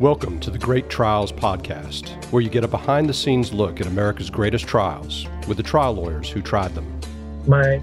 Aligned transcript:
Welcome 0.00 0.38
to 0.40 0.52
the 0.52 0.58
Great 0.58 0.88
Trials 0.88 1.32
Podcast, 1.32 2.24
where 2.26 2.40
you 2.40 2.48
get 2.48 2.62
a 2.62 2.68
behind 2.68 3.08
the 3.08 3.12
scenes 3.12 3.52
look 3.52 3.80
at 3.80 3.86
America's 3.88 4.30
greatest 4.30 4.64
trials 4.64 5.26
with 5.48 5.56
the 5.56 5.62
trial 5.64 5.92
lawyers 5.92 6.30
who 6.30 6.40
tried 6.40 6.72
them. 6.76 7.00
My 7.48 7.80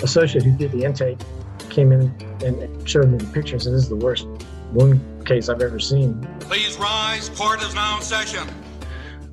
associate 0.00 0.44
who 0.44 0.56
did 0.56 0.70
the 0.70 0.84
intake 0.84 1.18
came 1.70 1.90
in 1.90 2.14
and 2.44 2.88
showed 2.88 3.08
me 3.08 3.18
the 3.18 3.26
pictures, 3.32 3.66
and 3.66 3.74
this 3.74 3.82
is 3.82 3.88
the 3.88 3.96
worst 3.96 4.28
wound 4.70 5.00
case 5.26 5.48
I've 5.48 5.60
ever 5.60 5.80
seen. 5.80 6.24
Please 6.38 6.76
rise. 6.78 7.30
Court 7.30 7.60
is 7.62 7.74
now 7.74 7.96
in 7.96 8.02
session. 8.04 8.48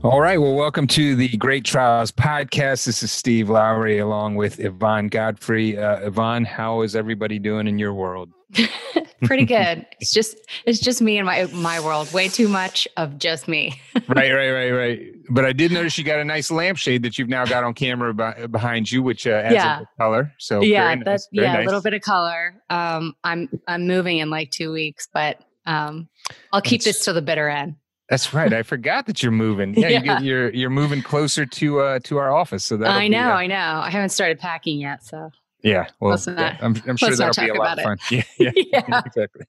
All 0.03 0.21
right. 0.21 0.41
Well, 0.41 0.55
welcome 0.55 0.87
to 0.87 1.15
the 1.15 1.37
Great 1.37 1.65
Trials 1.65 2.11
podcast. 2.11 2.85
This 2.85 3.03
is 3.03 3.11
Steve 3.11 3.47
Lowry 3.47 3.99
along 3.99 4.37
with 4.37 4.59
Yvonne 4.59 5.07
Godfrey. 5.07 5.77
Uh, 5.77 5.97
Yvonne, 6.07 6.45
how 6.45 6.81
is 6.81 6.95
everybody 6.95 7.37
doing 7.37 7.67
in 7.67 7.77
your 7.77 7.93
world? 7.93 8.31
Pretty 9.23 9.45
good. 9.57 9.85
It's 9.99 10.11
just 10.11 10.35
it's 10.65 10.79
just 10.79 11.01
me 11.01 11.17
and 11.17 11.25
my 11.25 11.45
my 11.53 11.79
world. 11.79 12.11
Way 12.13 12.27
too 12.27 12.47
much 12.47 12.87
of 12.97 13.17
just 13.17 13.47
me. 13.47 13.79
right, 14.07 14.31
right, 14.33 14.51
right, 14.51 14.71
right. 14.71 14.99
But 15.29 15.45
I 15.45 15.53
did 15.53 15.71
notice 15.71 15.97
you 15.97 16.03
got 16.03 16.19
a 16.19 16.25
nice 16.25 16.51
lampshade 16.51 17.03
that 17.03 17.17
you've 17.17 17.29
now 17.29 17.45
got 17.45 17.63
on 17.63 17.73
camera 17.73 18.13
by, 18.13 18.47
behind 18.47 18.91
you, 18.91 19.01
which 19.03 19.25
uh, 19.27 19.31
adds 19.31 19.53
Yeah. 19.55 19.75
a 19.75 19.79
bit 19.79 19.87
of 19.91 19.97
color. 19.97 20.33
So 20.39 20.61
yeah, 20.61 20.93
nice, 20.95 21.03
that's 21.05 21.27
yeah, 21.31 21.53
nice. 21.53 21.63
a 21.63 21.65
little 21.65 21.81
bit 21.81 21.93
of 21.93 22.01
color. 22.01 22.55
Um, 22.69 23.13
I'm 23.23 23.49
I'm 23.67 23.87
moving 23.87 24.17
in 24.17 24.29
like 24.29 24.51
two 24.51 24.71
weeks, 24.71 25.07
but 25.13 25.39
um, 25.65 26.09
I'll 26.51 26.61
keep 26.61 26.81
That's- 26.81 26.95
this 26.97 27.05
till 27.05 27.13
the 27.13 27.21
bitter 27.21 27.47
end. 27.49 27.75
That's 28.09 28.33
right. 28.33 28.51
I 28.51 28.63
forgot 28.63 29.05
that 29.05 29.23
you're 29.23 29.31
moving. 29.31 29.73
Yeah, 29.73 29.87
You 29.87 30.01
get, 30.03 30.23
you're 30.23 30.49
you're 30.53 30.69
moving 30.69 31.01
closer 31.01 31.45
to 31.45 31.79
uh 31.79 31.99
to 31.99 32.17
our 32.17 32.35
office. 32.35 32.65
So 32.65 32.75
that 32.75 32.89
I 32.89 33.07
know, 33.07 33.29
I 33.29 33.47
know. 33.47 33.55
I 33.81 33.89
haven't 33.89 34.09
started 34.09 34.37
packing 34.37 34.79
yet, 34.81 35.01
so 35.05 35.31
yeah. 35.63 35.87
Well, 35.99 36.19
yeah, 36.27 36.57
I'm, 36.61 36.75
I'm 36.87 36.97
sure 36.97 37.15
that'll 37.15 37.43
be 37.43 37.49
a 37.49 37.53
lot 37.53 37.77
of 37.79 37.83
fun. 37.83 37.97
Yeah, 38.11 38.23
yeah, 38.39 38.51
Yeah. 38.55 39.01
exactly. 39.05 39.45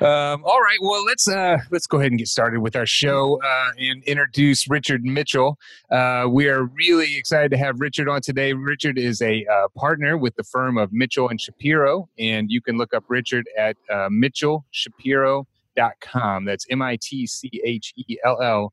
um, 0.00 0.42
all 0.44 0.60
right. 0.60 0.78
Well, 0.80 1.04
let's 1.04 1.28
uh, 1.28 1.58
let's 1.70 1.86
go 1.86 1.98
ahead 1.98 2.10
and 2.12 2.18
get 2.18 2.28
started 2.28 2.60
with 2.60 2.76
our 2.76 2.86
show 2.86 3.40
uh, 3.42 3.70
and 3.78 4.02
introduce 4.04 4.68
Richard 4.68 5.04
Mitchell. 5.04 5.58
Uh, 5.90 6.26
we 6.28 6.48
are 6.48 6.64
really 6.64 7.16
excited 7.16 7.50
to 7.52 7.56
have 7.56 7.80
Richard 7.80 8.08
on 8.08 8.20
today. 8.20 8.52
Richard 8.52 8.98
is 8.98 9.22
a 9.22 9.44
uh, 9.46 9.68
partner 9.76 10.16
with 10.16 10.34
the 10.36 10.44
firm 10.44 10.78
of 10.78 10.92
Mitchell 10.92 11.28
and 11.28 11.40
Shapiro, 11.40 12.08
and 12.18 12.50
you 12.50 12.60
can 12.60 12.76
look 12.76 12.92
up 12.94 13.04
Richard 13.08 13.48
at 13.56 13.76
uh, 13.90 14.08
mitchellshapiro.com. 14.10 16.44
That's 16.44 16.66
M 16.70 16.82
I 16.82 16.98
T 17.00 17.26
C 17.26 17.50
H 17.64 17.92
E 17.96 18.18
L 18.24 18.40
L. 18.42 18.72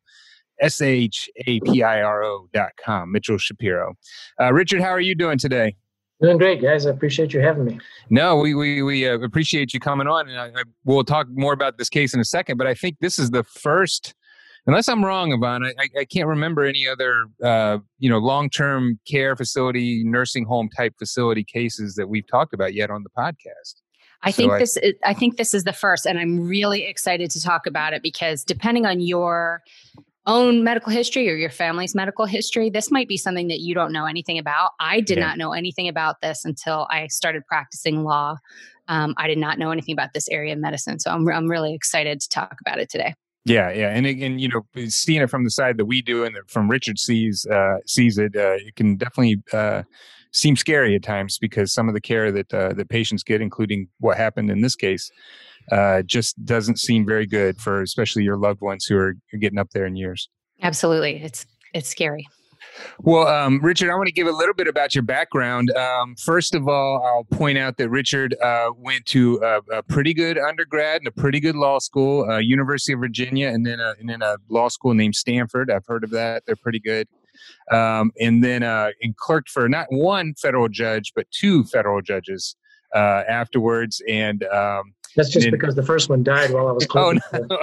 S 0.59 0.81
H 0.81 1.29
A 1.47 1.59
P 1.61 1.83
I 1.83 2.01
R 2.01 2.23
O 2.23 2.47
dot 2.53 2.71
com, 2.83 3.11
Mitchell 3.11 3.37
Shapiro. 3.37 3.95
Uh, 4.41 4.53
Richard, 4.53 4.81
how 4.81 4.89
are 4.89 4.99
you 5.01 5.15
doing 5.15 5.37
today? 5.37 5.75
Doing 6.21 6.37
great, 6.37 6.61
guys. 6.61 6.85
I 6.85 6.91
appreciate 6.91 7.33
you 7.33 7.41
having 7.41 7.65
me. 7.65 7.79
No, 8.09 8.37
we 8.37 8.53
we 8.55 8.81
we 8.81 9.07
uh, 9.07 9.19
appreciate 9.19 9.73
you 9.73 9.79
coming 9.79 10.07
on, 10.07 10.29
and 10.29 10.39
I, 10.39 10.45
I, 10.47 10.63
we'll 10.85 11.03
talk 11.03 11.27
more 11.31 11.51
about 11.53 11.77
this 11.77 11.89
case 11.89 12.13
in 12.13 12.19
a 12.19 12.25
second. 12.25 12.57
But 12.57 12.67
I 12.67 12.73
think 12.73 12.97
this 13.01 13.19
is 13.19 13.31
the 13.31 13.43
first, 13.43 14.13
unless 14.65 14.87
I'm 14.87 15.03
wrong, 15.03 15.33
Yvonne, 15.33 15.65
I, 15.65 15.73
I- 15.77 15.99
I 15.99 16.05
can't 16.05 16.27
remember 16.27 16.63
any 16.63 16.87
other 16.87 17.25
uh, 17.43 17.79
you 17.99 18.09
know 18.09 18.19
long 18.19 18.49
term 18.49 18.97
care 19.05 19.35
facility, 19.35 20.03
nursing 20.05 20.45
home 20.45 20.69
type 20.69 20.93
facility 20.97 21.43
cases 21.43 21.95
that 21.95 22.07
we've 22.07 22.27
talked 22.27 22.53
about 22.53 22.73
yet 22.73 22.89
on 22.89 23.03
the 23.03 23.09
podcast. 23.09 23.81
I 24.23 24.31
So 24.31 24.37
think 24.37 24.51
I- 24.53 24.59
this 24.59 24.77
is, 24.77 24.93
I 25.03 25.13
think 25.13 25.35
this 25.35 25.53
is 25.53 25.65
the 25.65 25.73
first, 25.73 26.05
and 26.07 26.17
I'm 26.17 26.47
really 26.47 26.85
excited 26.85 27.29
to 27.31 27.41
talk 27.41 27.67
about 27.67 27.91
it 27.91 28.01
because 28.01 28.45
depending 28.45 28.85
on 28.85 29.01
your 29.01 29.61
own 30.27 30.63
medical 30.63 30.91
history 30.91 31.29
or 31.29 31.35
your 31.35 31.49
family's 31.49 31.93
medical 31.95 32.25
history, 32.25 32.69
this 32.69 32.91
might 32.91 33.07
be 33.07 33.17
something 33.17 33.47
that 33.47 33.59
you 33.59 33.73
don't 33.73 33.91
know 33.91 34.05
anything 34.05 34.37
about. 34.37 34.71
I 34.79 35.01
did 35.01 35.17
Yeah. 35.17 35.25
not 35.25 35.37
know 35.37 35.53
anything 35.53 35.87
about 35.87 36.21
this 36.21 36.45
until 36.45 36.87
I 36.89 37.07
started 37.07 37.45
practicing 37.47 38.03
law. 38.03 38.37
Um, 38.87 39.13
I 39.17 39.27
did 39.27 39.37
not 39.37 39.57
know 39.57 39.71
anything 39.71 39.93
about 39.93 40.13
this 40.13 40.27
area 40.29 40.53
of 40.53 40.59
medicine, 40.59 40.99
so 40.99 41.11
I'm 41.11 41.27
I'm 41.27 41.49
really 41.49 41.73
excited 41.73 42.19
to 42.21 42.29
talk 42.29 42.57
about 42.61 42.79
it 42.79 42.89
today. 42.89 43.13
Yeah, 43.45 43.71
yeah, 43.71 43.89
and 43.89 44.05
and 44.07 44.41
you 44.41 44.47
know, 44.47 44.65
seeing 44.87 45.21
it 45.21 45.29
from 45.29 45.43
the 45.43 45.51
side 45.51 45.77
that 45.77 45.85
we 45.85 46.01
do, 46.01 46.23
and 46.23 46.35
that 46.35 46.49
from 46.49 46.69
Richard 46.69 46.97
sees 46.99 47.45
uh, 47.45 47.77
sees 47.85 48.17
it, 48.17 48.35
uh, 48.35 48.57
it 48.59 48.75
can 48.75 48.95
definitely 48.95 49.41
uh, 49.53 49.83
seem 50.31 50.55
scary 50.55 50.95
at 50.95 51.03
times 51.03 51.37
because 51.39 51.71
some 51.73 51.87
of 51.87 51.93
the 51.93 52.01
care 52.01 52.31
that 52.31 52.53
uh, 52.53 52.73
that 52.73 52.89
patients 52.89 53.23
get, 53.23 53.41
including 53.41 53.87
what 53.99 54.17
happened 54.17 54.49
in 54.49 54.61
this 54.61 54.75
case, 54.75 55.11
uh, 55.71 56.01
just 56.03 56.43
doesn't 56.45 56.79
seem 56.79 57.05
very 57.05 57.25
good 57.25 57.59
for 57.59 57.81
especially 57.81 58.23
your 58.23 58.37
loved 58.37 58.61
ones 58.61 58.85
who 58.85 58.97
are 58.97 59.15
getting 59.39 59.59
up 59.59 59.69
there 59.71 59.85
in 59.85 59.95
years. 59.95 60.29
Absolutely, 60.61 61.21
it's 61.21 61.45
it's 61.73 61.89
scary. 61.89 62.25
Well, 62.99 63.27
um, 63.27 63.59
Richard, 63.61 63.89
I 63.89 63.95
want 63.95 64.07
to 64.07 64.13
give 64.13 64.27
a 64.27 64.31
little 64.31 64.53
bit 64.53 64.67
about 64.67 64.95
your 64.95 65.03
background. 65.03 65.71
Um, 65.71 66.15
first 66.15 66.55
of 66.55 66.67
all, 66.67 67.01
I'll 67.05 67.37
point 67.37 67.57
out 67.57 67.77
that 67.77 67.89
Richard 67.89 68.35
uh, 68.41 68.71
went 68.75 69.05
to 69.07 69.39
a, 69.43 69.77
a 69.77 69.83
pretty 69.83 70.13
good 70.13 70.37
undergrad 70.37 71.01
and 71.01 71.07
a 71.07 71.11
pretty 71.11 71.39
good 71.39 71.55
law 71.55 71.79
school, 71.79 72.29
uh, 72.29 72.37
University 72.37 72.93
of 72.93 72.99
Virginia, 72.99 73.47
and 73.49 73.65
then 73.65 73.79
a, 73.79 73.93
and 73.99 74.09
then 74.09 74.21
a 74.21 74.37
law 74.49 74.67
school 74.67 74.93
named 74.93 75.15
Stanford. 75.15 75.71
I've 75.71 75.85
heard 75.85 76.03
of 76.03 76.11
that; 76.11 76.43
they're 76.45 76.55
pretty 76.55 76.79
good. 76.79 77.07
Um, 77.71 78.11
and 78.19 78.43
then 78.43 78.63
uh, 78.63 78.91
and 79.01 79.15
clerked 79.17 79.49
for 79.49 79.67
not 79.67 79.87
one 79.89 80.33
federal 80.35 80.69
judge 80.69 81.11
but 81.15 81.29
two 81.31 81.63
federal 81.65 82.01
judges 82.01 82.55
uh, 82.93 83.23
afterwards. 83.27 84.01
And 84.07 84.43
um, 84.45 84.93
That's 85.15 85.29
just 85.29 85.51
because 85.51 85.75
the 85.75 85.83
first 85.83 86.09
one 86.09 86.23
died 86.23 86.51
while 86.51 86.67
I 86.67 86.71
was 86.71 86.87
Oh, 86.93 87.13
no. 87.33 87.59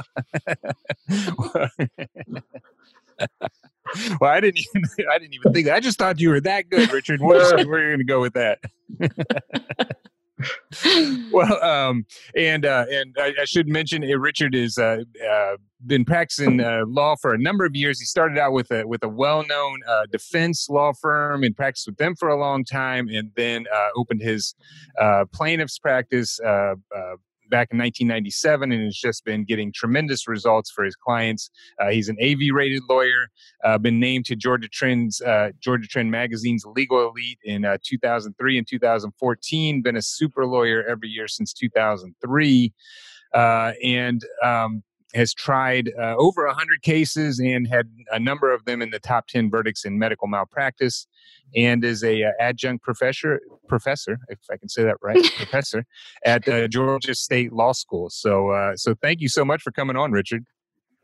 well, 4.20 4.30
I 4.30 4.40
didn't 4.40 4.58
even 4.58 4.84
I 5.12 5.18
didn't 5.18 5.34
even 5.34 5.52
think 5.52 5.66
that. 5.66 5.74
I 5.74 5.80
just 5.80 5.98
thought 5.98 6.20
you 6.20 6.30
were 6.30 6.40
that 6.40 6.70
good, 6.70 6.92
Richard. 6.92 7.20
We're, 7.20 7.38
just, 7.38 7.54
we're 7.68 7.88
going 7.88 7.98
to 7.98 8.04
go 8.04 8.20
with 8.20 8.34
that. 8.34 8.58
well, 11.32 11.62
um, 11.62 12.06
and 12.36 12.64
uh, 12.64 12.86
and 12.90 13.14
I, 13.18 13.34
I 13.40 13.44
should 13.44 13.68
mention 13.68 14.02
uh, 14.02 14.18
Richard 14.18 14.54
has 14.54 14.78
uh, 14.78 15.02
uh, 15.28 15.56
been 15.86 16.04
practicing 16.04 16.60
uh, 16.60 16.82
law 16.86 17.16
for 17.16 17.34
a 17.34 17.38
number 17.38 17.64
of 17.64 17.74
years. 17.74 17.98
He 17.98 18.06
started 18.06 18.38
out 18.38 18.52
with 18.52 18.70
a 18.70 18.86
with 18.86 19.02
a 19.02 19.08
well 19.08 19.44
known 19.46 19.80
uh, 19.88 20.06
defense 20.10 20.68
law 20.68 20.92
firm 20.92 21.44
and 21.44 21.56
practiced 21.56 21.86
with 21.86 21.96
them 21.96 22.14
for 22.16 22.28
a 22.28 22.38
long 22.38 22.64
time, 22.64 23.08
and 23.08 23.30
then 23.36 23.66
uh, 23.72 23.88
opened 23.96 24.22
his 24.22 24.54
uh, 25.00 25.24
plaintiff's 25.32 25.78
practice. 25.78 26.38
Back 27.52 27.68
in 27.70 27.76
1997, 27.76 28.72
and 28.72 28.82
has 28.82 28.96
just 28.96 29.26
been 29.26 29.44
getting 29.44 29.72
tremendous 29.74 30.26
results 30.26 30.70
for 30.70 30.84
his 30.84 30.96
clients. 30.96 31.50
Uh, 31.78 31.90
he's 31.90 32.08
an 32.08 32.16
AV-rated 32.18 32.80
lawyer, 32.88 33.28
uh, 33.62 33.76
been 33.76 34.00
named 34.00 34.24
to 34.26 34.36
Georgia 34.36 34.68
Trend's 34.68 35.20
uh, 35.20 35.50
Georgia 35.60 35.86
Trend 35.86 36.10
magazine's 36.10 36.64
Legal 36.64 37.10
Elite 37.10 37.38
in 37.44 37.66
uh, 37.66 37.76
2003 37.84 38.56
and 38.56 38.66
2014. 38.66 39.82
Been 39.82 39.96
a 39.96 40.02
super 40.02 40.46
lawyer 40.46 40.82
every 40.88 41.10
year 41.10 41.28
since 41.28 41.52
2003, 41.52 42.72
uh, 43.34 43.72
and 43.84 44.24
um, 44.42 44.82
has 45.14 45.34
tried 45.34 45.90
uh, 46.00 46.14
over 46.16 46.46
100 46.46 46.82
cases 46.82 47.38
and 47.38 47.66
had 47.66 47.90
a 48.10 48.18
number 48.18 48.52
of 48.52 48.64
them 48.64 48.80
in 48.82 48.90
the 48.90 48.98
top 48.98 49.26
10 49.26 49.50
verdicts 49.50 49.84
in 49.84 49.98
medical 49.98 50.28
malpractice. 50.28 51.06
And 51.54 51.84
is 51.84 52.02
a 52.02 52.24
uh, 52.24 52.30
adjunct 52.40 52.82
professor, 52.82 53.40
professor, 53.68 54.18
if 54.28 54.38
I 54.50 54.56
can 54.56 54.70
say 54.70 54.84
that 54.84 54.96
right, 55.02 55.22
professor 55.36 55.84
at 56.24 56.48
uh, 56.48 56.66
Georgia 56.66 57.14
State 57.14 57.52
Law 57.52 57.72
School. 57.72 58.08
So, 58.08 58.50
uh, 58.50 58.74
so 58.76 58.94
thank 59.02 59.20
you 59.20 59.28
so 59.28 59.44
much 59.44 59.60
for 59.60 59.70
coming 59.70 59.96
on, 59.96 60.12
Richard. 60.12 60.46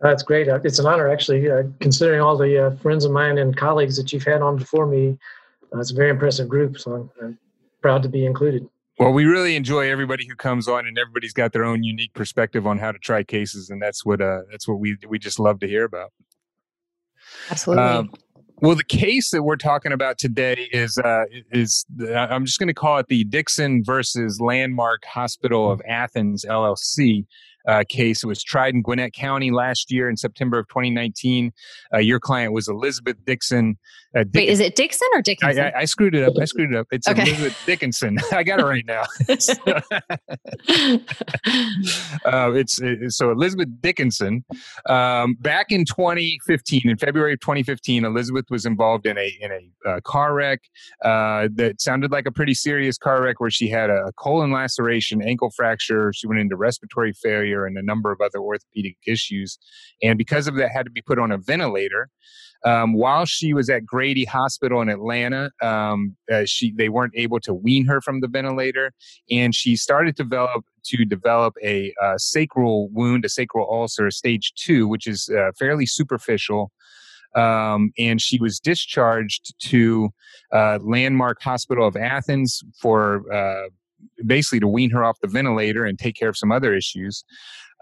That's 0.00 0.22
great. 0.22 0.48
Uh, 0.48 0.60
It's 0.64 0.78
an 0.78 0.86
honor, 0.86 1.08
actually, 1.08 1.50
uh, 1.50 1.64
considering 1.80 2.20
all 2.20 2.36
the 2.36 2.66
uh, 2.66 2.76
friends 2.76 3.04
of 3.04 3.10
mine 3.10 3.38
and 3.38 3.56
colleagues 3.56 3.96
that 3.96 4.12
you've 4.12 4.24
had 4.24 4.42
on 4.42 4.56
before 4.56 4.86
me. 4.86 5.18
Uh, 5.74 5.80
it's 5.80 5.90
a 5.90 5.94
very 5.94 6.10
impressive 6.10 6.48
group, 6.48 6.78
so 6.78 6.92
I'm, 6.92 7.10
I'm 7.22 7.38
proud 7.82 8.02
to 8.04 8.08
be 8.08 8.24
included. 8.24 8.68
Well, 8.98 9.12
we 9.12 9.26
really 9.26 9.54
enjoy 9.54 9.90
everybody 9.90 10.26
who 10.26 10.34
comes 10.34 10.66
on, 10.66 10.86
and 10.86 10.98
everybody's 10.98 11.32
got 11.32 11.52
their 11.52 11.64
own 11.64 11.84
unique 11.84 12.14
perspective 12.14 12.66
on 12.66 12.78
how 12.78 12.90
to 12.90 12.98
try 12.98 13.22
cases, 13.22 13.70
and 13.70 13.80
that's 13.80 14.04
what 14.04 14.20
uh, 14.20 14.40
that's 14.50 14.66
what 14.66 14.80
we 14.80 14.96
we 15.08 15.18
just 15.18 15.38
love 15.38 15.60
to 15.60 15.68
hear 15.68 15.84
about. 15.84 16.12
Absolutely. 17.50 17.84
Um, 17.84 18.12
well, 18.60 18.74
the 18.74 18.84
case 18.84 19.30
that 19.30 19.44
we're 19.44 19.56
talking 19.56 19.92
about 19.92 20.18
today 20.18 20.68
is 20.72 20.98
uh, 20.98 21.24
is 21.52 21.86
the, 21.94 22.16
I'm 22.16 22.44
just 22.44 22.58
going 22.58 22.66
to 22.68 22.74
call 22.74 22.98
it 22.98 23.06
the 23.06 23.22
Dixon 23.24 23.84
versus 23.84 24.40
Landmark 24.40 25.04
Hospital 25.04 25.70
of 25.70 25.80
Athens 25.88 26.44
LLC 26.44 27.26
uh, 27.66 27.84
case. 27.88 28.22
It 28.22 28.26
was 28.26 28.42
tried 28.42 28.74
in 28.74 28.82
Gwinnett 28.82 29.12
County 29.12 29.50
last 29.50 29.90
year 29.90 30.08
in 30.08 30.16
September 30.16 30.58
of 30.58 30.68
2019. 30.68 31.52
Uh, 31.92 31.98
your 31.98 32.20
client 32.20 32.52
was 32.52 32.68
Elizabeth 32.68 33.16
Dixon. 33.24 33.78
Uh, 34.16 34.24
Dick- 34.24 34.30
Wait, 34.34 34.48
is 34.48 34.60
it 34.60 34.74
Dixon 34.74 35.08
or 35.12 35.18
I, 35.18 35.22
Dickinson? 35.22 35.64
I, 35.64 35.72
I 35.80 35.84
screwed 35.84 36.14
it 36.14 36.24
up. 36.24 36.34
I 36.40 36.44
screwed 36.46 36.72
it 36.72 36.76
up. 36.76 36.86
It's 36.90 37.06
Okay. 37.08 37.22
Elizabeth 37.22 37.58
Dickinson. 37.66 38.18
I 38.32 38.42
got 38.42 38.60
it 38.60 38.64
right 38.64 38.86
now. 38.86 39.04
uh, 42.24 42.52
it's, 42.52 42.80
it's 42.80 43.16
so 43.16 43.30
Elizabeth 43.30 43.68
Dickinson. 43.80 44.44
Um, 44.88 45.34
back 45.40 45.66
in 45.70 45.84
2015, 45.84 46.82
in 46.84 46.96
February 46.96 47.34
of 47.34 47.40
2015, 47.40 48.04
Elizabeth 48.04 48.46
was 48.50 48.66
involved 48.66 49.06
in 49.06 49.16
a 49.18 49.36
in 49.40 49.50
a 49.52 49.88
uh, 49.88 50.00
car 50.00 50.34
wreck 50.34 50.60
uh, 51.04 51.48
that 51.54 51.80
sounded 51.80 52.10
like 52.10 52.26
a 52.26 52.32
pretty 52.32 52.54
serious 52.54 52.98
car 52.98 53.22
wreck, 53.22 53.40
where 53.40 53.50
she 53.50 53.68
had 53.68 53.90
a 53.90 54.12
colon 54.16 54.50
laceration, 54.50 55.22
ankle 55.22 55.50
fracture. 55.50 56.12
She 56.14 56.26
went 56.26 56.40
into 56.40 56.56
respiratory 56.56 57.12
failure. 57.12 57.57
Failure 57.58 57.66
and 57.66 57.76
a 57.76 57.82
number 57.82 58.12
of 58.12 58.20
other 58.20 58.38
orthopedic 58.38 58.96
issues. 59.06 59.58
And 60.02 60.18
because 60.18 60.46
of 60.46 60.56
that, 60.56 60.70
had 60.70 60.86
to 60.86 60.90
be 60.90 61.02
put 61.02 61.18
on 61.18 61.32
a 61.32 61.38
ventilator. 61.38 62.08
Um, 62.64 62.94
while 62.94 63.24
she 63.24 63.54
was 63.54 63.70
at 63.70 63.86
Grady 63.86 64.24
Hospital 64.24 64.82
in 64.82 64.88
Atlanta, 64.88 65.50
um, 65.62 66.16
uh, 66.32 66.42
she 66.44 66.72
they 66.72 66.88
weren't 66.88 67.12
able 67.16 67.38
to 67.40 67.54
wean 67.54 67.86
her 67.86 68.00
from 68.00 68.20
the 68.20 68.26
ventilator, 68.26 68.92
and 69.30 69.54
she 69.54 69.76
started 69.76 70.16
to 70.16 70.24
develop 70.24 70.64
to 70.86 71.04
develop 71.04 71.54
a 71.62 71.92
uh, 72.02 72.18
sacral 72.18 72.88
wound, 72.88 73.24
a 73.24 73.28
sacral 73.28 73.68
ulcer, 73.70 74.10
stage 74.10 74.54
two, 74.56 74.88
which 74.88 75.06
is 75.06 75.28
uh, 75.28 75.52
fairly 75.56 75.86
superficial. 75.86 76.72
Um, 77.36 77.92
and 77.96 78.20
she 78.20 78.40
was 78.40 78.58
discharged 78.58 79.54
to 79.70 80.08
uh, 80.52 80.78
Landmark 80.82 81.40
Hospital 81.42 81.86
of 81.86 81.94
Athens 81.94 82.64
for 82.80 83.22
uh, 83.32 83.68
basically 84.26 84.60
to 84.60 84.68
wean 84.68 84.90
her 84.90 85.04
off 85.04 85.18
the 85.20 85.28
ventilator 85.28 85.84
and 85.84 85.98
take 85.98 86.16
care 86.16 86.28
of 86.28 86.36
some 86.36 86.52
other 86.52 86.74
issues. 86.74 87.24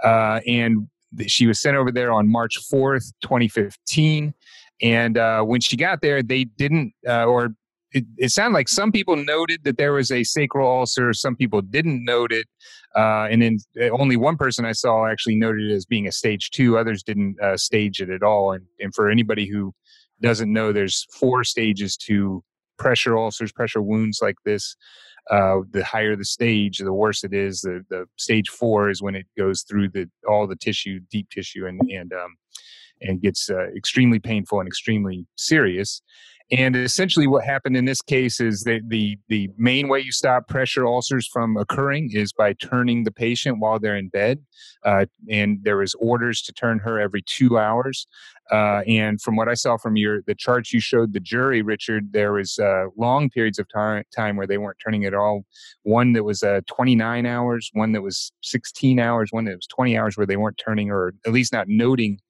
Uh, 0.05 0.41
and 0.47 0.89
she 1.27 1.47
was 1.47 1.61
sent 1.61 1.77
over 1.77 1.91
there 1.91 2.13
on 2.13 2.29
March 2.29 2.57
4th, 2.73 3.13
2015. 3.23 4.35
And 4.83 5.19
uh, 5.19 5.43
when 5.43 5.61
she 5.61 5.77
got 5.77 6.03
there, 6.03 6.23
they 6.23 6.45
didn't, 6.45 6.93
uh, 7.09 7.25
or 7.25 7.55
it, 7.93 8.05
it, 8.19 8.31
sounded 8.31 8.55
like 8.55 8.69
some 8.69 8.93
people 8.93 9.17
noted 9.17 9.65
that 9.65 9.79
there 9.79 9.95
was 9.95 10.11
a 10.11 10.23
sacral 10.23 10.69
ulcer, 10.69 11.15
some 11.15 11.35
people 11.35 11.63
didn't 11.63 12.05
note 12.05 12.33
it. 12.33 12.47
Uh, 12.95 13.27
and 13.31 13.41
then 13.41 13.59
uh, 13.81 13.89
only 13.91 14.17
one 14.17 14.37
person 14.37 14.65
I 14.65 14.73
saw 14.73 15.07
actually 15.07 15.37
noted 15.37 15.71
it 15.71 15.75
as 15.75 15.87
being 15.87 16.07
a 16.07 16.13
stage 16.13 16.51
two. 16.51 16.77
Others 16.77 17.03
didn't 17.03 17.41
uh, 17.41 17.57
stage 17.57 18.01
it 18.01 18.11
at 18.11 18.23
all. 18.23 18.53
And, 18.53 18.65
and 18.81 18.95
for 18.95 19.09
anybody 19.09 19.47
who 19.47 19.75
doesn't 20.21 20.53
know, 20.53 20.73
there's 20.73 21.07
four 21.19 21.45
stages 21.45 21.97
to 21.99 22.43
pressure 22.79 23.17
ulcers, 23.17 23.53
pressure 23.53 23.83
wounds 23.83 24.21
like 24.21 24.37
this. 24.45 24.77
Uh, 25.31 25.61
the 25.73 25.84
higher 25.84 26.14
the 26.14 26.25
stage, 26.25 26.78
the 26.78 26.93
worse 26.93 27.25
it 27.25 27.34
is. 27.34 27.61
The 27.61 27.84
the 27.90 28.06
stage 28.17 28.49
four 28.49 28.90
is 28.90 29.02
when 29.02 29.17
it 29.17 29.26
goes 29.37 29.62
through 29.62 29.88
the 29.88 30.08
all 30.28 30.46
the 30.46 30.56
tissue, 30.56 31.00
deep 31.11 31.28
tissue, 31.31 31.67
and 31.67 31.81
and 31.90 32.12
um, 32.12 32.37
and 33.00 33.20
gets 33.20 33.50
uh, 33.50 33.69
extremely 33.76 34.19
painful 34.19 34.61
and 34.61 34.69
extremely 34.69 35.26
serious. 35.37 36.02
And 36.52 36.76
essentially, 36.76 37.26
what 37.26 37.44
happened 37.44 37.76
in 37.76 37.87
this 37.87 38.00
case 38.00 38.40
is 38.40 38.62
that 38.62 38.82
the 38.88 39.19
the 39.28 39.50
main 39.56 39.88
way 39.88 40.00
you 40.00 40.12
stop 40.12 40.46
pressure 40.46 40.87
ulcers 40.87 41.26
from 41.26 41.56
occurring 41.56 42.10
is 42.12 42.32
by 42.32 42.52
turning 42.52 43.02
the 43.02 43.10
patient 43.10 43.58
while 43.58 43.81
they're 43.81 43.96
in 43.96 44.08
bed. 44.08 44.44
Uh, 44.84 45.06
and 45.28 45.58
there 45.64 45.78
was 45.78 45.94
orders 45.98 46.43
to 46.43 46.52
turn 46.52 46.78
her 46.78 47.00
every 47.00 47.22
two 47.22 47.58
hours. 47.58 48.06
Uh, 48.52 48.82
and 48.87 49.20
from 49.20 49.34
what 49.34 49.48
I 49.48 49.54
saw 49.54 49.76
from 49.76 49.96
your 49.96 50.22
the 50.28 50.37
charts 50.37 50.72
you 50.72 50.78
showed 50.78 51.12
the 51.12 51.20
jury, 51.20 51.62
Richard, 51.62 52.12
there 52.12 52.32
was 52.32 52.60
uh, 52.60 52.87
long 52.96 53.28
periods 53.28 53.58
of 53.58 53.66
time 53.69 54.04
time 54.14 54.37
where 54.37 54.46
they 54.46 54.58
weren't 54.58 54.78
turning 54.84 55.04
at 55.04 55.14
all. 55.14 55.44
One 55.82 56.12
that 56.12 56.22
was 56.22 56.44
uh, 56.44 56.60
29 56.69 57.26
hours, 57.26 57.70
one 57.72 57.90
that 57.90 58.02
was 58.02 58.31
16 58.43 59.00
hours, 59.00 59.31
one 59.32 59.46
that 59.46 59.56
was 59.56 59.66
20 59.66 59.98
hours 59.98 60.16
where 60.16 60.26
they 60.26 60.37
weren't 60.37 60.60
turning, 60.64 60.93
or 60.93 61.12
at 61.26 61.32
least 61.32 61.52
not 61.52 61.66
noting 61.66 62.20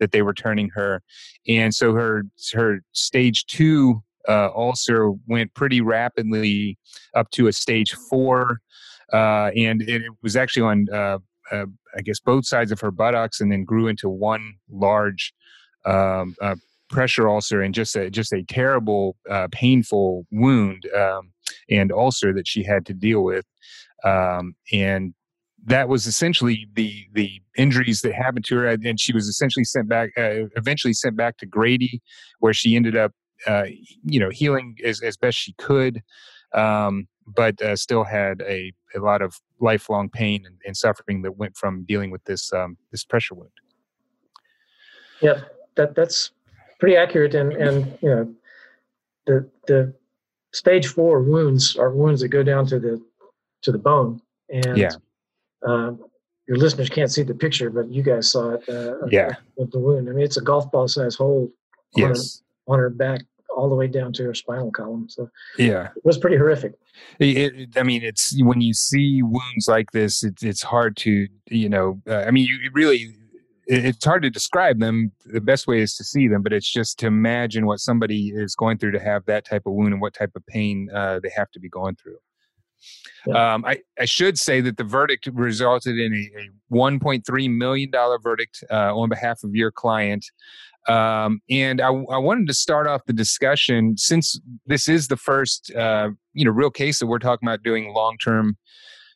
that 0.00 0.12
they 0.12 0.22
were 0.22 0.34
turning 0.34 0.70
her, 0.70 1.02
and 1.48 1.74
so 1.74 1.94
her 1.94 2.24
her 2.54 2.80
stage 2.92 3.46
two 3.46 4.02
uh, 4.28 4.50
ulcer 4.54 5.10
went 5.26 5.54
pretty 5.54 5.80
rapidly 5.80 6.78
up 7.14 7.30
to 7.30 7.46
a 7.46 7.52
stage 7.52 7.94
four, 8.10 8.60
uh, 9.12 9.50
and 9.56 9.82
it, 9.82 10.02
was 10.22 10.36
actually 10.36 10.62
on 10.62 10.86
uh, 10.92 11.18
uh, 11.52 11.66
I 11.96 12.02
guess 12.02 12.20
both 12.20 12.46
sides 12.46 12.72
of 12.72 12.80
her 12.80 12.90
buttocks, 12.90 13.40
and 13.40 13.50
then 13.50 13.64
grew 13.64 13.88
into 13.88 14.08
one 14.08 14.54
large 14.70 15.32
um, 15.84 16.34
uh, 16.40 16.56
pressure 16.88 17.28
ulcer 17.28 17.62
and 17.62 17.74
just 17.74 17.96
a 17.96 18.10
just 18.10 18.32
a 18.32 18.42
terrible, 18.44 19.16
uh, 19.30 19.48
painful 19.52 20.26
wound 20.30 20.86
um, 20.96 21.32
and 21.70 21.92
ulcer 21.92 22.32
that 22.32 22.46
she 22.46 22.62
had 22.62 22.86
to 22.86 22.94
deal 22.94 23.22
with. 23.22 23.44
Um, 24.04 24.54
and 24.72 25.14
that 25.66 25.88
was 25.88 26.06
essentially 26.06 26.66
the 26.74 27.06
the 27.12 27.42
injuries 27.56 28.00
that 28.02 28.14
happened 28.14 28.44
to 28.46 28.56
her, 28.56 28.66
and 28.66 29.00
she 29.00 29.12
was 29.12 29.26
essentially 29.26 29.64
sent 29.64 29.88
back, 29.88 30.10
uh, 30.16 30.46
eventually 30.56 30.92
sent 30.92 31.16
back 31.16 31.38
to 31.38 31.46
Grady, 31.46 32.00
where 32.38 32.52
she 32.52 32.76
ended 32.76 32.96
up, 32.96 33.12
uh, 33.46 33.64
you 34.04 34.20
know, 34.20 34.30
healing 34.30 34.76
as 34.84 35.02
as 35.02 35.16
best 35.16 35.36
she 35.36 35.52
could, 35.54 36.02
um, 36.54 37.08
but 37.26 37.60
uh, 37.60 37.74
still 37.74 38.04
had 38.04 38.42
a 38.42 38.72
a 38.94 39.00
lot 39.00 39.22
of 39.22 39.40
lifelong 39.60 40.08
pain 40.08 40.44
and, 40.46 40.56
and 40.64 40.76
suffering 40.76 41.22
that 41.22 41.36
went 41.36 41.56
from 41.56 41.84
dealing 41.84 42.10
with 42.10 42.24
this 42.24 42.52
um, 42.52 42.76
this 42.92 43.04
pressure 43.04 43.34
wound. 43.34 43.50
Yeah, 45.20 45.40
that 45.74 45.96
that's 45.96 46.30
pretty 46.78 46.96
accurate, 46.96 47.34
and 47.34 47.52
and 47.52 47.98
you 48.02 48.08
know, 48.08 48.34
the 49.26 49.50
the 49.66 49.94
stage 50.52 50.86
four 50.86 51.22
wounds 51.22 51.76
are 51.76 51.90
wounds 51.90 52.20
that 52.20 52.28
go 52.28 52.44
down 52.44 52.66
to 52.66 52.78
the 52.78 53.02
to 53.62 53.72
the 53.72 53.78
bone, 53.78 54.20
and 54.48 54.78
yeah 54.78 54.90
uh, 55.66 55.92
your 56.48 56.58
listeners 56.58 56.88
can't 56.88 57.10
see 57.10 57.22
the 57.22 57.34
picture, 57.34 57.70
but 57.70 57.90
you 57.90 58.02
guys 58.02 58.30
saw 58.30 58.50
it. 58.50 58.68
Uh, 58.68 59.06
yeah. 59.10 59.34
With 59.56 59.72
the 59.72 59.78
wound. 59.78 60.08
I 60.08 60.12
mean, 60.12 60.24
it's 60.24 60.36
a 60.36 60.42
golf 60.42 60.70
ball 60.70 60.88
size 60.88 61.14
hole 61.14 61.50
on, 61.96 62.02
yes. 62.02 62.42
her, 62.66 62.74
on 62.74 62.78
her 62.78 62.90
back 62.90 63.22
all 63.56 63.68
the 63.68 63.74
way 63.74 63.86
down 63.86 64.12
to 64.12 64.24
her 64.24 64.34
spinal 64.34 64.70
column. 64.70 65.08
So 65.08 65.30
yeah, 65.58 65.88
it 65.96 66.04
was 66.04 66.18
pretty 66.18 66.36
horrific. 66.36 66.74
It, 67.18 67.36
it, 67.36 67.68
I 67.76 67.82
mean, 67.82 68.02
it's 68.02 68.34
when 68.42 68.60
you 68.60 68.74
see 68.74 69.22
wounds 69.22 69.66
like 69.66 69.90
this, 69.92 70.22
it's 70.22 70.42
it's 70.42 70.62
hard 70.62 70.96
to 70.98 71.26
you 71.48 71.68
know. 71.68 72.00
Uh, 72.06 72.24
I 72.26 72.30
mean, 72.30 72.44
you 72.44 72.70
really 72.72 73.16
it's 73.66 74.04
hard 74.04 74.22
to 74.22 74.30
describe 74.30 74.78
them. 74.78 75.10
The 75.24 75.40
best 75.40 75.66
way 75.66 75.80
is 75.80 75.96
to 75.96 76.04
see 76.04 76.28
them, 76.28 76.42
but 76.42 76.52
it's 76.52 76.70
just 76.70 76.98
to 77.00 77.06
imagine 77.06 77.66
what 77.66 77.80
somebody 77.80 78.28
is 78.28 78.54
going 78.54 78.78
through 78.78 78.92
to 78.92 79.00
have 79.00 79.24
that 79.26 79.44
type 79.44 79.62
of 79.66 79.72
wound 79.72 79.92
and 79.92 80.00
what 80.00 80.14
type 80.14 80.30
of 80.36 80.46
pain 80.46 80.88
uh, 80.94 81.18
they 81.20 81.30
have 81.34 81.50
to 81.52 81.60
be 81.60 81.68
going 81.68 81.96
through. 81.96 82.18
Um, 83.34 83.64
I, 83.64 83.78
I 83.98 84.04
should 84.04 84.38
say 84.38 84.60
that 84.60 84.76
the 84.76 84.84
verdict 84.84 85.28
resulted 85.32 85.98
in 85.98 86.14
a, 86.14 86.40
a 86.40 86.74
$1.3 86.74 87.50
million 87.56 87.90
verdict 88.22 88.62
uh, 88.70 88.96
on 88.96 89.08
behalf 89.08 89.42
of 89.42 89.54
your 89.54 89.72
client. 89.72 90.24
Um, 90.88 91.40
and 91.50 91.80
I, 91.80 91.88
I, 91.88 92.18
wanted 92.18 92.46
to 92.46 92.54
start 92.54 92.86
off 92.86 93.00
the 93.06 93.12
discussion 93.12 93.96
since 93.96 94.40
this 94.66 94.88
is 94.88 95.08
the 95.08 95.16
first, 95.16 95.74
uh, 95.74 96.10
you 96.32 96.44
know, 96.44 96.52
real 96.52 96.70
case 96.70 97.00
that 97.00 97.08
we're 97.08 97.18
talking 97.18 97.48
about 97.48 97.64
doing 97.64 97.92
long-term 97.92 98.56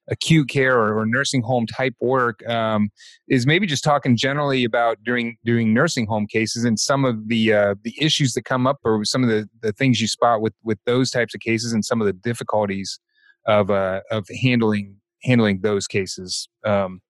acute 0.08 0.48
care 0.48 0.76
or, 0.76 0.98
or 0.98 1.06
nursing 1.06 1.42
home 1.42 1.66
type 1.66 1.94
work. 2.00 2.46
Um, 2.48 2.90
is 3.28 3.46
maybe 3.46 3.66
just 3.66 3.84
talking 3.84 4.16
generally 4.16 4.64
about 4.64 4.98
doing 5.04 5.36
doing 5.44 5.72
nursing 5.72 6.06
home 6.06 6.26
cases 6.26 6.64
and 6.64 6.78
some 6.78 7.04
of 7.04 7.28
the 7.28 7.52
uh, 7.52 7.74
the 7.82 7.94
issues 8.00 8.32
that 8.32 8.44
come 8.44 8.66
up 8.66 8.78
or 8.84 9.04
some 9.04 9.22
of 9.22 9.28
the 9.28 9.48
the 9.60 9.72
things 9.72 10.00
you 10.00 10.08
spot 10.08 10.40
with 10.40 10.54
with 10.64 10.78
those 10.86 11.10
types 11.10 11.34
of 11.34 11.40
cases 11.40 11.72
and 11.72 11.84
some 11.84 12.00
of 12.00 12.06
the 12.08 12.12
difficulties 12.12 12.98
of 13.46 13.70
uh, 13.70 14.00
of 14.10 14.26
handling 14.42 14.96
handling 15.22 15.60
those 15.60 15.86
cases. 15.86 16.48
Um, 16.64 17.00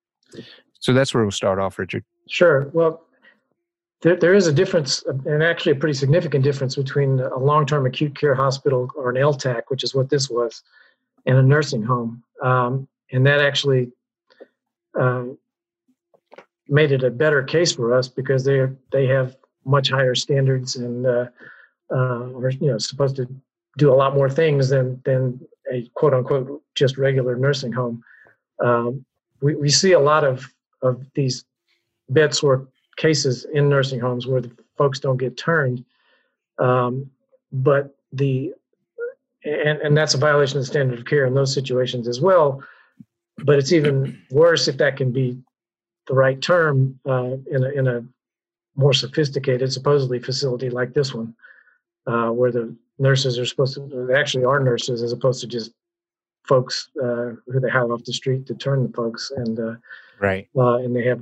so 0.79 0.93
that's 0.93 1.13
where 1.13 1.23
we'll 1.23 1.31
start 1.31 1.59
off, 1.59 1.77
Richard. 1.79 2.03
Sure. 2.27 2.69
Well, 2.73 3.05
there, 4.01 4.15
there 4.15 4.33
is 4.33 4.47
a 4.47 4.53
difference, 4.53 5.03
and 5.25 5.43
actually 5.43 5.73
a 5.73 5.75
pretty 5.75 5.93
significant 5.93 6.43
difference 6.43 6.75
between 6.75 7.19
a 7.19 7.37
long-term 7.37 7.85
acute 7.85 8.17
care 8.17 8.33
hospital 8.33 8.89
or 8.95 9.09
an 9.11 9.15
LTAC, 9.15 9.63
which 9.67 9.83
is 9.83 9.93
what 9.93 10.09
this 10.09 10.29
was, 10.29 10.63
and 11.25 11.37
a 11.37 11.43
nursing 11.43 11.83
home. 11.83 12.23
Um, 12.41 12.87
and 13.11 13.25
that 13.27 13.41
actually 13.41 13.91
um, 14.99 15.37
made 16.67 16.91
it 16.91 17.03
a 17.03 17.11
better 17.11 17.43
case 17.43 17.73
for 17.73 17.93
us 17.93 18.07
because 18.07 18.43
they 18.43 18.67
they 18.91 19.05
have 19.07 19.35
much 19.65 19.89
higher 19.89 20.15
standards 20.15 20.77
and 20.77 21.05
uh, 21.05 21.25
uh, 21.91 22.33
are 22.39 22.49
you 22.49 22.67
know 22.71 22.77
supposed 22.77 23.15
to 23.17 23.27
do 23.77 23.93
a 23.93 23.95
lot 23.95 24.15
more 24.15 24.29
things 24.29 24.69
than 24.69 24.99
than 25.05 25.39
a 25.71 25.89
quote 25.93 26.13
unquote 26.13 26.61
just 26.75 26.97
regular 26.97 27.35
nursing 27.35 27.71
home. 27.71 28.03
Um, 28.63 29.05
we, 29.41 29.55
we 29.55 29.69
see 29.69 29.93
a 29.93 29.99
lot 29.99 30.23
of, 30.23 30.45
of 30.81 31.05
these 31.15 31.45
bed 32.09 32.33
sore 32.33 32.67
cases 32.97 33.45
in 33.53 33.69
nursing 33.69 33.99
homes 33.99 34.27
where 34.27 34.41
the 34.41 34.51
folks 34.77 34.99
don't 34.99 35.17
get 35.17 35.37
turned. 35.37 35.83
Um, 36.59 37.09
but 37.51 37.95
the 38.13 38.53
and, 39.43 39.79
and 39.81 39.97
that's 39.97 40.13
a 40.13 40.19
violation 40.19 40.57
of 40.57 40.63
the 40.63 40.67
standard 40.67 40.99
of 40.99 41.05
care 41.05 41.25
in 41.25 41.33
those 41.33 41.53
situations 41.53 42.07
as 42.07 42.21
well. 42.21 42.63
But 43.39 43.57
it's 43.57 43.71
even 43.71 44.21
worse 44.29 44.67
if 44.67 44.77
that 44.77 44.97
can 44.97 45.11
be 45.11 45.41
the 46.07 46.13
right 46.13 46.39
term 46.39 46.99
uh, 47.07 47.37
in, 47.49 47.63
a, 47.63 47.69
in 47.69 47.87
a 47.87 48.03
more 48.75 48.93
sophisticated, 48.93 49.73
supposedly 49.73 50.19
facility 50.19 50.69
like 50.69 50.93
this 50.93 51.13
one, 51.13 51.35
uh, 52.07 52.29
where 52.29 52.51
the 52.51 52.75
nurses 52.99 53.39
are 53.39 53.45
supposed 53.45 53.73
to 53.75 54.05
they 54.07 54.15
actually 54.15 54.45
are 54.45 54.59
nurses 54.59 55.01
as 55.01 55.11
opposed 55.11 55.41
to 55.41 55.47
just 55.47 55.71
folks 56.47 56.89
uh, 57.01 57.31
who 57.47 57.59
they 57.59 57.69
hire 57.69 57.91
off 57.91 58.03
the 58.03 58.13
street 58.13 58.45
to 58.47 58.55
turn 58.55 58.83
the 58.83 58.93
folks. 58.93 59.31
And 59.35 59.59
uh, 59.59 59.75
right. 60.19 60.47
uh, 60.55 60.77
and 60.77 60.95
they 60.95 61.05
have 61.05 61.21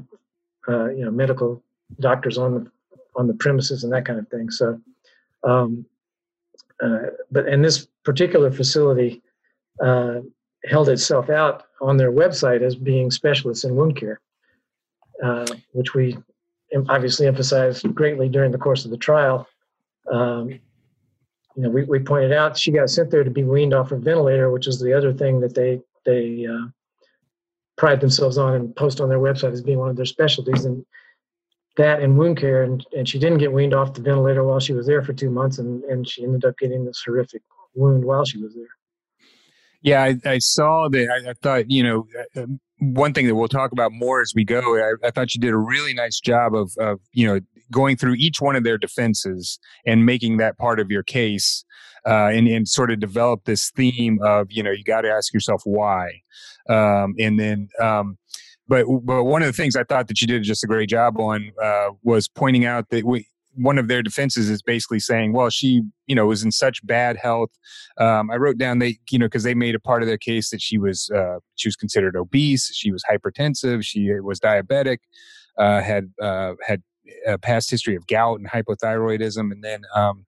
uh, 0.67 0.89
you 0.89 1.05
know 1.05 1.12
medical 1.12 1.63
doctors 2.00 2.38
on 2.38 2.53
the 2.55 2.71
on 3.15 3.27
the 3.27 3.33
premises 3.33 3.83
and 3.83 3.91
that 3.93 4.05
kind 4.05 4.19
of 4.19 4.27
thing. 4.29 4.50
So 4.50 4.79
um, 5.43 5.86
uh, 6.81 7.07
but 7.31 7.48
in 7.48 7.62
this 7.62 7.88
particular 8.03 8.51
facility 8.51 9.21
uh, 9.83 10.19
held 10.65 10.89
itself 10.89 11.29
out 11.29 11.65
on 11.81 11.98
their 11.98 12.12
website 12.12 12.62
as 12.62 12.75
being 12.75 13.12
specialists 13.12 13.63
in 13.63 13.75
wound 13.75 13.95
care 13.95 14.19
which 15.74 15.93
we 15.93 16.17
obviously 16.89 17.27
emphasized 17.27 17.93
greatly 17.93 18.29
during 18.29 18.51
the 18.51 18.57
course 18.57 18.86
of 18.86 18.91
the 18.91 18.98
trial 18.98 19.48
um, 20.12 20.59
you 21.59 21.65
know, 21.65 21.71
we, 21.71 21.83
we 21.83 21.99
pointed 21.99 22.31
out 22.31 22.57
she 22.57 22.71
got 22.71 22.89
sent 22.89 23.11
there 23.11 23.25
to 23.25 23.29
be 23.29 23.43
weaned 23.43 23.73
off 23.73 23.91
a 23.91 23.97
ventilator, 23.97 24.49
which 24.49 24.65
is 24.65 24.79
the 24.79 24.93
other 24.93 25.11
thing 25.11 25.41
that 25.41 25.55
they 25.55 25.81
they 26.05 26.47
uh, 26.47 26.67
pride 27.75 27.99
themselves 27.99 28.37
on 28.37 28.53
and 28.53 28.73
post 28.77 29.01
on 29.01 29.09
their 29.09 29.19
website 29.19 29.51
as 29.51 29.61
being 29.61 29.77
one 29.77 29.89
of 29.89 29.97
their 29.97 30.05
specialties. 30.05 30.63
And 30.63 30.85
that 31.75 32.01
and 32.01 32.17
wound 32.17 32.37
care. 32.37 32.63
And, 32.63 32.85
and 32.95 33.09
she 33.09 33.19
didn't 33.19 33.39
get 33.39 33.51
weaned 33.51 33.73
off 33.73 33.93
the 33.93 34.01
ventilator 34.01 34.45
while 34.45 34.61
she 34.61 34.71
was 34.71 34.87
there 34.87 35.03
for 35.03 35.11
two 35.11 35.29
months. 35.29 35.57
And, 35.59 35.83
and 35.83 36.07
she 36.07 36.23
ended 36.23 36.45
up 36.45 36.57
getting 36.57 36.85
this 36.85 37.03
horrific 37.05 37.41
wound 37.73 38.05
while 38.05 38.23
she 38.23 38.41
was 38.41 38.55
there. 38.55 38.63
Yeah, 39.81 40.01
I, 40.01 40.15
I 40.25 40.37
saw 40.39 40.87
that. 40.87 41.09
I, 41.09 41.31
I, 41.31 41.33
thought, 41.41 41.69
you 41.69 41.83
know, 41.83 42.07
uh, 42.37 42.43
um, 42.43 42.61
one 42.79 43.13
thing 43.13 43.27
that 43.27 43.35
we'll 43.35 43.49
talk 43.49 43.73
about 43.73 43.91
more 43.91 44.21
as 44.21 44.31
we 44.33 44.45
go. 44.45 44.77
I, 44.77 45.07
I, 45.07 45.11
thought 45.11 45.35
you 45.35 45.41
did 45.41 45.51
a 45.51 45.57
really 45.57 45.93
nice 45.93 46.21
job 46.21 46.55
of, 46.55 46.71
of, 46.79 47.01
you 47.11 47.27
know, 47.27 47.41
going 47.71 47.97
through 47.97 48.15
each 48.15 48.41
one 48.41 48.55
of 48.55 48.63
their 48.63 48.77
defenses 48.77 49.59
and 49.85 50.05
making 50.05 50.38
that 50.38 50.57
part 50.57 50.79
of 50.79 50.91
your 50.91 51.03
case, 51.03 51.63
uh, 52.05 52.27
and 52.27 52.47
and 52.47 52.67
sort 52.67 52.91
of 52.91 52.99
develop 52.99 53.45
this 53.45 53.71
theme 53.71 54.19
of, 54.23 54.47
you 54.49 54.63
know, 54.63 54.71
you 54.71 54.83
got 54.83 55.01
to 55.01 55.09
ask 55.09 55.33
yourself 55.33 55.61
why, 55.65 56.21
um, 56.69 57.15
and 57.19 57.39
then. 57.39 57.69
Um, 57.81 58.17
but 58.67 58.85
but 59.03 59.23
one 59.23 59.41
of 59.41 59.47
the 59.47 59.53
things 59.53 59.75
I 59.75 59.83
thought 59.83 60.07
that 60.09 60.21
you 60.21 60.27
did 60.27 60.43
just 60.43 60.63
a 60.63 60.67
great 60.67 60.89
job 60.89 61.19
on 61.19 61.51
uh, 61.61 61.89
was 62.03 62.27
pointing 62.27 62.65
out 62.65 62.89
that 62.89 63.03
we 63.03 63.27
one 63.55 63.77
of 63.77 63.88
their 63.88 64.01
defenses 64.01 64.49
is 64.49 64.61
basically 64.61 64.99
saying, 64.99 65.33
well, 65.33 65.49
she, 65.49 65.81
you 66.07 66.15
know, 66.15 66.27
was 66.27 66.43
in 66.43 66.51
such 66.51 66.85
bad 66.85 67.17
health. 67.17 67.49
Um, 67.97 68.31
I 68.31 68.35
wrote 68.35 68.57
down 68.57 68.79
they, 68.79 68.99
you 69.09 69.19
know, 69.19 69.25
because 69.25 69.43
they 69.43 69.55
made 69.55 69.75
a 69.75 69.79
part 69.79 70.01
of 70.01 70.07
their 70.07 70.17
case 70.17 70.49
that 70.51 70.61
she 70.61 70.77
was 70.77 71.09
uh, 71.09 71.39
she 71.55 71.67
was 71.67 71.75
considered 71.75 72.15
obese, 72.15 72.71
she 72.73 72.91
was 72.91 73.03
hypertensive, 73.09 73.83
she 73.83 74.11
was 74.21 74.39
diabetic, 74.39 74.99
uh, 75.57 75.81
had 75.81 76.11
uh, 76.21 76.53
had 76.65 76.81
a 77.27 77.37
past 77.37 77.69
history 77.69 77.95
of 77.95 78.07
gout 78.07 78.39
and 78.39 78.49
hypothyroidism, 78.49 79.51
and 79.51 79.63
then 79.63 79.81
um, 79.95 80.25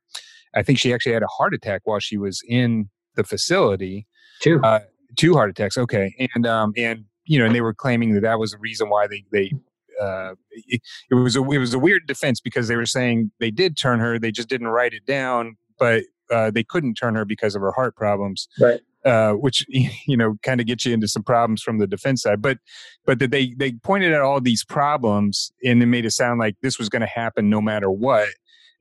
I 0.55 0.63
think 0.63 0.79
she 0.79 0.93
actually 0.93 1.13
had 1.13 1.23
a 1.23 1.27
heart 1.27 1.53
attack 1.53 1.81
while 1.85 1.99
she 1.99 2.17
was 2.17 2.41
in 2.47 2.89
the 3.15 3.23
facility. 3.23 4.07
Two, 4.41 4.59
uh, 4.63 4.81
two 5.17 5.33
heart 5.33 5.49
attacks. 5.49 5.77
Okay, 5.77 6.29
and 6.35 6.45
um, 6.45 6.73
and 6.77 7.05
you 7.25 7.39
know, 7.39 7.45
and 7.45 7.55
they 7.55 7.61
were 7.61 7.73
claiming 7.73 8.13
that 8.13 8.21
that 8.21 8.39
was 8.39 8.51
the 8.51 8.57
reason 8.57 8.89
why 8.89 9.07
they 9.07 9.23
they 9.31 9.51
uh, 10.01 10.33
it, 10.51 10.81
it, 11.09 11.15
was 11.15 11.35
a 11.35 11.43
it 11.43 11.57
was 11.57 11.73
a 11.73 11.79
weird 11.79 12.07
defense 12.07 12.39
because 12.39 12.67
they 12.67 12.75
were 12.75 12.85
saying 12.85 13.31
they 13.39 13.51
did 13.51 13.77
turn 13.77 13.99
her, 13.99 14.17
they 14.17 14.31
just 14.31 14.49
didn't 14.49 14.67
write 14.67 14.93
it 14.93 15.05
down, 15.05 15.57
but 15.77 16.03
uh, 16.31 16.49
they 16.49 16.63
couldn't 16.63 16.95
turn 16.95 17.15
her 17.15 17.25
because 17.25 17.55
of 17.55 17.61
her 17.61 17.71
heart 17.71 17.95
problems. 17.95 18.47
Right. 18.59 18.79
Uh, 19.03 19.31
which 19.31 19.65
you 19.69 20.15
know 20.15 20.35
kind 20.43 20.61
of 20.61 20.67
gets 20.67 20.85
you 20.85 20.93
into 20.93 21.07
some 21.07 21.23
problems 21.23 21.61
from 21.61 21.79
the 21.79 21.87
defense 21.87 22.21
side, 22.21 22.41
but 22.41 22.57
but 23.05 23.19
that 23.19 23.31
they 23.31 23.53
they 23.57 23.71
pointed 23.71 24.13
out 24.13 24.21
all 24.21 24.39
these 24.39 24.63
problems 24.63 25.51
and 25.63 25.81
it 25.81 25.87
made 25.87 26.05
it 26.05 26.11
sound 26.11 26.39
like 26.39 26.55
this 26.61 26.77
was 26.77 26.87
going 26.87 27.01
to 27.01 27.07
happen 27.07 27.49
no 27.49 27.61
matter 27.61 27.89
what, 27.89 28.29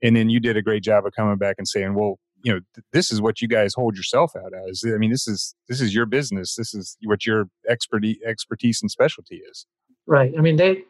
and 0.03 0.15
then 0.15 0.29
you 0.29 0.39
did 0.39 0.57
a 0.57 0.61
great 0.61 0.83
job 0.83 1.05
of 1.05 1.13
coming 1.13 1.37
back 1.37 1.55
and 1.57 1.67
saying, 1.67 1.95
well, 1.95 2.19
you 2.43 2.53
know, 2.53 2.59
th- 2.75 2.85
this 2.93 3.11
is 3.11 3.21
what 3.21 3.41
you 3.41 3.47
guys 3.47 3.73
hold 3.73 3.95
yourself 3.95 4.33
out 4.35 4.51
as. 4.69 4.83
I 4.85 4.97
mean, 4.97 5.11
this 5.11 5.27
is 5.27 5.55
this 5.67 5.81
is 5.81 5.93
your 5.93 6.05
business. 6.05 6.55
This 6.55 6.73
is 6.73 6.97
what 7.03 7.25
your 7.25 7.45
expertise 7.69 8.17
expertise 8.25 8.81
and 8.81 8.89
specialty 8.91 9.41
is. 9.49 9.65
Right. 10.05 10.33
I 10.37 10.41
mean, 10.41 10.57
they 10.57 10.83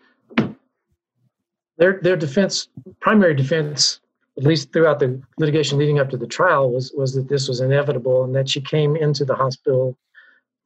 their 1.77 1.99
their 2.01 2.15
defense, 2.15 2.67
primary 2.99 3.33
defense, 3.33 3.99
at 4.37 4.43
least 4.43 4.71
throughout 4.71 4.99
the 4.99 5.21
litigation 5.37 5.77
leading 5.77 5.99
up 5.99 6.09
to 6.09 6.17
the 6.17 6.27
trial, 6.27 6.71
was 6.71 6.91
was 6.93 7.13
that 7.15 7.27
this 7.27 7.47
was 7.47 7.61
inevitable 7.61 8.23
and 8.23 8.35
that 8.35 8.49
she 8.49 8.61
came 8.61 8.95
into 8.95 9.25
the 9.25 9.35
hospital 9.35 9.97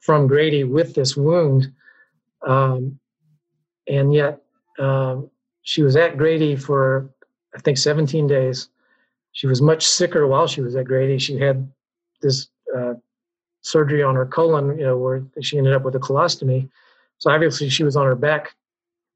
from 0.00 0.26
Grady 0.26 0.64
with 0.64 0.94
this 0.94 1.16
wound, 1.16 1.72
um, 2.46 2.98
and 3.88 4.14
yet 4.14 4.40
um, 4.78 5.30
she 5.62 5.82
was 5.82 5.96
at 5.96 6.16
Grady 6.16 6.54
for 6.54 7.10
I 7.54 7.60
think 7.60 7.78
17 7.78 8.26
days. 8.26 8.68
She 9.32 9.46
was 9.46 9.60
much 9.60 9.84
sicker 9.84 10.26
while 10.26 10.46
she 10.46 10.60
was 10.60 10.76
at 10.76 10.86
Grady. 10.86 11.18
She 11.18 11.38
had 11.38 11.70
this 12.22 12.48
uh, 12.74 12.94
surgery 13.60 14.02
on 14.02 14.14
her 14.14 14.26
colon, 14.26 14.78
you 14.78 14.84
know, 14.84 14.96
where 14.96 15.22
she 15.42 15.58
ended 15.58 15.74
up 15.74 15.82
with 15.82 15.94
a 15.94 15.98
colostomy. 15.98 16.68
So 17.18 17.30
obviously 17.30 17.68
she 17.68 17.84
was 17.84 17.96
on 17.96 18.06
her 18.06 18.14
back 18.14 18.54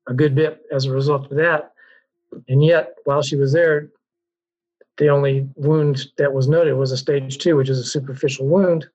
a 0.09 0.15
good 0.15 0.35
bit 0.35 0.63
as 0.73 0.87
a 0.87 0.93
result 0.93 1.31
of 1.31 1.37
that. 1.37 1.73
And 2.49 2.63
yet, 2.65 2.97
while 3.05 3.23
she 3.23 3.37
was 3.37 3.53
there, 3.53 3.89
the 5.01 5.09
only 5.09 5.49
wound 5.57 6.07
that 6.19 6.33
was 6.33 6.47
noted 6.47 6.75
was 6.75 6.93
a 6.93 6.97
stage 6.97 7.39
two, 7.39 7.57
which 7.57 7.69
is 7.69 7.79
a 7.79 7.85
superficial 7.85 8.47
wound. 8.47 8.87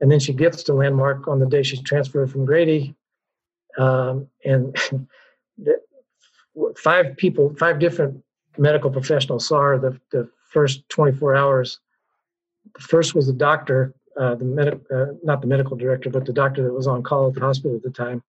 And 0.00 0.12
then 0.12 0.20
she 0.20 0.34
gets 0.34 0.62
to 0.64 0.74
Landmark 0.74 1.26
on 1.26 1.38
the 1.38 1.46
day 1.46 1.62
she's 1.62 1.80
transferred 1.80 2.30
from 2.30 2.44
Grady. 2.44 2.94
Um, 3.78 4.28
and 4.44 4.76
the, 5.58 5.80
five 6.76 7.16
people, 7.16 7.54
five 7.58 7.78
different 7.78 8.22
medical 8.58 8.90
professionals 8.90 9.48
saw 9.48 9.60
her 9.60 9.78
the, 9.78 9.98
the 10.10 10.28
first 10.50 10.86
24 10.90 11.34
hours. 11.34 11.80
The 12.74 12.82
first 12.82 13.14
was 13.14 13.26
the 13.26 13.32
doctor, 13.32 13.94
uh, 14.20 14.34
the 14.34 14.44
medic, 14.44 14.80
uh, 14.94 15.06
not 15.22 15.40
the 15.40 15.46
medical 15.46 15.76
director, 15.76 16.10
but 16.10 16.26
the 16.26 16.32
doctor 16.32 16.62
that 16.62 16.72
was 16.72 16.86
on 16.86 17.02
call 17.02 17.28
at 17.28 17.34
the 17.34 17.40
hospital 17.40 17.76
at 17.76 17.82
the 17.82 17.90
time. 17.90 18.22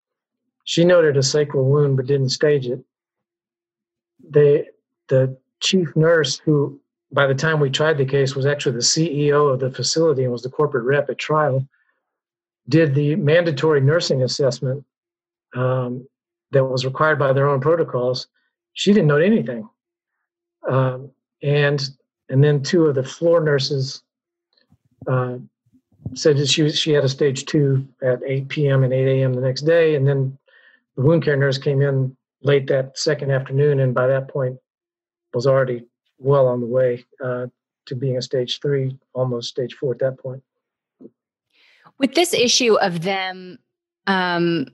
She 0.64 0.86
noted 0.86 1.18
a 1.18 1.24
sacral 1.24 1.66
wound 1.66 1.98
but 1.98 2.06
didn't 2.06 2.30
stage 2.30 2.68
it 2.68 2.84
they 4.24 4.68
the 5.10 5.38
chief 5.60 5.96
nurse 5.96 6.38
who 6.38 6.80
by 7.12 7.26
the 7.26 7.36
time 7.36 7.60
we 7.60 7.70
tried 7.70 7.98
the 7.98 8.06
case 8.06 8.36
was 8.36 8.46
actually 8.46 8.74
the 8.74 8.80
ceo 8.80 9.54
of 9.54 9.60
the 9.60 9.72
facility 9.72 10.24
and 10.24 10.32
was 10.32 10.44
the 10.44 10.50
corporate 10.50 10.84
rep 10.84 11.10
at 11.10 11.18
trial 11.18 11.68
did 12.70 12.94
the 12.94 13.16
mandatory 13.16 13.82
nursing 13.82 14.24
assessment 14.24 14.84
um, 15.56 16.06
that 16.52 16.64
was 16.64 16.86
required 16.86 17.18
by 17.18 17.34
their 17.34 17.48
own 17.48 17.60
protocols 17.60 18.28
she 18.74 18.94
didn't 18.94 19.08
know 19.08 19.18
anything 19.18 19.68
um, 20.70 21.10
and 21.42 21.90
and 22.30 22.44
then 22.44 22.62
two 22.62 22.86
of 22.86 22.96
the 22.96 23.04
floor 23.04 23.42
nurses 23.42 24.04
uh, 25.08 25.38
said 26.14 26.38
that 26.38 26.48
she 26.48 26.70
she 26.70 26.92
had 26.92 27.04
a 27.04 27.10
stage 27.10 27.46
two 27.46 27.88
at 28.02 28.22
8 28.26 28.48
p.m. 28.50 28.84
and 28.84 28.94
8 28.94 29.20
a.m. 29.20 29.34
the 29.34 29.42
next 29.42 29.62
day, 29.62 29.96
and 29.96 30.08
then 30.08 30.38
the 30.96 31.04
wound 31.04 31.24
care 31.24 31.38
nurse 31.38 31.58
came 31.58 31.82
in 31.82 32.16
late 32.42 32.68
that 32.68 32.98
second 32.98 33.32
afternoon, 33.32 33.80
and 33.80 33.94
by 33.94 34.08
that 34.08 34.28
point 34.28 34.58
was 35.34 35.48
already 35.48 35.84
well 36.20 36.48
on 36.48 36.62
the 36.62 36.68
way 36.68 37.06
uh, 37.24 37.48
to 37.86 37.96
being 37.96 38.18
a 38.18 38.22
stage 38.22 38.60
three, 38.62 38.98
almost 39.14 39.50
stage 39.50 39.76
four 39.76 39.94
at 39.94 40.00
that 40.00 40.20
point. 40.20 40.44
With 42.00 42.14
this 42.16 42.34
issue 42.34 42.76
of 42.76 43.02
them, 43.02 43.58
um, 44.06 44.68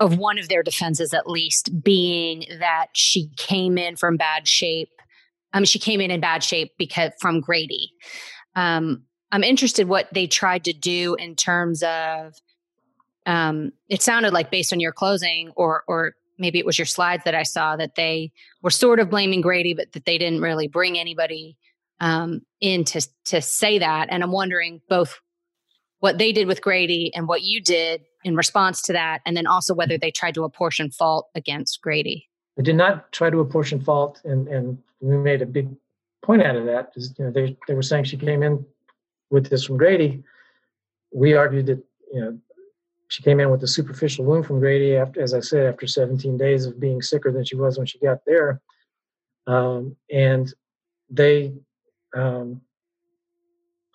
of 0.00 0.16
one 0.16 0.38
of 0.38 0.48
their 0.48 0.62
defenses 0.62 1.12
at 1.12 1.28
least 1.28 1.82
being 1.82 2.46
that 2.58 2.86
she 2.94 3.30
came 3.36 3.76
in 3.76 3.96
from 3.96 4.16
bad 4.16 4.48
shape. 4.48 4.88
Um, 5.52 5.64
she 5.64 5.78
came 5.78 6.00
in 6.00 6.10
in 6.10 6.20
bad 6.20 6.42
shape 6.42 6.72
because 6.78 7.12
from 7.20 7.40
Grady. 7.40 7.92
Um, 8.56 9.02
I'm 9.30 9.44
interested 9.44 9.88
what 9.88 10.08
they 10.12 10.26
tried 10.26 10.64
to 10.64 10.72
do 10.72 11.14
in 11.16 11.36
terms 11.36 11.82
of. 11.82 12.34
Um, 13.26 13.72
it 13.88 14.00
sounded 14.00 14.32
like 14.32 14.50
based 14.50 14.72
on 14.72 14.80
your 14.80 14.92
closing 14.92 15.52
or 15.54 15.84
or 15.86 16.14
maybe 16.40 16.58
it 16.58 16.66
was 16.66 16.78
your 16.78 16.86
slides 16.86 17.24
that 17.24 17.34
I 17.34 17.44
saw 17.44 17.76
that 17.76 17.94
they 17.94 18.32
were 18.62 18.70
sort 18.70 18.98
of 18.98 19.10
blaming 19.10 19.40
Grady, 19.40 19.74
but 19.74 19.92
that 19.92 20.06
they 20.06 20.18
didn't 20.18 20.40
really 20.40 20.66
bring 20.66 20.98
anybody 20.98 21.56
um, 22.00 22.40
in 22.60 22.84
to 22.84 23.06
to 23.26 23.40
say 23.40 23.78
that. 23.78 24.08
And 24.10 24.22
I'm 24.22 24.32
wondering 24.32 24.80
both 24.88 25.20
what 26.00 26.18
they 26.18 26.32
did 26.32 26.48
with 26.48 26.62
Grady 26.62 27.12
and 27.14 27.28
what 27.28 27.42
you 27.42 27.60
did 27.60 28.02
in 28.24 28.34
response 28.34 28.82
to 28.82 28.92
that, 28.94 29.20
and 29.24 29.36
then 29.36 29.46
also 29.46 29.74
whether 29.74 29.96
they 29.96 30.10
tried 30.10 30.34
to 30.34 30.44
apportion 30.44 30.90
fault 30.90 31.28
against 31.34 31.80
Grady. 31.82 32.28
They 32.56 32.62
did 32.62 32.76
not 32.76 33.12
try 33.12 33.30
to 33.30 33.40
apportion 33.40 33.80
fault, 33.80 34.20
and 34.24 34.48
and 34.48 34.78
we 35.00 35.16
made 35.16 35.42
a 35.42 35.46
big 35.46 35.68
point 36.22 36.42
out 36.42 36.56
of 36.56 36.64
that. 36.66 36.92
Because 36.92 37.14
you 37.18 37.24
know 37.24 37.30
they 37.30 37.56
they 37.68 37.74
were 37.74 37.82
saying 37.82 38.04
she 38.04 38.16
came 38.16 38.42
in 38.42 38.64
with 39.30 39.48
this 39.48 39.64
from 39.64 39.76
Grady. 39.76 40.22
We 41.12 41.34
argued 41.34 41.66
that 41.66 41.84
you 42.12 42.20
know 42.20 42.38
she 43.10 43.24
came 43.24 43.40
in 43.40 43.50
with 43.50 43.60
a 43.64 43.66
superficial 43.66 44.24
wound 44.24 44.46
from 44.46 44.60
Grady 44.60 44.94
after, 44.96 45.20
as 45.20 45.34
I 45.34 45.40
said, 45.40 45.66
after 45.66 45.84
17 45.84 46.36
days 46.36 46.64
of 46.64 46.78
being 46.78 47.02
sicker 47.02 47.32
than 47.32 47.44
she 47.44 47.56
was 47.56 47.76
when 47.76 47.86
she 47.86 47.98
got 47.98 48.18
there. 48.24 48.60
Um, 49.48 49.96
and 50.12 50.52
they, 51.10 51.52
um, 52.14 52.60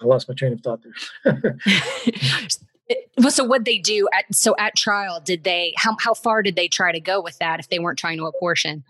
I 0.02 0.06
lost 0.06 0.28
my 0.28 0.36
train 0.36 0.52
of 0.52 0.60
thought 0.60 0.82
there. 1.24 1.58
well, 3.18 3.32
so 3.32 3.46
what 3.46 3.64
they 3.64 3.78
do 3.78 4.10
at 4.14 4.26
so 4.36 4.54
at 4.60 4.76
trial? 4.76 5.22
Did 5.24 5.46
they 5.46 5.74
how 5.78 5.96
how 5.98 6.14
far 6.14 6.42
did 6.42 6.58
they 6.58 6.68
try 6.68 6.92
to 6.92 7.00
go 7.00 7.22
with 7.22 7.38
that 7.38 7.62
if 7.62 7.70
they 7.70 7.80
weren't 7.80 7.98
trying 7.98 8.18
to 8.18 8.26
apportion? 8.26 8.84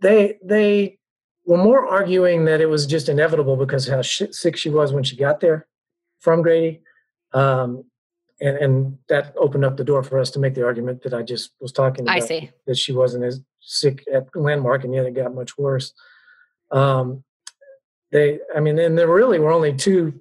They 0.00 0.38
they 0.44 0.98
were 1.44 1.56
more 1.56 1.88
arguing 1.88 2.44
that 2.44 2.60
it 2.60 2.66
was 2.66 2.86
just 2.86 3.08
inevitable 3.08 3.56
because 3.56 3.88
how 3.88 4.02
sick 4.02 4.56
she 4.56 4.70
was 4.70 4.92
when 4.92 5.02
she 5.02 5.16
got 5.16 5.40
there 5.40 5.66
from 6.20 6.42
Grady. 6.42 6.82
Um, 7.32 7.89
and 8.40 8.56
and 8.56 8.98
that 9.08 9.34
opened 9.36 9.64
up 9.64 9.76
the 9.76 9.84
door 9.84 10.02
for 10.02 10.18
us 10.18 10.30
to 10.32 10.38
make 10.38 10.54
the 10.54 10.64
argument 10.64 11.02
that 11.02 11.14
I 11.14 11.22
just 11.22 11.52
was 11.60 11.72
talking 11.72 12.04
about. 12.04 12.16
I 12.16 12.20
see 12.20 12.50
that 12.66 12.76
she 12.76 12.92
wasn't 12.92 13.24
as 13.24 13.40
sick 13.60 14.04
at 14.12 14.34
landmark, 14.34 14.84
and 14.84 14.94
yet 14.94 15.06
it 15.06 15.14
got 15.14 15.34
much 15.34 15.58
worse. 15.58 15.92
Um, 16.70 17.24
they, 18.12 18.40
I 18.54 18.60
mean, 18.60 18.78
and 18.78 18.98
there 18.98 19.08
really 19.08 19.38
were 19.38 19.52
only 19.52 19.74
two 19.74 20.20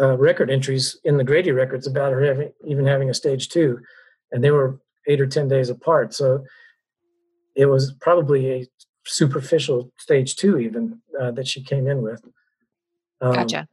uh, 0.00 0.16
record 0.16 0.50
entries 0.50 0.98
in 1.04 1.16
the 1.16 1.24
Grady 1.24 1.50
records 1.50 1.86
about 1.86 2.12
her 2.12 2.22
having 2.22 2.52
even 2.66 2.86
having 2.86 3.10
a 3.10 3.14
stage 3.14 3.48
two, 3.48 3.80
and 4.30 4.44
they 4.44 4.50
were 4.50 4.80
eight 5.08 5.20
or 5.20 5.26
ten 5.26 5.48
days 5.48 5.70
apart. 5.70 6.14
So 6.14 6.44
it 7.56 7.66
was 7.66 7.92
probably 8.00 8.50
a 8.52 8.66
superficial 9.04 9.90
stage 9.98 10.36
two, 10.36 10.58
even 10.58 11.00
uh, 11.20 11.30
that 11.32 11.48
she 11.48 11.62
came 11.62 11.86
in 11.86 12.02
with. 12.02 12.22
Um, 13.20 13.34
gotcha. 13.34 13.68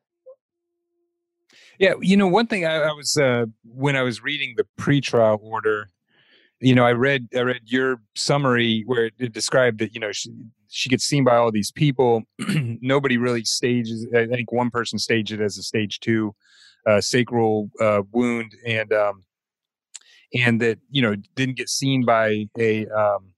Yeah, 1.80 1.94
you 2.02 2.18
know, 2.18 2.28
one 2.28 2.48
thing 2.48 2.66
I, 2.66 2.76
I 2.76 2.92
was 2.92 3.18
uh, 3.18 3.46
when 3.64 3.96
I 3.96 4.02
was 4.02 4.24
reading 4.24 4.56
the 4.58 4.66
pretrial 4.80 5.40
order, 5.42 5.90
you 6.60 6.74
know, 6.74 6.86
I 6.86 6.94
read 6.94 7.28
I 7.36 7.42
read 7.42 7.62
your 7.66 8.02
summary 8.16 8.84
where 8.88 9.12
it 9.20 9.32
described 9.32 9.80
that 9.80 9.94
you 9.94 10.00
know 10.00 10.12
she 10.12 10.32
she 10.70 10.90
gets 10.90 11.04
seen 11.04 11.24
by 11.24 11.36
all 11.36 11.52
these 11.52 11.72
people. 11.72 12.24
Nobody 12.50 13.18
really 13.18 13.44
stages. 13.44 14.08
I 14.16 14.26
think 14.26 14.52
one 14.52 14.72
person 14.72 14.98
staged 14.98 15.32
it 15.32 15.42
as 15.42 15.58
a 15.58 15.64
stage 15.64 16.00
two 16.00 16.34
uh, 16.88 17.02
sacral 17.02 17.70
uh, 17.80 18.02
wound, 18.12 18.54
and 18.66 18.92
um, 18.92 19.24
and 20.34 20.60
that 20.62 20.80
you 20.90 21.02
know 21.02 21.16
didn't 21.36 21.58
get 21.58 21.70
seen 21.70 22.06
by 22.06 22.46
a 22.58 22.88
um, 22.88 23.34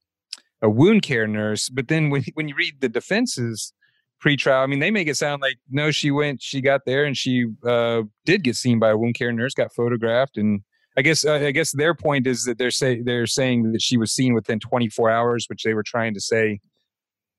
a 0.61 0.69
wound 0.69 1.01
care 1.01 1.27
nurse. 1.27 1.67
But 1.67 1.89
then 1.89 2.09
when 2.09 2.23
when 2.35 2.47
you 2.47 2.55
read 2.55 2.79
the 2.79 2.89
defenses 2.89 3.73
pre-trial. 4.19 4.63
I 4.63 4.67
mean, 4.67 4.79
they 4.79 4.91
make 4.91 5.07
it 5.07 5.15
sound 5.15 5.41
like 5.41 5.57
no, 5.69 5.91
she 5.91 6.11
went, 6.11 6.41
she 6.41 6.61
got 6.61 6.81
there, 6.85 7.05
and 7.05 7.15
she 7.15 7.47
uh, 7.65 8.03
did 8.25 8.43
get 8.43 8.55
seen 8.55 8.79
by 8.79 8.89
a 8.89 8.97
wound 8.97 9.15
care 9.15 9.31
nurse, 9.31 9.53
got 9.53 9.73
photographed, 9.73 10.37
and 10.37 10.61
I 10.97 11.01
guess 11.01 11.25
uh, 11.25 11.35
I 11.35 11.51
guess 11.51 11.71
their 11.71 11.93
point 11.93 12.27
is 12.27 12.43
that 12.45 12.57
they're 12.57 12.71
say 12.71 13.01
they're 13.01 13.27
saying 13.27 13.71
that 13.71 13.81
she 13.81 13.97
was 13.97 14.11
seen 14.11 14.33
within 14.33 14.59
24 14.59 15.09
hours, 15.09 15.45
which 15.47 15.63
they 15.63 15.73
were 15.73 15.83
trying 15.83 16.13
to 16.13 16.19
say 16.19 16.59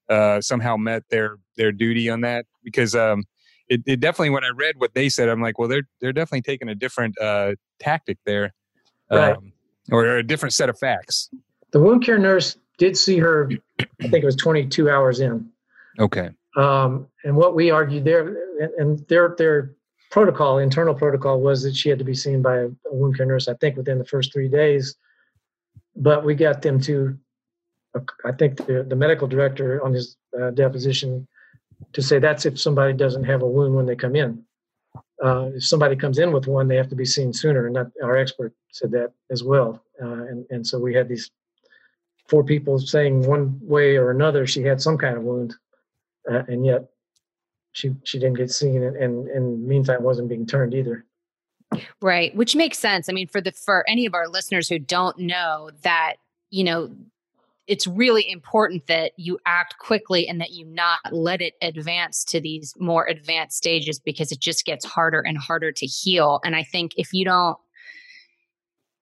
uh, 0.08 0.40
somehow 0.40 0.76
met 0.76 1.02
their 1.10 1.36
their 1.56 1.72
duty 1.72 2.08
on 2.08 2.22
that 2.22 2.46
because 2.64 2.94
um, 2.94 3.24
it, 3.68 3.82
it, 3.86 4.00
definitely 4.00 4.30
when 4.30 4.44
I 4.44 4.50
read 4.54 4.76
what 4.78 4.94
they 4.94 5.08
said, 5.08 5.28
I'm 5.28 5.42
like, 5.42 5.58
well, 5.58 5.68
they're 5.68 5.88
they're 6.00 6.12
definitely 6.12 6.42
taking 6.42 6.68
a 6.68 6.74
different 6.74 7.18
uh, 7.20 7.52
tactic 7.78 8.18
there, 8.24 8.54
right. 9.10 9.36
Um, 9.36 9.52
or 9.92 10.06
a 10.06 10.22
different 10.22 10.54
set 10.54 10.68
of 10.68 10.78
facts. 10.78 11.28
The 11.72 11.80
wound 11.80 12.04
care 12.04 12.18
nurse 12.18 12.56
did 12.78 12.96
see 12.96 13.18
her. 13.18 13.50
I 13.78 14.08
think 14.08 14.22
it 14.22 14.24
was 14.24 14.36
22 14.36 14.88
hours 14.88 15.20
in. 15.20 15.48
Okay. 15.98 16.30
Um, 16.56 17.06
and 17.24 17.36
what 17.36 17.54
we 17.54 17.70
argued 17.70 18.04
there, 18.04 18.36
and 18.78 18.98
their 19.08 19.34
their 19.38 19.74
protocol, 20.10 20.58
internal 20.58 20.94
protocol, 20.94 21.40
was 21.40 21.62
that 21.62 21.76
she 21.76 21.88
had 21.88 21.98
to 21.98 22.04
be 22.04 22.14
seen 22.14 22.42
by 22.42 22.56
a, 22.58 22.68
wound 22.90 23.16
care 23.16 23.26
nurse. 23.26 23.48
I 23.48 23.54
think 23.54 23.76
within 23.76 23.98
the 23.98 24.04
first 24.04 24.32
three 24.32 24.48
days. 24.48 24.96
But 25.96 26.24
we 26.24 26.34
got 26.34 26.62
them 26.62 26.80
to, 26.82 27.16
uh, 27.94 28.00
I 28.24 28.32
think 28.32 28.56
the, 28.66 28.84
the 28.88 28.96
medical 28.96 29.26
director 29.26 29.84
on 29.84 29.92
his 29.92 30.16
uh, 30.40 30.50
deposition, 30.50 31.26
to 31.92 32.02
say 32.02 32.18
that's 32.18 32.46
if 32.46 32.60
somebody 32.60 32.92
doesn't 32.92 33.24
have 33.24 33.42
a 33.42 33.46
wound 33.46 33.74
when 33.74 33.86
they 33.86 33.96
come 33.96 34.16
in. 34.16 34.42
Uh, 35.22 35.50
if 35.54 35.64
somebody 35.64 35.96
comes 35.96 36.18
in 36.18 36.32
with 36.32 36.46
one, 36.46 36.66
they 36.66 36.76
have 36.76 36.88
to 36.88 36.96
be 36.96 37.04
seen 37.04 37.32
sooner, 37.32 37.66
and 37.66 37.76
that, 37.76 37.90
our 38.02 38.16
expert 38.16 38.54
said 38.72 38.90
that 38.90 39.12
as 39.30 39.44
well. 39.44 39.84
Uh, 40.02 40.24
and 40.24 40.46
and 40.50 40.66
so 40.66 40.78
we 40.78 40.94
had 40.94 41.08
these 41.08 41.30
four 42.28 42.42
people 42.44 42.78
saying 42.78 43.26
one 43.26 43.58
way 43.60 43.96
or 43.96 44.12
another 44.12 44.46
she 44.46 44.62
had 44.62 44.80
some 44.80 44.96
kind 44.96 45.16
of 45.16 45.24
wound 45.24 45.52
uh, 46.30 46.42
and 46.48 46.66
yet 46.66 46.90
she 47.72 47.94
she 48.04 48.18
didn't 48.18 48.36
get 48.36 48.50
seen, 48.50 48.82
and, 48.82 48.96
and 48.96 49.28
and 49.28 49.66
meantime 49.66 50.02
wasn't 50.02 50.28
being 50.28 50.46
turned 50.46 50.74
either. 50.74 51.04
Right, 52.02 52.34
which 52.34 52.56
makes 52.56 52.78
sense. 52.78 53.08
I 53.08 53.12
mean, 53.12 53.28
for 53.28 53.40
the 53.40 53.52
for 53.52 53.88
any 53.88 54.06
of 54.06 54.14
our 54.14 54.28
listeners 54.28 54.68
who 54.68 54.78
don't 54.78 55.18
know 55.18 55.70
that, 55.82 56.14
you 56.50 56.64
know, 56.64 56.90
it's 57.68 57.86
really 57.86 58.28
important 58.28 58.88
that 58.88 59.12
you 59.16 59.38
act 59.46 59.78
quickly 59.78 60.26
and 60.26 60.40
that 60.40 60.50
you 60.50 60.64
not 60.64 60.98
let 61.12 61.40
it 61.40 61.54
advance 61.62 62.24
to 62.24 62.40
these 62.40 62.74
more 62.78 63.06
advanced 63.06 63.56
stages 63.56 64.00
because 64.00 64.32
it 64.32 64.40
just 64.40 64.64
gets 64.64 64.84
harder 64.84 65.20
and 65.20 65.38
harder 65.38 65.70
to 65.70 65.86
heal. 65.86 66.40
And 66.44 66.56
I 66.56 66.64
think 66.64 66.92
if 66.96 67.12
you 67.12 67.24
don't 67.24 67.56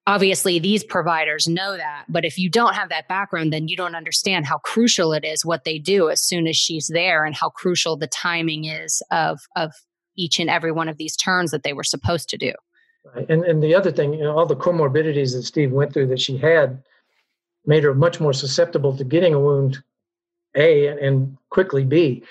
obviously 0.09 0.59
these 0.59 0.83
providers 0.83 1.47
know 1.47 1.77
that 1.77 2.05
but 2.09 2.25
if 2.25 2.39
you 2.39 2.49
don't 2.49 2.75
have 2.75 2.89
that 2.89 3.07
background 3.09 3.53
then 3.53 3.69
you 3.69 3.77
don't 3.77 3.95
understand 3.95 4.47
how 4.47 4.57
crucial 4.59 5.13
it 5.13 5.23
is 5.23 5.45
what 5.45 5.65
they 5.65 5.79
do 5.79 6.09
as 6.09 6.23
soon 6.23 6.47
as 6.47 6.57
she's 6.57 6.89
there 6.89 7.25
and 7.25 7.37
how 7.37 7.51
crucial 7.51 7.95
the 7.97 8.07
timing 8.07 8.65
is 8.65 9.03
of 9.11 9.39
of 9.55 9.73
each 10.17 10.41
and 10.41 10.49
every 10.49 10.73
one 10.73 10.89
of 10.89 10.97
these 10.97 11.15
turns 11.15 11.51
that 11.51 11.63
they 11.63 11.75
were 11.75 11.85
supposed 11.85 12.29
to 12.31 12.39
do 12.39 12.53
right. 13.15 13.29
and 13.29 13.45
and 13.45 13.63
the 13.63 13.75
other 13.75 13.93
thing 13.93 14.15
you 14.15 14.23
know 14.23 14.37
all 14.37 14.47
the 14.47 14.57
comorbidities 14.57 15.35
that 15.35 15.43
steve 15.43 15.73
went 15.73 15.93
through 15.93 16.07
that 16.07 16.21
she 16.21 16.39
had 16.39 16.83
made 17.67 17.85
her 17.85 17.95
much 17.95 18.19
more 18.19 18.33
susceptible 18.33 18.97
to 18.97 19.05
getting 19.05 19.35
a 19.35 19.41
wound 19.41 19.77
a 20.57 20.87
and 20.87 21.37
quickly 21.51 21.85
b 21.85 22.23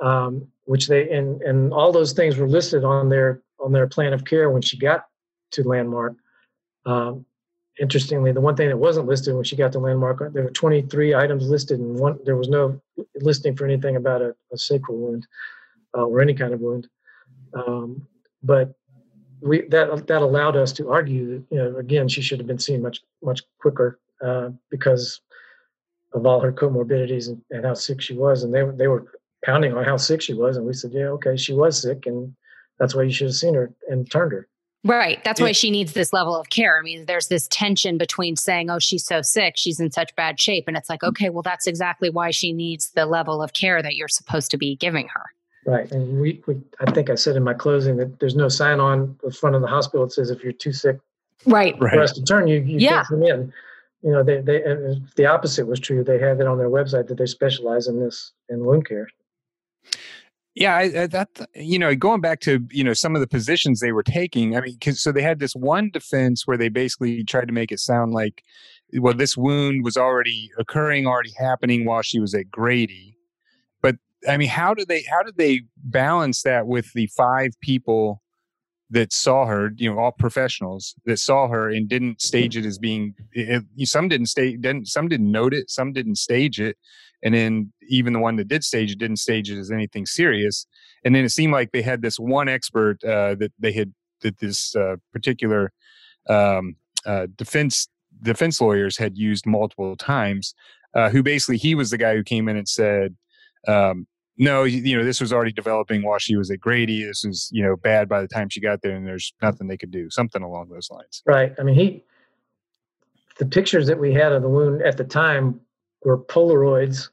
um, 0.00 0.46
which 0.66 0.86
they 0.86 1.10
and 1.10 1.42
and 1.42 1.72
all 1.72 1.90
those 1.90 2.12
things 2.12 2.36
were 2.36 2.48
listed 2.48 2.84
on 2.84 3.08
their 3.08 3.42
on 3.58 3.72
their 3.72 3.88
plan 3.88 4.12
of 4.12 4.24
care 4.24 4.50
when 4.50 4.62
she 4.62 4.78
got 4.78 5.06
to 5.50 5.66
landmark 5.66 6.14
um, 6.86 7.26
interestingly, 7.78 8.32
the 8.32 8.40
one 8.40 8.56
thing 8.56 8.68
that 8.68 8.76
wasn't 8.76 9.06
listed 9.06 9.34
when 9.34 9.44
she 9.44 9.56
got 9.56 9.72
the 9.72 9.78
landmark, 9.78 10.32
there 10.32 10.44
were 10.44 10.50
23 10.50 11.14
items 11.14 11.48
listed, 11.48 11.80
and 11.80 11.98
one 11.98 12.18
there 12.24 12.36
was 12.36 12.48
no 12.48 12.80
listing 13.16 13.56
for 13.56 13.64
anything 13.64 13.96
about 13.96 14.22
a, 14.22 14.34
a 14.52 14.58
sacral 14.58 14.98
wound 14.98 15.26
uh, 15.96 16.04
or 16.04 16.20
any 16.20 16.34
kind 16.34 16.54
of 16.54 16.60
wound. 16.60 16.88
Um, 17.54 18.06
but 18.42 18.74
we 19.40 19.62
that 19.68 20.06
that 20.06 20.22
allowed 20.22 20.56
us 20.56 20.72
to 20.72 20.90
argue 20.90 21.38
that 21.38 21.44
you 21.50 21.58
know 21.58 21.76
again 21.76 22.08
she 22.08 22.22
should 22.22 22.38
have 22.38 22.46
been 22.46 22.58
seen 22.58 22.82
much 22.82 23.00
much 23.22 23.42
quicker 23.60 23.98
uh, 24.24 24.50
because 24.70 25.20
of 26.14 26.26
all 26.26 26.40
her 26.40 26.52
comorbidities 26.52 27.28
and, 27.28 27.42
and 27.50 27.64
how 27.64 27.74
sick 27.74 28.00
she 28.00 28.14
was, 28.14 28.42
and 28.42 28.54
they 28.54 28.64
they 28.76 28.88
were 28.88 29.06
pounding 29.44 29.74
on 29.74 29.84
how 29.84 29.96
sick 29.96 30.22
she 30.22 30.34
was, 30.34 30.56
and 30.56 30.66
we 30.66 30.72
said, 30.72 30.92
yeah, 30.92 31.06
okay, 31.06 31.36
she 31.36 31.52
was 31.52 31.82
sick, 31.82 32.06
and 32.06 32.34
that's 32.78 32.94
why 32.94 33.02
you 33.02 33.12
should 33.12 33.26
have 33.26 33.34
seen 33.34 33.54
her 33.54 33.72
and 33.88 34.10
turned 34.10 34.32
her. 34.32 34.48
Right. 34.84 35.24
That's 35.24 35.40
why 35.40 35.52
she 35.52 35.70
needs 35.70 35.94
this 35.94 36.12
level 36.12 36.36
of 36.36 36.50
care. 36.50 36.78
I 36.78 36.82
mean, 36.82 37.06
there's 37.06 37.28
this 37.28 37.48
tension 37.48 37.96
between 37.96 38.36
saying, 38.36 38.68
oh, 38.68 38.78
she's 38.78 39.04
so 39.04 39.22
sick, 39.22 39.54
she's 39.56 39.80
in 39.80 39.90
such 39.90 40.14
bad 40.14 40.38
shape. 40.38 40.64
And 40.68 40.76
it's 40.76 40.90
like, 40.90 41.00
mm-hmm. 41.00 41.08
okay, 41.08 41.30
well, 41.30 41.42
that's 41.42 41.66
exactly 41.66 42.10
why 42.10 42.30
she 42.30 42.52
needs 42.52 42.90
the 42.90 43.06
level 43.06 43.42
of 43.42 43.54
care 43.54 43.82
that 43.82 43.96
you're 43.96 44.08
supposed 44.08 44.50
to 44.50 44.58
be 44.58 44.76
giving 44.76 45.08
her. 45.08 45.24
Right. 45.66 45.90
And 45.90 46.20
we, 46.20 46.42
we 46.46 46.60
I 46.80 46.90
think 46.90 47.08
I 47.08 47.14
said 47.14 47.36
in 47.36 47.42
my 47.42 47.54
closing 47.54 47.96
that 47.96 48.20
there's 48.20 48.36
no 48.36 48.48
sign 48.48 48.78
on 48.78 49.18
the 49.24 49.32
front 49.32 49.56
of 49.56 49.62
the 49.62 49.68
hospital 49.68 50.04
that 50.04 50.12
says 50.12 50.28
if 50.30 50.44
you're 50.44 50.52
too 50.52 50.72
sick 50.72 50.98
right. 51.46 51.76
for 51.78 51.98
us 52.00 52.12
to 52.12 52.22
turn 52.22 52.46
you, 52.46 52.60
you 52.60 52.78
yeah. 52.78 52.96
can't 52.96 53.08
come 53.08 53.22
in. 53.22 53.52
You 54.02 54.12
know, 54.12 54.22
they, 54.22 54.42
they, 54.42 54.62
the 55.16 55.24
opposite 55.24 55.66
was 55.66 55.80
true. 55.80 56.04
They 56.04 56.18
have 56.18 56.40
it 56.40 56.46
on 56.46 56.58
their 56.58 56.68
website 56.68 57.08
that 57.08 57.16
they 57.16 57.24
specialize 57.24 57.86
in 57.86 58.00
this 58.00 58.32
in 58.50 58.62
wound 58.66 58.86
care. 58.86 59.08
Yeah, 60.54 60.76
I, 60.76 60.82
I, 60.82 61.06
that 61.08 61.28
you 61.54 61.78
know, 61.78 61.94
going 61.96 62.20
back 62.20 62.40
to 62.40 62.60
you 62.70 62.84
know 62.84 62.92
some 62.92 63.14
of 63.16 63.20
the 63.20 63.26
positions 63.26 63.80
they 63.80 63.92
were 63.92 64.04
taking. 64.04 64.56
I 64.56 64.60
mean, 64.60 64.78
cause, 64.82 65.00
so 65.00 65.10
they 65.10 65.22
had 65.22 65.40
this 65.40 65.54
one 65.54 65.90
defense 65.90 66.46
where 66.46 66.56
they 66.56 66.68
basically 66.68 67.24
tried 67.24 67.48
to 67.48 67.54
make 67.54 67.72
it 67.72 67.80
sound 67.80 68.12
like, 68.12 68.42
well, 68.92 69.14
this 69.14 69.36
wound 69.36 69.84
was 69.84 69.96
already 69.96 70.50
occurring, 70.58 71.06
already 71.06 71.32
happening 71.36 71.84
while 71.84 72.02
she 72.02 72.20
was 72.20 72.34
at 72.34 72.50
Grady. 72.50 73.16
But 73.82 73.96
I 74.28 74.36
mean, 74.36 74.48
how 74.48 74.74
did 74.74 74.86
they 74.86 75.02
how 75.02 75.24
did 75.24 75.36
they 75.36 75.62
balance 75.76 76.42
that 76.42 76.68
with 76.68 76.92
the 76.92 77.08
five 77.08 77.50
people 77.60 78.22
that 78.90 79.12
saw 79.12 79.46
her, 79.46 79.72
you 79.76 79.90
know, 79.90 79.98
all 79.98 80.12
professionals 80.12 80.94
that 81.04 81.18
saw 81.18 81.48
her 81.48 81.68
and 81.68 81.88
didn't 81.88 82.20
stage 82.20 82.56
it 82.56 82.64
as 82.64 82.78
being. 82.78 83.14
It, 83.32 83.64
some 83.88 84.08
didn't 84.08 84.26
stage, 84.26 84.60
didn't 84.60 84.88
some 84.88 85.08
didn't 85.08 85.30
note 85.30 85.52
it, 85.52 85.70
some 85.70 85.92
didn't 85.92 86.16
stage 86.16 86.60
it, 86.60 86.76
and 87.24 87.34
then 87.34 87.72
even 87.88 88.12
the 88.12 88.20
one 88.20 88.36
that 88.36 88.48
did 88.48 88.62
stage 88.62 88.92
it 88.92 88.98
didn't 88.98 89.16
stage 89.16 89.50
it 89.50 89.58
as 89.58 89.70
anything 89.70 90.06
serious. 90.06 90.66
And 91.04 91.14
then 91.14 91.24
it 91.24 91.30
seemed 91.30 91.52
like 91.52 91.72
they 91.72 91.82
had 91.82 92.02
this 92.02 92.18
one 92.18 92.48
expert 92.48 93.02
uh, 93.02 93.34
that 93.36 93.52
they 93.58 93.72
had 93.72 93.92
that 94.20 94.38
this 94.38 94.76
uh, 94.76 94.96
particular 95.12 95.72
um, 96.28 96.76
uh, 97.04 97.26
defense 97.34 97.88
defense 98.22 98.60
lawyers 98.60 98.96
had 98.96 99.18
used 99.18 99.46
multiple 99.46 99.96
times, 99.96 100.54
uh, 100.94 101.10
who 101.10 101.22
basically 101.22 101.56
he 101.56 101.74
was 101.74 101.90
the 101.90 101.98
guy 101.98 102.14
who 102.14 102.22
came 102.22 102.48
in 102.48 102.56
and 102.56 102.68
said. 102.68 103.16
Um, 103.66 104.06
no, 104.36 104.64
you 104.64 104.98
know, 104.98 105.04
this 105.04 105.20
was 105.20 105.32
already 105.32 105.52
developing 105.52 106.02
while 106.02 106.18
she 106.18 106.34
was 106.34 106.50
at 106.50 106.58
Grady. 106.58 107.04
This 107.04 107.22
was, 107.24 107.48
you 107.52 107.62
know, 107.62 107.76
bad 107.76 108.08
by 108.08 108.20
the 108.20 108.26
time 108.26 108.48
she 108.48 108.60
got 108.60 108.82
there, 108.82 108.96
and 108.96 109.06
there's 109.06 109.32
nothing 109.40 109.68
they 109.68 109.76
could 109.76 109.92
do. 109.92 110.10
Something 110.10 110.42
along 110.42 110.70
those 110.70 110.90
lines. 110.90 111.22
Right. 111.24 111.54
I 111.56 111.62
mean, 111.62 111.76
he, 111.76 112.02
the 113.38 113.46
pictures 113.46 113.86
that 113.86 113.98
we 113.98 114.12
had 114.12 114.32
of 114.32 114.42
the 114.42 114.48
wound 114.48 114.82
at 114.82 114.96
the 114.96 115.04
time 115.04 115.60
were 116.04 116.18
Polaroids 116.18 117.08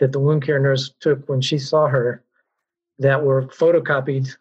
that 0.00 0.12
the 0.12 0.18
wound 0.18 0.44
care 0.44 0.58
nurse 0.58 0.92
took 1.00 1.28
when 1.28 1.40
she 1.40 1.58
saw 1.58 1.86
her 1.86 2.22
that 2.98 3.22
were 3.22 3.46
photocopied 3.46 4.36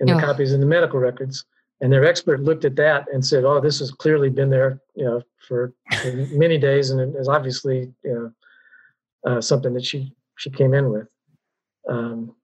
in 0.00 0.06
the 0.06 0.14
oh. 0.14 0.20
copies 0.20 0.52
in 0.52 0.60
the 0.60 0.66
medical 0.66 0.98
records. 0.98 1.44
And 1.80 1.92
their 1.92 2.04
expert 2.04 2.40
looked 2.40 2.64
at 2.64 2.76
that 2.76 3.06
and 3.12 3.24
said, 3.24 3.44
"Oh, 3.44 3.60
this 3.60 3.78
has 3.80 3.90
clearly 3.90 4.30
been 4.30 4.48
there, 4.48 4.80
you 4.94 5.04
know, 5.04 5.22
for, 5.46 5.72
for 6.00 6.12
many 6.32 6.56
days, 6.56 6.90
and 6.90 7.00
it 7.00 7.18
is 7.18 7.28
obviously, 7.28 7.92
you 8.02 8.32
know, 9.24 9.30
uh, 9.30 9.40
something 9.40 9.74
that 9.74 9.84
she 9.84 10.14
she 10.36 10.50
came 10.50 10.72
in 10.72 10.90
with." 10.90 11.08
um, 11.88 12.34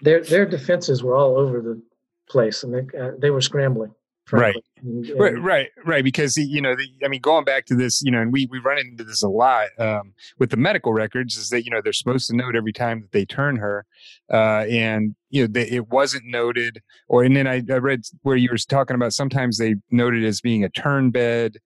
their 0.00 0.22
their 0.22 0.46
defenses 0.46 1.02
were 1.02 1.16
all 1.16 1.36
over 1.36 1.60
the 1.60 1.80
place, 2.28 2.62
and 2.62 2.74
they 2.74 2.98
uh, 2.98 3.12
they 3.18 3.30
were 3.30 3.40
scrambling. 3.40 3.94
Right. 4.30 4.54
And, 4.76 5.06
and, 5.06 5.20
right, 5.20 5.40
right, 5.40 5.68
right. 5.84 6.04
Because 6.04 6.36
you 6.36 6.60
know, 6.60 6.74
the, 6.76 6.86
I 7.04 7.08
mean, 7.08 7.20
going 7.20 7.44
back 7.44 7.66
to 7.66 7.74
this, 7.74 8.02
you 8.02 8.10
know, 8.10 8.20
and 8.20 8.32
we 8.32 8.46
we 8.50 8.58
run 8.58 8.78
into 8.78 9.04
this 9.04 9.22
a 9.22 9.28
lot 9.28 9.68
um, 9.78 10.12
with 10.38 10.50
the 10.50 10.56
medical 10.56 10.92
records, 10.92 11.36
is 11.36 11.50
that 11.50 11.64
you 11.64 11.70
know 11.70 11.80
they're 11.82 11.92
supposed 11.92 12.28
to 12.28 12.36
note 12.36 12.56
every 12.56 12.72
time 12.72 13.00
that 13.00 13.12
they 13.12 13.24
turn 13.24 13.56
her, 13.56 13.86
uh, 14.32 14.64
and 14.68 15.14
you 15.30 15.42
know 15.42 15.48
they, 15.48 15.68
it 15.68 15.88
wasn't 15.88 16.24
noted, 16.26 16.82
or 17.08 17.24
and 17.24 17.36
then 17.36 17.46
I, 17.46 17.62
I 17.70 17.78
read 17.78 18.02
where 18.22 18.36
you 18.36 18.50
were 18.50 18.58
talking 18.58 18.94
about 18.94 19.12
sometimes 19.12 19.58
they 19.58 19.76
noted 19.90 20.24
as 20.24 20.40
being 20.40 20.64
a 20.64 20.68
turn 20.68 21.10
bed, 21.10 21.56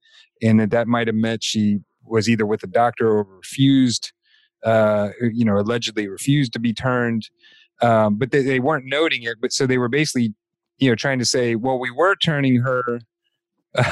and 0.41 0.61
that 0.61 0.71
that 0.71 0.89
might 0.89 1.07
have 1.07 1.17
meant 1.17 1.43
she 1.43 1.79
was 2.05 2.29
either 2.29 2.47
with 2.47 2.63
a 2.63 2.67
doctor 2.67 3.09
or 3.09 3.25
refused 3.25 4.13
uh, 4.65 5.11
you 5.33 5.45
know, 5.45 5.59
allegedly 5.59 6.09
refused 6.09 6.53
to 6.53 6.59
be 6.59 6.73
turned. 6.73 7.29
Um, 7.81 8.17
but 8.17 8.31
they, 8.31 8.43
they 8.43 8.61
weren't 8.61 8.87
noting 8.87 9.25
it. 9.25 9.39
But 9.41 9.53
so 9.53 9.67
they 9.67 9.79
were 9.79 9.89
basically 9.89 10.35
you 10.83 10.91
know, 10.91 10.97
trying 10.97 11.21
to 11.21 11.25
say, 11.25 11.55
well, 11.55 11.79
we 11.79 11.93
were 11.93 12.17
turning 12.17 12.57
her, 12.57 13.01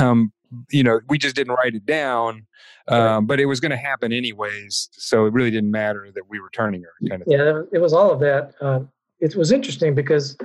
um, 0.01 0.33
you 0.71 0.83
know, 0.83 0.99
we 1.09 1.19
just 1.19 1.37
didn't 1.37 1.55
write 1.55 1.77
it 1.77 1.87
down, 1.87 2.45
um, 2.89 3.27
but 3.27 3.39
it 3.39 3.47
was 3.47 3.61
going 3.61 3.71
to 3.71 3.77
happen 3.77 4.13
anyways. 4.13 4.89
So 4.91 5.25
it 5.27 5.33
really 5.33 5.53
didn't 5.53 5.71
matter 5.71 6.11
that 6.13 6.25
we 6.29 6.41
were 6.41 6.51
turning 6.51 6.83
her. 6.83 6.91
Kind 7.09 7.23
of. 7.23 7.29
Thing. 7.29 7.39
Yeah, 7.39 7.63
it 7.71 7.79
was 7.79 7.93
all 7.93 8.11
of 8.11 8.19
that. 8.21 8.55
Uh, 8.61 8.81
it 9.21 9.37
was 9.37 9.53
interesting 9.53 9.95
because 9.95 10.37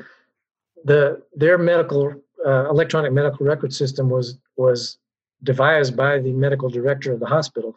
the 0.83 1.19
their 1.33 1.57
medical 1.57 2.13
uh, 2.45 2.69
electronic 2.69 3.11
medical 3.11 3.43
record 3.43 3.73
system 3.73 4.07
was 4.07 4.37
was 4.55 4.99
devised 5.41 5.97
by 5.97 6.19
the 6.19 6.31
medical 6.31 6.69
director 6.69 7.11
of 7.11 7.19
the 7.19 7.25
hospital, 7.25 7.75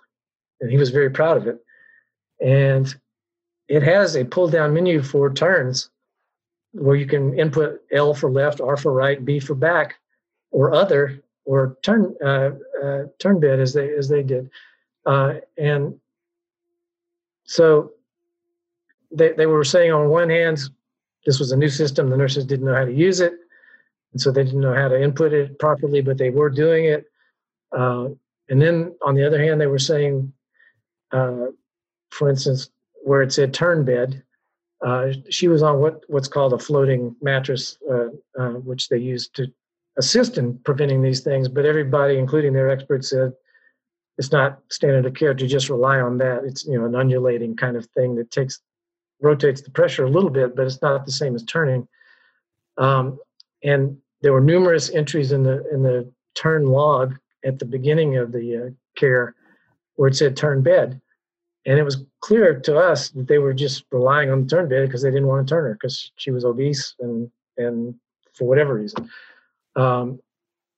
and 0.61 0.71
he 0.71 0.77
was 0.77 0.91
very 0.91 1.09
proud 1.09 1.39
of 1.39 1.47
it. 1.47 1.59
And 2.45 2.95
it 3.69 3.83
has 3.83 4.15
a 4.15 4.27
pull 4.27 4.49
down 4.49 4.75
menu 4.75 5.03
for 5.03 5.33
turns 5.33 5.89
where 6.79 6.97
you 6.97 7.07
can 7.07 7.39
input 7.39 7.81
L 7.93 8.15
for 8.15 8.31
left, 8.31 8.61
R 8.61 8.77
for 8.77 8.93
right, 8.93 9.25
B 9.25 9.41
for 9.41 9.55
back, 9.55 9.97
or 10.51 10.73
other, 10.73 11.23
or 11.45 11.77
turn 11.83 12.15
uh, 12.25 12.51
uh, 12.83 13.05
turn 13.19 13.41
bed 13.41 13.61
as 13.61 13.73
they 13.73 13.95
as 13.95 14.09
they 14.09 14.23
did, 14.23 14.51
uh, 15.07 15.35
and 15.57 15.99
so 17.45 17.93
they 19.11 19.33
they 19.33 19.47
were 19.47 19.65
saying 19.65 19.93
on 19.93 20.09
one 20.09 20.31
hand 20.31 20.59
this 21.27 21.39
was 21.39 21.53
a 21.53 21.57
new 21.57 21.69
system, 21.69 22.11
the 22.11 22.17
nurses 22.17 22.45
didn't 22.45 22.67
know 22.67 22.75
how 22.75 22.85
to 22.85 22.93
use 22.93 23.21
it, 23.21 23.35
and 24.13 24.21
so 24.21 24.31
they 24.31 24.45
didn't 24.45 24.61
know 24.61 24.75
how 24.75 24.89
to 24.89 25.01
input 25.01 25.33
it 25.33 25.59
properly, 25.59 26.01
but 26.01 26.19
they 26.19 26.31
were 26.31 26.51
doing 26.51 26.87
it. 26.87 27.05
Uh, 27.77 28.09
and 28.49 28.63
then 28.63 28.95
on 29.03 29.15
the 29.15 29.27
other 29.27 29.43
hand, 29.43 29.61
they 29.61 29.67
were 29.67 29.79
saying, 29.79 30.33
uh, 31.13 31.47
for 32.11 32.31
instance, 32.31 32.71
where 33.05 33.21
it 33.23 33.33
said 33.33 33.53
turn 33.53 33.85
bed, 33.85 34.23
uh, 34.85 35.13
she 35.29 35.49
was 35.49 35.63
on 35.63 35.81
what 35.81 36.05
what's 36.09 36.29
called 36.29 36.53
a 36.53 36.59
floating 36.59 37.15
mattress, 37.21 37.79
uh, 37.91 38.09
uh, 38.39 38.51
which 38.61 38.89
they 38.89 38.99
use 38.99 39.29
to 39.29 39.53
assist 39.97 40.39
in 40.39 40.59
preventing 40.59 41.03
these 41.03 41.21
things. 41.21 41.49
But 41.49 41.65
everybody, 41.65 42.17
including 42.19 42.53
their 42.53 42.71
experts, 42.71 43.11
said 43.11 43.33
it's 44.19 44.31
not 44.31 44.61
standard 44.71 45.07
of 45.07 45.15
care 45.15 45.35
to 45.35 45.47
just 45.47 45.69
rely 45.69 46.01
on 46.01 46.19
that. 46.19 46.45
It's 46.45 46.65
you 46.65 46.79
know 46.79 46.87
an 46.87 46.95
undulating 46.95 47.57
kind 47.57 47.77
of 47.77 47.87
thing 47.87 48.15
that 48.17 48.31
takes 48.31 48.61
rotates 49.21 49.63
the 49.63 49.71
pressure 49.71 50.05
a 50.05 50.11
little 50.11 50.31
bit, 50.31 50.55
but 50.55 50.67
it's 50.67 50.81
not 50.81 51.05
the 51.05 51.13
same 51.13 51.35
as 51.35 51.43
turning. 51.43 51.89
Um, 52.77 53.19
and 53.65 53.99
there 54.23 54.33
were 54.33 54.41
numerous 54.41 54.91
entries 54.91 55.33
in 55.33 55.43
the 55.43 55.69
in 55.73 55.83
the 55.83 56.11
turn 56.35 56.67
log 56.67 57.17
at 57.45 57.59
the 57.59 57.65
beginning 57.65 58.17
of 58.17 58.31
the 58.31 58.57
uh, 58.57 58.71
care 58.97 59.35
where 59.97 60.09
it 60.09 60.15
said 60.15 60.37
turn 60.37 60.63
bed 60.63 61.01
and 61.69 61.79
it 61.79 61.83
was 61.83 62.03
clear 62.21 62.59
to 62.61 62.79
us 62.79 63.11
that 63.11 63.29
they 63.29 63.37
were 63.37 63.53
just 63.53 63.85
relying 63.93 64.31
on 64.31 64.43
the 64.43 64.49
turn 64.49 64.71
bed 64.71 64.87
because 64.87 65.03
they 65.03 65.11
didn't 65.11 65.27
want 65.27 65.47
to 65.47 65.55
turn 65.55 65.65
her 65.65 65.75
because 65.75 66.11
she 66.17 66.31
was 66.31 66.45
obese 66.45 66.95
and 66.99 67.31
and 67.59 67.95
for 68.33 68.49
whatever 68.49 68.75
reason. 68.75 69.11
Um, 69.77 70.19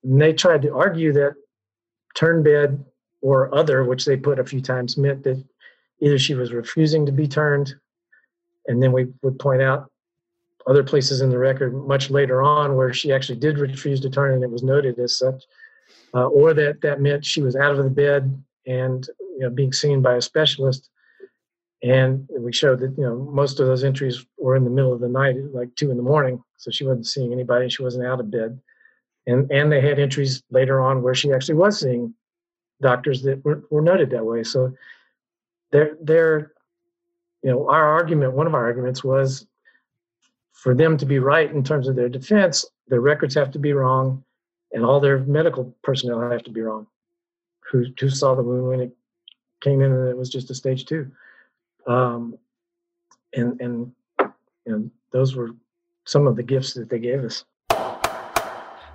and 0.02 0.20
they 0.20 0.32
tried 0.32 0.62
to 0.62 0.74
argue 0.74 1.12
that 1.12 1.34
turn 2.16 2.42
bed 2.42 2.84
or 3.22 3.54
other, 3.54 3.84
which 3.84 4.04
they 4.04 4.16
put 4.16 4.40
a 4.40 4.44
few 4.44 4.60
times, 4.60 4.96
meant 4.96 5.22
that 5.24 5.42
either 6.00 6.18
she 6.18 6.34
was 6.34 6.52
refusing 6.52 7.06
to 7.06 7.12
be 7.12 7.28
turned, 7.28 7.72
and 8.66 8.82
then 8.82 8.90
we 8.90 9.06
would 9.22 9.38
point 9.38 9.62
out 9.62 9.90
other 10.66 10.82
places 10.82 11.20
in 11.20 11.30
the 11.30 11.38
record 11.38 11.72
much 11.86 12.10
later 12.10 12.42
on 12.42 12.74
where 12.74 12.92
she 12.92 13.12
actually 13.12 13.38
did 13.38 13.58
refuse 13.58 14.00
to 14.00 14.10
turn 14.10 14.34
and 14.34 14.42
it 14.42 14.50
was 14.50 14.64
noted 14.64 14.98
as 14.98 15.16
such, 15.18 15.44
uh, 16.14 16.26
or 16.26 16.52
that 16.52 16.80
that 16.80 17.00
meant 17.00 17.24
she 17.24 17.42
was 17.42 17.54
out 17.54 17.70
of 17.70 17.84
the 17.84 17.90
bed 17.90 18.42
and 18.66 19.06
you 19.18 19.40
know, 19.40 19.50
being 19.50 19.72
seen 19.72 20.02
by 20.02 20.14
a 20.14 20.22
specialist. 20.22 20.90
And 21.82 22.28
we 22.38 22.52
showed 22.52 22.80
that 22.80 22.94
you 22.98 23.04
know 23.04 23.16
most 23.16 23.58
of 23.58 23.66
those 23.66 23.84
entries 23.84 24.26
were 24.38 24.56
in 24.56 24.64
the 24.64 24.70
middle 24.70 24.92
of 24.92 25.00
the 25.00 25.08
night, 25.08 25.36
like 25.52 25.74
two 25.76 25.90
in 25.90 25.96
the 25.96 26.02
morning. 26.02 26.42
So 26.56 26.70
she 26.70 26.84
wasn't 26.84 27.06
seeing 27.06 27.32
anybody. 27.32 27.70
She 27.70 27.82
wasn't 27.82 28.06
out 28.06 28.20
of 28.20 28.30
bed. 28.30 28.60
And 29.26 29.50
and 29.50 29.72
they 29.72 29.80
had 29.80 29.98
entries 29.98 30.42
later 30.50 30.80
on 30.80 31.02
where 31.02 31.14
she 31.14 31.32
actually 31.32 31.54
was 31.54 31.80
seeing 31.80 32.14
doctors 32.82 33.22
that 33.22 33.44
were, 33.44 33.62
were 33.70 33.82
noted 33.82 34.10
that 34.10 34.24
way. 34.24 34.42
So 34.42 34.74
they're 35.70 35.96
they're 36.02 36.52
you 37.42 37.50
know 37.50 37.68
our 37.68 37.86
argument 37.86 38.32
one 38.32 38.46
of 38.46 38.54
our 38.54 38.64
arguments 38.64 39.02
was 39.02 39.46
for 40.52 40.74
them 40.74 40.96
to 40.98 41.06
be 41.06 41.18
right 41.18 41.50
in 41.50 41.64
terms 41.64 41.88
of 41.88 41.96
their 41.96 42.08
defense 42.08 42.64
their 42.88 43.00
records 43.00 43.34
have 43.34 43.50
to 43.50 43.58
be 43.58 43.72
wrong 43.72 44.22
and 44.72 44.84
all 44.84 45.00
their 45.00 45.20
medical 45.20 45.74
personnel 45.82 46.20
have 46.30 46.42
to 46.42 46.50
be 46.50 46.60
wrong 46.60 46.86
who 47.70 47.84
who 47.98 48.10
saw 48.10 48.34
the 48.34 48.42
wound 48.42 48.68
when 48.68 48.80
it 48.80 48.96
came 49.60 49.80
in 49.80 49.92
and 49.92 50.08
it 50.08 50.16
was 50.16 50.28
just 50.28 50.50
a 50.50 50.54
stage 50.54 50.86
two. 50.86 51.10
Um, 51.86 52.36
and 53.34 53.60
and 53.60 53.92
you 54.18 54.32
know, 54.66 54.90
those 55.12 55.36
were 55.36 55.50
some 56.04 56.26
of 56.26 56.36
the 56.36 56.42
gifts 56.42 56.74
that 56.74 56.88
they 56.88 56.98
gave 56.98 57.24
us. 57.24 57.44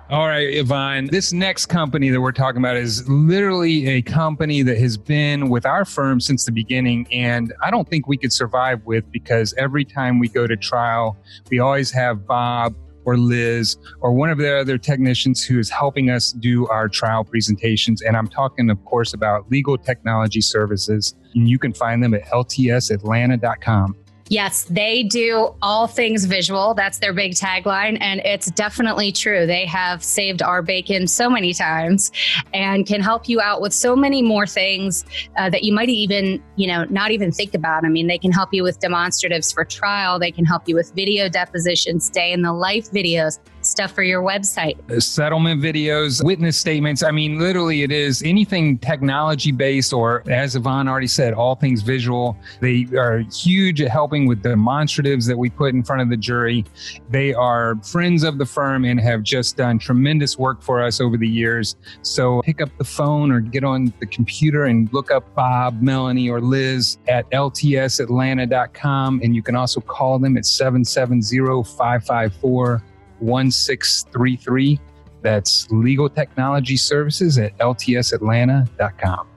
All 0.08 0.28
right, 0.28 0.54
Yvonne. 0.54 1.08
This 1.08 1.32
next 1.32 1.66
company 1.66 2.10
that 2.10 2.20
we're 2.20 2.30
talking 2.30 2.58
about 2.58 2.76
is 2.76 3.08
literally 3.08 3.88
a 3.88 4.02
company 4.02 4.62
that 4.62 4.78
has 4.78 4.96
been 4.96 5.48
with 5.48 5.66
our 5.66 5.84
firm 5.84 6.20
since 6.20 6.44
the 6.44 6.52
beginning. 6.52 7.08
And 7.10 7.52
I 7.60 7.72
don't 7.72 7.88
think 7.88 8.06
we 8.06 8.16
could 8.16 8.32
survive 8.32 8.86
with 8.86 9.10
because 9.10 9.52
every 9.58 9.84
time 9.84 10.20
we 10.20 10.28
go 10.28 10.46
to 10.46 10.56
trial, 10.56 11.16
we 11.50 11.58
always 11.58 11.90
have 11.90 12.24
Bob 12.24 12.76
or 13.06 13.16
Liz 13.16 13.78
or 14.00 14.12
one 14.12 14.28
of 14.28 14.36
the 14.36 14.58
other 14.58 14.76
technicians 14.76 15.42
who 15.42 15.58
is 15.58 15.70
helping 15.70 16.10
us 16.10 16.32
do 16.32 16.66
our 16.68 16.88
trial 16.88 17.24
presentations. 17.24 18.02
And 18.02 18.16
I'm 18.16 18.28
talking, 18.28 18.68
of 18.68 18.84
course, 18.84 19.14
about 19.14 19.50
legal 19.50 19.78
technology 19.78 20.42
services. 20.42 21.14
And 21.34 21.48
you 21.48 21.58
can 21.58 21.72
find 21.72 22.02
them 22.02 22.12
at 22.12 22.26
ltsatlanta.com. 22.26 23.96
Yes, 24.28 24.64
they 24.64 25.04
do 25.04 25.54
all 25.62 25.86
things 25.86 26.24
visual. 26.24 26.74
That's 26.74 26.98
their 26.98 27.12
big 27.12 27.32
tagline. 27.32 27.96
And 28.00 28.20
it's 28.24 28.50
definitely 28.50 29.12
true. 29.12 29.46
They 29.46 29.66
have 29.66 30.02
saved 30.02 30.42
our 30.42 30.62
bacon 30.62 31.06
so 31.06 31.30
many 31.30 31.54
times 31.54 32.10
and 32.52 32.86
can 32.86 33.00
help 33.00 33.28
you 33.28 33.40
out 33.40 33.60
with 33.60 33.72
so 33.72 33.94
many 33.94 34.22
more 34.22 34.46
things 34.46 35.04
uh, 35.36 35.48
that 35.50 35.62
you 35.62 35.72
might 35.72 35.90
even, 35.90 36.42
you 36.56 36.66
know, 36.66 36.84
not 36.84 37.12
even 37.12 37.30
think 37.30 37.54
about. 37.54 37.84
I 37.84 37.88
mean, 37.88 38.08
they 38.08 38.18
can 38.18 38.32
help 38.32 38.52
you 38.52 38.64
with 38.64 38.80
demonstratives 38.80 39.54
for 39.54 39.64
trial, 39.64 40.18
they 40.18 40.32
can 40.32 40.44
help 40.44 40.68
you 40.68 40.74
with 40.74 40.92
video 40.94 41.28
depositions, 41.28 42.10
day 42.10 42.32
in 42.32 42.42
the 42.42 42.52
life 42.52 42.90
videos 42.90 43.38
stuff 43.76 43.92
for 43.92 44.02
your 44.02 44.22
website. 44.22 44.78
Uh, 44.90 44.98
settlement 44.98 45.62
videos, 45.62 46.24
witness 46.24 46.56
statements. 46.56 47.02
I 47.02 47.10
mean, 47.10 47.38
literally, 47.38 47.82
it 47.82 47.92
is 47.92 48.22
anything 48.22 48.78
technology 48.78 49.52
based, 49.52 49.92
or 49.92 50.22
as 50.30 50.56
Yvonne 50.56 50.88
already 50.88 51.06
said, 51.06 51.34
all 51.34 51.54
things 51.54 51.82
visual. 51.82 52.38
They 52.60 52.86
are 52.96 53.18
huge 53.18 53.82
at 53.82 53.90
helping 53.90 54.26
with 54.26 54.42
demonstratives 54.42 55.28
that 55.28 55.36
we 55.36 55.50
put 55.50 55.74
in 55.74 55.82
front 55.82 56.00
of 56.00 56.08
the 56.08 56.16
jury. 56.16 56.64
They 57.10 57.34
are 57.34 57.76
friends 57.82 58.22
of 58.22 58.38
the 58.38 58.46
firm 58.46 58.86
and 58.86 58.98
have 58.98 59.22
just 59.22 59.58
done 59.58 59.78
tremendous 59.78 60.38
work 60.38 60.62
for 60.62 60.82
us 60.82 60.98
over 60.98 61.18
the 61.18 61.28
years. 61.28 61.76
So 62.00 62.40
pick 62.40 62.62
up 62.62 62.70
the 62.78 62.84
phone 62.84 63.30
or 63.30 63.40
get 63.40 63.62
on 63.62 63.92
the 64.00 64.06
computer 64.06 64.64
and 64.64 64.90
look 64.94 65.10
up 65.10 65.34
Bob, 65.34 65.82
Melanie, 65.82 66.30
or 66.30 66.40
Liz 66.40 66.96
at 67.08 67.30
ltsatlanta.com. 67.30 69.20
And 69.22 69.36
you 69.36 69.42
can 69.42 69.54
also 69.54 69.82
call 69.82 70.18
them 70.18 70.38
at 70.38 70.46
770 70.46 71.62
554 71.76 72.82
1633. 73.20 74.80
That's 75.22 75.70
Legal 75.70 76.08
Technology 76.08 76.76
Services 76.76 77.38
at 77.38 77.56
ltsatlanta.com. 77.58 79.28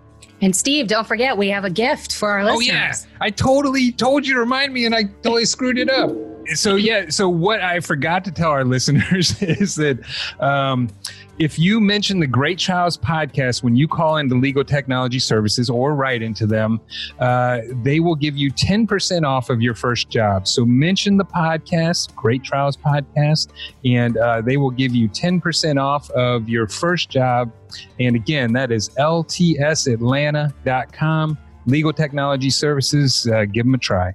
And 0.42 0.56
Steve, 0.56 0.88
don't 0.88 1.08
forget, 1.08 1.38
we 1.38 1.50
have 1.50 1.66
a 1.66 1.70
gift 1.70 2.16
for 2.16 2.30
our 2.30 2.46
listeners. 2.46 2.70
Oh, 2.70 3.10
yeah. 3.10 3.18
I 3.20 3.30
totally 3.30 3.92
told 3.92 4.26
you 4.26 4.36
to 4.36 4.40
remind 4.40 4.74
me 4.74 4.86
and 4.86 4.96
I 4.96 5.04
totally 5.04 5.46
screwed 5.46 5.78
it 5.78 5.90
up. 5.90 6.12
So, 6.56 6.76
yeah. 6.76 7.10
So, 7.10 7.30
what 7.30 7.62
I 7.62 7.80
forgot 7.80 8.26
to 8.26 8.32
tell 8.32 8.52
our 8.52 8.66
listeners 8.66 9.42
is 9.42 9.76
that 9.76 10.00
um, 10.40 10.90
if 11.40 11.58
you 11.58 11.80
mention 11.80 12.20
the 12.20 12.28
Great 12.28 12.60
Trials 12.60 12.98
podcast 12.98 13.64
when 13.64 13.74
you 13.76 13.88
call 13.88 14.18
into 14.18 14.36
Legal 14.36 14.66
Technology 14.66 15.20
Services 15.20 15.70
or 15.70 15.96
write 15.96 16.22
into 16.22 16.46
them, 16.46 16.82
uh, 17.20 17.62
they 17.84 18.02
will 18.02 18.16
give 18.16 18.36
you 18.36 18.52
10% 18.52 19.26
off 19.26 19.50
of 19.50 19.62
your 19.62 19.74
first 19.74 20.10
job. 20.10 20.46
So 20.48 20.66
mention 20.66 21.16
the 21.16 21.24
podcast, 21.24 22.14
Great 22.16 22.44
Trials 22.44 22.76
Podcast, 22.76 23.52
and 23.86 24.18
uh, 24.18 24.42
they 24.42 24.58
will 24.58 24.72
give 24.72 24.94
you 24.94 25.08
10% 25.08 25.82
off 25.82 26.12
of 26.12 26.50
your 26.50 26.68
first 26.68 27.10
job. 27.10 27.54
And 28.00 28.18
again, 28.18 28.52
that 28.54 28.72
is 28.72 28.90
ltsatlanta.com. 28.90 31.38
Legal 31.66 31.92
Technology 31.94 32.50
Services, 32.50 33.28
uh, 33.28 33.46
give 33.46 33.66
them 33.66 33.76
a 33.76 33.78
try. 33.78 34.14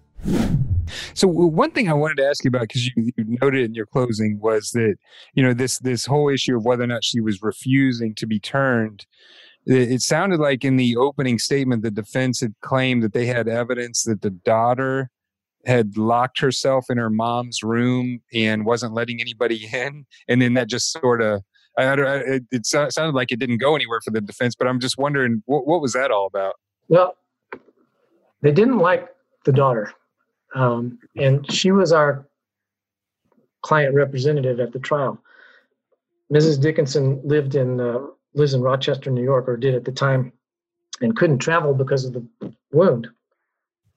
So 1.14 1.27
one 1.29 1.70
thing 1.70 1.88
I 1.88 1.94
wanted 1.94 2.16
to 2.18 2.27
ask 2.27 2.44
you 2.44 2.49
about 2.49 2.62
because 2.62 2.87
you, 2.87 3.12
you, 3.16 3.25
noted 3.40 3.64
in 3.64 3.75
your 3.75 3.87
closing 3.87 4.38
was 4.40 4.70
that 4.70 4.97
you 5.35 5.42
know 5.42 5.55
this 5.55 5.79
this 5.79 6.07
whole 6.07 6.29
issue 6.29 6.57
of 6.57 6.64
whether 6.64 6.85
or 6.85 6.88
not 6.88 7.05
she 7.05 7.20
was 7.20 7.42
refusing 7.42 8.14
to 8.16 8.27
be 8.27 8.38
turned. 8.38 9.07
It, 9.66 9.92
it 9.92 10.01
sounded 10.03 10.40
like 10.40 10.64
in 10.64 10.77
the 10.77 10.97
opening 10.97 11.38
statement, 11.38 11.83
the 11.83 11.90
defense 11.90 12.40
had 12.40 12.55
claimed 12.61 13.03
that 13.03 13.12
they 13.12 13.27
had 13.27 13.49
evidence 13.49 14.03
that 14.05 14.23
the 14.23 14.31
daughter 14.31 15.11
had 15.66 15.97
locked 15.97 16.40
herself 16.40 16.87
in 16.90 16.99
her 16.99 17.11
mom's 17.11 17.62
room 17.62 18.20
and 18.33 18.66
wasn't 18.66 18.92
letting 18.92 19.20
anybody 19.20 19.68
in, 19.73 20.07
and 20.29 20.42
then 20.42 20.55
that 20.55 20.68
just 20.68 20.92
sort 20.92 21.23
of. 21.23 21.42
I, 21.77 21.83
I, 21.87 22.16
it, 22.18 22.42
it 22.53 22.66
sounded 22.66 23.16
like 23.16 23.33
it 23.33 23.40
didn't 23.40 23.57
go 23.59 23.75
anywhere 23.75 23.99
for 24.05 24.12
the 24.12 24.20
defense, 24.20 24.55
but 24.55 24.68
I'm 24.68 24.79
just 24.79 24.97
wondering 24.97 25.42
what, 25.47 25.66
what 25.66 25.81
was 25.81 25.92
that 25.94 26.12
all 26.12 26.27
about? 26.27 26.55
Well, 26.87 27.16
they 28.42 28.53
didn't 28.53 28.79
like 28.79 29.09
the 29.44 29.51
daughter 29.51 29.90
um, 30.55 30.99
and 31.17 31.51
she 31.53 31.73
was 31.73 31.93
our 31.93 32.27
client 33.62 33.95
representative 33.95 34.61
at 34.61 34.73
the 34.73 34.79
trial. 34.79 35.21
Mrs. 36.33 36.61
Dickinson 36.61 37.21
lived 37.25 37.55
in 37.55 37.81
uh, 37.81 37.99
lives 38.35 38.55
in 38.55 38.62
Rochester, 38.62 39.11
New 39.11 39.23
York, 39.23 39.49
or 39.49 39.57
did 39.57 39.75
at 39.75 39.85
the 39.85 39.93
time, 39.93 40.33
and 41.01 41.17
couldn't 41.17 41.38
travel 41.38 41.75
because 41.75 42.05
of 42.05 42.12
the 42.12 42.27
wound. 42.73 43.09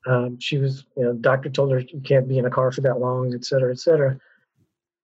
Um, 0.06 0.40
she 0.40 0.58
was, 0.58 0.86
you 0.96 1.04
know, 1.04 1.14
doctor 1.14 1.50
told 1.50 1.72
her 1.72 1.80
you 1.80 2.00
can't 2.02 2.28
be 2.28 2.38
in 2.38 2.46
a 2.46 2.50
car 2.50 2.72
for 2.72 2.82
that 2.82 3.00
long, 3.00 3.34
et 3.34 3.44
cetera, 3.44 3.72
et 3.72 3.80
cetera. 3.80 4.18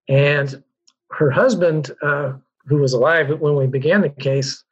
And 0.08 0.64
her 1.12 1.30
husband, 1.30 1.92
uh, 2.02 2.34
who 2.66 2.78
was 2.78 2.94
alive 2.94 3.30
when 3.40 3.56
we 3.56 3.68
began 3.68 4.02
the 4.02 4.10
case, 4.10 4.64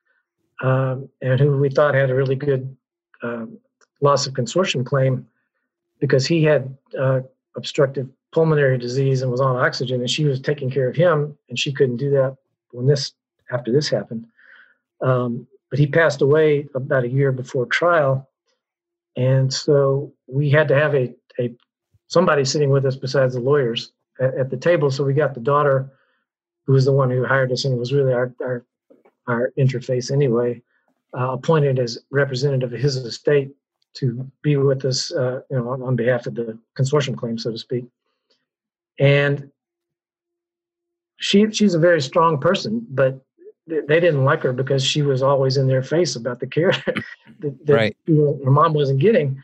um, 0.62 1.10
and 1.22 1.40
who 1.40 1.58
we 1.58 1.70
thought 1.70 1.96
had 1.96 2.10
a 2.10 2.16
really 2.16 2.36
good 2.36 2.76
um, 3.24 3.58
loss 4.00 4.26
of 4.28 4.34
consortium 4.34 4.86
claim 4.86 5.28
because 6.02 6.26
he 6.26 6.44
had 6.44 6.76
uh, 7.00 7.22
obstructive 7.56 8.10
pulmonary 8.34 8.78
disease 8.78 9.22
and 9.22 9.32
was 9.32 9.40
on 9.40 9.56
oxygen, 9.56 10.02
and 10.02 10.10
she 10.10 10.26
was 10.26 10.42
taking 10.42 10.70
care 10.70 10.90
of 10.90 10.96
him, 10.96 11.38
and 11.48 11.58
she 11.58 11.72
couldn't 11.72 11.98
do 11.98 12.10
that 12.10 12.36
when 12.72 12.88
this 12.88 13.14
after 13.52 13.72
this 13.72 13.88
happened. 13.88 14.26
Um, 15.02 15.48
but 15.70 15.80
he 15.80 15.88
passed 15.88 16.22
away 16.22 16.68
about 16.76 17.06
a 17.06 17.10
year 17.10 17.32
before 17.32 17.66
trial, 17.68 18.30
and 19.16 19.54
so 19.54 20.12
we 20.28 20.50
had 20.50 20.68
to 20.68 20.76
have 20.76 20.96
a, 20.96 21.14
a 21.40 21.54
somebody 22.08 22.44
sitting 22.44 22.72
with 22.72 22.86
us 22.86 22.96
besides 22.96 23.36
the 23.36 23.40
lawyers 23.40 23.94
at, 24.20 24.34
at 24.36 24.50
the 24.50 24.58
table. 24.58 24.92
So 24.92 25.04
we 25.04 25.14
got 25.14 25.34
the 25.34 25.40
daughter, 25.40 25.90
who 26.66 26.74
was 26.74 26.86
the 26.86 26.92
one 26.92 27.12
who 27.12 27.26
hired 27.26 27.52
us 27.52 27.66
and 27.66 27.78
was 27.78 27.94
really 27.94 28.14
our 28.14 28.34
our, 28.42 28.66
our 29.28 29.54
interface 29.58 30.12
anyway, 30.12 30.62
uh, 31.18 31.32
appointed 31.34 31.78
as 31.78 32.00
representative 32.10 32.74
of 32.74 32.80
his 32.80 32.96
estate 32.96 33.52
to 33.94 34.30
be 34.42 34.58
with 34.58 34.86
us, 34.86 35.12
uh, 35.12 35.42
you 35.50 35.58
know, 35.58 35.70
on, 35.70 35.82
on 35.82 35.96
behalf 35.96 36.28
of 36.28 36.36
the 36.36 36.58
consortium 36.78 37.18
claim, 37.18 37.38
so 37.38 37.52
to 37.52 37.58
speak. 37.58 37.86
And 39.00 39.52
she 41.18 41.52
she's 41.52 41.74
a 41.74 41.80
very 41.80 42.02
strong 42.02 42.40
person, 42.40 42.86
but 42.90 43.22
they 43.68 44.00
didn't 44.00 44.26
like 44.26 44.42
her 44.42 44.54
because 44.54 44.84
she 44.84 45.02
was 45.02 45.22
always 45.22 45.58
in 45.58 45.68
their 45.68 45.84
face 45.84 46.16
about 46.16 46.40
the 46.40 46.48
care 46.48 46.72
that, 47.40 47.66
that 47.66 47.74
right. 47.74 47.98
her 48.08 48.52
mom 48.52 48.74
wasn't 48.74 49.00
getting. 49.00 49.42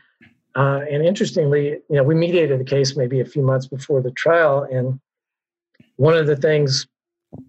Uh, 0.54 0.80
and 0.90 1.04
interestingly, 1.04 1.68
you 1.68 1.96
know, 1.96 2.02
we 2.02 2.14
mediated 2.14 2.58
the 2.58 2.64
case 2.64 2.96
maybe 2.96 3.20
a 3.20 3.24
few 3.24 3.42
months 3.42 3.66
before 3.66 4.02
the 4.02 4.10
trial, 4.12 4.66
and 4.70 4.98
one 5.96 6.16
of 6.16 6.26
the 6.26 6.36
things 6.36 6.86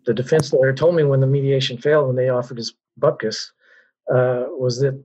the 0.06 0.14
defense 0.14 0.52
lawyer 0.54 0.74
told 0.74 0.96
me 0.96 1.04
when 1.04 1.22
the 1.22 1.28
mediation 1.28 1.78
failed, 1.78 2.08
when 2.08 2.16
they 2.16 2.30
offered 2.30 2.60
us 2.60 2.74
bupkis, 3.00 3.52
uh, 4.12 4.46
was 4.50 4.80
that 4.80 5.02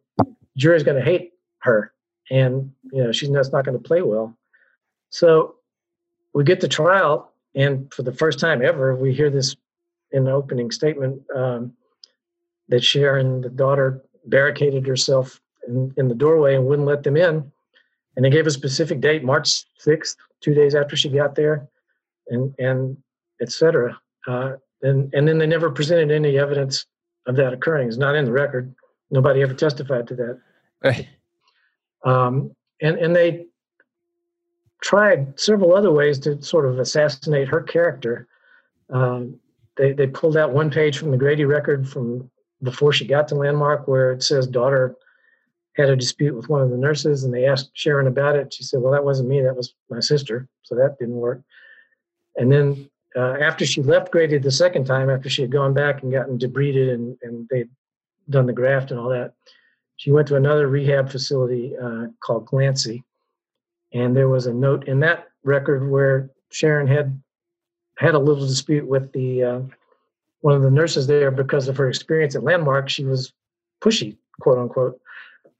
jury's 0.56 0.82
going 0.82 0.96
to 0.96 1.04
hate 1.04 1.33
her, 1.64 1.92
and 2.30 2.70
you 2.92 3.02
know 3.02 3.12
she's 3.12 3.30
not, 3.30 3.46
not 3.52 3.64
going 3.64 3.76
to 3.76 3.88
play 3.88 4.02
well. 4.02 4.36
So 5.10 5.56
we 6.34 6.44
get 6.44 6.60
to 6.60 6.68
trial, 6.68 7.32
and 7.54 7.92
for 7.92 8.02
the 8.02 8.12
first 8.12 8.38
time 8.38 8.62
ever, 8.62 8.94
we 8.94 9.12
hear 9.12 9.30
this 9.30 9.56
in 10.12 10.24
the 10.24 10.32
opening 10.32 10.70
statement 10.70 11.22
um, 11.34 11.72
that 12.68 12.84
Sharon, 12.84 13.40
the 13.40 13.48
daughter, 13.48 14.02
barricaded 14.26 14.86
herself 14.86 15.40
in, 15.66 15.92
in 15.96 16.08
the 16.08 16.14
doorway 16.14 16.54
and 16.54 16.66
wouldn't 16.66 16.88
let 16.88 17.02
them 17.02 17.16
in. 17.16 17.50
And 18.16 18.24
they 18.24 18.30
gave 18.30 18.46
a 18.46 18.50
specific 18.50 19.00
date, 19.00 19.24
March 19.24 19.64
6th, 19.84 20.16
two 20.40 20.54
days 20.54 20.74
after 20.74 20.96
she 20.96 21.08
got 21.08 21.34
there, 21.34 21.68
and 22.28 22.54
and 22.58 22.96
etc. 23.40 23.98
Uh, 24.26 24.52
and 24.82 25.12
and 25.14 25.26
then 25.26 25.38
they 25.38 25.46
never 25.46 25.70
presented 25.70 26.10
any 26.10 26.38
evidence 26.38 26.86
of 27.26 27.36
that 27.36 27.52
occurring. 27.52 27.88
It's 27.88 27.96
not 27.96 28.14
in 28.14 28.24
the 28.24 28.32
record. 28.32 28.74
Nobody 29.10 29.42
ever 29.42 29.54
testified 29.54 30.06
to 30.08 30.14
that. 30.16 30.40
Right. 30.82 31.08
Um, 32.04 32.54
and 32.80 32.98
and 32.98 33.16
they 33.16 33.46
tried 34.82 35.38
several 35.40 35.74
other 35.74 35.90
ways 35.90 36.18
to 36.20 36.40
sort 36.42 36.66
of 36.66 36.78
assassinate 36.78 37.48
her 37.48 37.62
character. 37.62 38.28
Um, 38.90 39.40
they 39.76 39.92
they 39.92 40.06
pulled 40.06 40.36
out 40.36 40.52
one 40.52 40.70
page 40.70 40.98
from 40.98 41.10
the 41.10 41.16
Grady 41.16 41.44
record 41.44 41.88
from 41.88 42.30
before 42.62 42.92
she 42.92 43.06
got 43.06 43.28
to 43.28 43.34
Landmark 43.34 43.88
where 43.88 44.12
it 44.12 44.22
says 44.22 44.46
daughter 44.46 44.96
had 45.76 45.88
a 45.88 45.96
dispute 45.96 46.34
with 46.34 46.48
one 46.48 46.60
of 46.60 46.70
the 46.70 46.76
nurses 46.76 47.24
and 47.24 47.34
they 47.34 47.46
asked 47.46 47.70
Sharon 47.74 48.06
about 48.06 48.36
it. 48.36 48.52
She 48.52 48.62
said, 48.62 48.80
"Well, 48.80 48.92
that 48.92 49.04
wasn't 49.04 49.28
me. 49.28 49.40
That 49.40 49.56
was 49.56 49.74
my 49.90 50.00
sister." 50.00 50.48
So 50.62 50.74
that 50.76 50.98
didn't 50.98 51.16
work. 51.16 51.42
And 52.36 52.52
then 52.52 52.90
uh, 53.16 53.36
after 53.40 53.64
she 53.64 53.82
left 53.82 54.12
Grady 54.12 54.38
the 54.38 54.50
second 54.50 54.84
time, 54.84 55.08
after 55.08 55.28
she 55.28 55.42
had 55.42 55.50
gone 55.50 55.72
back 55.72 56.02
and 56.02 56.12
gotten 56.12 56.38
debrided 56.38 56.92
and 56.92 57.16
and 57.22 57.48
they'd 57.50 57.70
done 58.28 58.46
the 58.46 58.52
graft 58.52 58.90
and 58.90 59.00
all 59.00 59.08
that, 59.08 59.34
she 59.96 60.10
went 60.10 60.28
to 60.28 60.36
another 60.36 60.68
rehab 60.68 61.10
facility 61.10 61.74
uh, 61.76 62.06
called 62.20 62.46
Glancy, 62.46 63.02
and 63.92 64.16
there 64.16 64.28
was 64.28 64.46
a 64.46 64.54
note 64.54 64.88
in 64.88 65.00
that 65.00 65.28
record 65.44 65.88
where 65.88 66.30
Sharon 66.50 66.86
had 66.86 67.20
had 67.98 68.14
a 68.14 68.18
little 68.18 68.46
dispute 68.46 68.86
with 68.86 69.12
the 69.12 69.42
uh, 69.42 69.60
one 70.40 70.54
of 70.54 70.62
the 70.62 70.70
nurses 70.70 71.06
there 71.06 71.30
because 71.30 71.68
of 71.68 71.76
her 71.76 71.88
experience 71.88 72.34
at 72.34 72.42
Landmark. 72.42 72.88
She 72.88 73.04
was 73.04 73.32
pushy, 73.82 74.16
quote 74.40 74.58
unquote, 74.58 75.00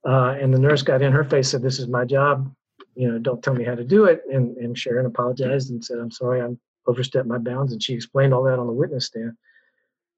uh, 0.07 0.37
and 0.41 0.53
the 0.53 0.59
nurse 0.59 0.83
got 0.83 1.03
in 1.03 1.13
her 1.13 1.25
face, 1.25 1.51
said, 1.51 1.63
"This 1.63 1.79
is 1.79 1.89
my 1.89 2.05
job. 2.05 2.53
You 2.95 3.11
know, 3.11 3.19
don't 3.19 3.43
tell 3.43 3.55
me 3.55 3.65
how 3.65 3.75
to 3.75 3.85
do 3.85 4.05
it." 4.05 4.23
And 4.31 4.57
and 4.57 4.77
Sharon 4.77 5.07
apologized 5.07 5.71
and 5.71 5.85
said, 5.85 5.99
"I'm 5.99 6.11
sorry, 6.11 6.41
I'm 6.41 6.59
overstepped 6.87 7.29
my 7.29 7.39
bounds." 7.39 7.73
And 7.73 7.83
she 7.83 7.95
explained 7.95 8.35
all 8.35 8.43
that 8.45 8.59
on 8.59 8.67
the 8.67 8.73
witness 8.73 9.07
stand. 9.07 9.37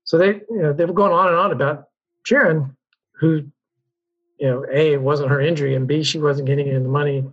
So 0.05 0.19
they, 0.19 0.41
you 0.49 0.63
know, 0.63 0.73
they 0.73 0.85
were 0.85 0.93
going 0.93 1.13
on 1.13 1.29
and 1.29 1.37
on 1.37 1.53
about 1.53 1.89
Sharon, 2.25 2.77
who, 3.19 3.45
you 4.39 4.49
know, 4.49 4.65
a 4.71 4.95
it 4.95 5.01
wasn't 5.01 5.31
her 5.31 5.41
injury, 5.41 5.75
and 5.75 5.87
b 5.87 6.03
she 6.03 6.19
wasn't 6.19 6.47
getting 6.47 6.69
any 6.69 6.79
the 6.79 6.89
money 6.89 7.25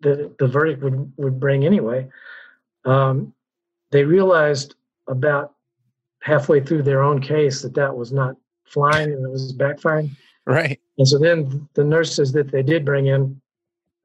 that 0.00 0.38
the 0.38 0.46
verdict 0.46 0.82
would 0.82 1.12
would 1.16 1.40
bring 1.40 1.64
anyway. 1.64 2.08
Um, 2.84 3.34
they 3.90 4.04
realized 4.04 4.74
about 5.08 5.54
halfway 6.22 6.60
through 6.60 6.82
their 6.82 7.02
own 7.02 7.20
case 7.20 7.62
that 7.62 7.74
that 7.74 7.96
was 7.96 8.12
not 8.12 8.36
flying 8.64 9.12
and 9.12 9.24
it 9.24 9.30
was 9.30 9.52
backfiring. 9.52 10.10
Right. 10.44 10.80
And 10.98 11.06
so 11.06 11.18
then 11.18 11.68
the 11.74 11.84
nurses 11.84 12.32
that 12.32 12.50
they 12.50 12.62
did 12.62 12.84
bring 12.84 13.06
in, 13.06 13.40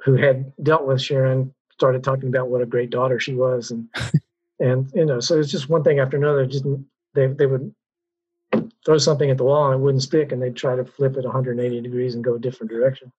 who 0.03 0.15
had 0.15 0.51
dealt 0.63 0.85
with 0.85 1.01
Sharon, 1.01 1.53
started 1.71 2.03
talking 2.03 2.29
about 2.29 2.49
what 2.49 2.61
a 2.61 2.65
great 2.65 2.89
daughter 2.89 3.19
she 3.19 3.33
was, 3.33 3.71
and 3.71 3.87
and 4.59 4.91
you 4.93 5.05
know, 5.05 5.19
so 5.19 5.39
it's 5.39 5.51
just 5.51 5.69
one 5.69 5.83
thing 5.83 5.99
after 5.99 6.17
another. 6.17 6.45
Just 6.45 6.65
they 7.13 7.27
they 7.27 7.45
would 7.45 7.73
throw 8.85 8.97
something 8.97 9.29
at 9.29 9.37
the 9.37 9.43
wall 9.43 9.71
and 9.71 9.79
it 9.79 9.83
wouldn't 9.83 10.03
stick, 10.03 10.31
and 10.31 10.41
they'd 10.41 10.55
try 10.55 10.75
to 10.75 10.85
flip 10.85 11.17
it 11.17 11.23
180 11.23 11.81
degrees 11.81 12.15
and 12.15 12.23
go 12.23 12.35
a 12.35 12.39
different 12.39 12.71
direction. 12.71 13.11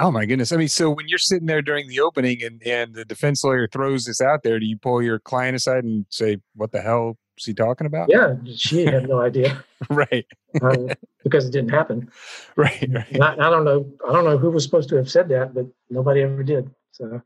Oh 0.00 0.10
my 0.10 0.24
goodness! 0.24 0.50
I 0.50 0.56
mean, 0.56 0.68
so 0.68 0.88
when 0.88 1.08
you're 1.08 1.18
sitting 1.18 1.46
there 1.46 1.60
during 1.60 1.88
the 1.88 2.00
opening 2.00 2.42
and 2.42 2.62
and 2.64 2.94
the 2.94 3.04
defense 3.04 3.44
lawyer 3.44 3.68
throws 3.68 4.06
this 4.06 4.20
out 4.20 4.42
there, 4.42 4.58
do 4.58 4.64
you 4.64 4.78
pull 4.78 5.02
your 5.02 5.18
client 5.18 5.56
aside 5.56 5.84
and 5.84 6.06
say, 6.08 6.38
"What 6.54 6.72
the 6.72 6.80
hell 6.80 7.18
is 7.36 7.44
he 7.44 7.52
talking 7.52 7.86
about?" 7.86 8.08
Yeah, 8.08 8.36
she 8.56 8.86
had 8.86 9.08
no 9.08 9.20
idea. 9.20 9.62
right. 9.90 10.26
um, 10.62 10.88
because 11.22 11.46
it 11.46 11.52
didn't 11.52 11.70
happen. 11.70 12.10
Right. 12.56 12.88
right. 12.90 13.22
I, 13.22 13.32
I, 13.34 13.50
don't 13.50 13.64
know. 13.64 13.86
I 14.06 14.12
don't 14.12 14.24
know 14.24 14.36
who 14.36 14.50
was 14.50 14.64
supposed 14.64 14.88
to 14.90 14.96
have 14.96 15.10
said 15.10 15.28
that, 15.28 15.54
but 15.54 15.66
nobody 15.88 16.22
ever 16.22 16.42
did. 16.42 16.70
So. 16.92 17.22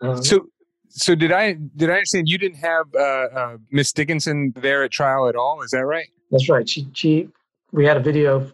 Um, 0.00 0.22
so. 0.22 0.46
So 0.92 1.14
did 1.14 1.30
I 1.30 1.52
did 1.76 1.88
I 1.88 1.94
understand 1.94 2.28
you 2.28 2.36
didn't 2.36 2.58
have 2.58 2.86
uh, 2.96 2.98
uh, 2.98 3.56
Miss 3.70 3.92
Dickinson 3.92 4.52
there 4.56 4.82
at 4.82 4.90
trial 4.90 5.28
at 5.28 5.36
all? 5.36 5.62
Is 5.62 5.70
that 5.70 5.84
right? 5.84 6.08
That's 6.30 6.48
right. 6.48 6.68
She 6.68 6.88
she 6.92 7.28
we 7.72 7.84
had 7.84 7.96
a 7.96 8.00
video 8.00 8.50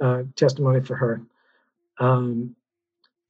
uh, 0.00 0.22
testimony 0.34 0.80
for 0.80 0.96
her 0.96 1.22
um, 1.98 2.54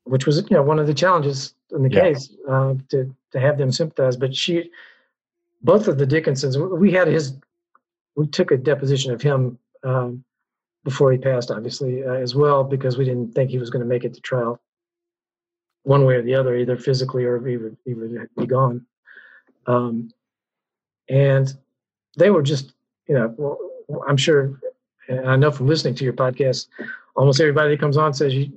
which 0.04 0.26
was 0.26 0.38
you 0.38 0.56
know 0.56 0.62
one 0.62 0.78
of 0.78 0.86
the 0.86 0.94
challenges 0.94 1.54
in 1.72 1.82
the 1.82 1.90
yeah. 1.90 2.00
case 2.00 2.30
uh, 2.48 2.74
to 2.90 3.14
to 3.32 3.40
have 3.40 3.58
them 3.58 3.72
sympathize. 3.72 4.16
But 4.16 4.34
she, 4.34 4.70
both 5.62 5.88
of 5.88 5.98
the 5.98 6.06
Dickinsons, 6.06 6.56
we 6.56 6.92
had 6.92 7.08
his, 7.08 7.36
we 8.14 8.26
took 8.26 8.50
a 8.50 8.56
deposition 8.56 9.12
of 9.12 9.20
him 9.20 9.58
um, 9.82 10.24
before 10.84 11.12
he 11.12 11.18
passed, 11.18 11.50
obviously 11.50 12.04
uh, 12.04 12.14
as 12.14 12.34
well, 12.34 12.64
because 12.64 12.96
we 12.96 13.04
didn't 13.04 13.34
think 13.34 13.50
he 13.50 13.58
was 13.58 13.70
going 13.70 13.82
to 13.82 13.88
make 13.88 14.04
it 14.04 14.14
to 14.14 14.20
trial, 14.20 14.60
one 15.82 16.04
way 16.04 16.14
or 16.14 16.22
the 16.22 16.34
other, 16.34 16.56
either 16.56 16.76
physically 16.76 17.24
or 17.24 17.44
he 17.44 17.56
would 17.56 17.76
he 17.84 17.94
would 17.94 18.28
be 18.36 18.46
gone. 18.46 18.86
Um, 19.66 20.12
and 21.08 21.52
they 22.16 22.30
were 22.30 22.42
just, 22.42 22.72
you 23.08 23.14
know, 23.14 23.34
well, 23.36 24.04
I'm 24.08 24.16
sure, 24.16 24.58
and 25.08 25.28
I 25.28 25.36
know 25.36 25.50
from 25.50 25.66
listening 25.66 25.94
to 25.96 26.04
your 26.04 26.12
podcast, 26.12 26.68
almost 27.14 27.40
everybody 27.40 27.70
that 27.70 27.80
comes 27.80 27.96
on 27.96 28.12
says 28.14 28.34
you 28.34 28.52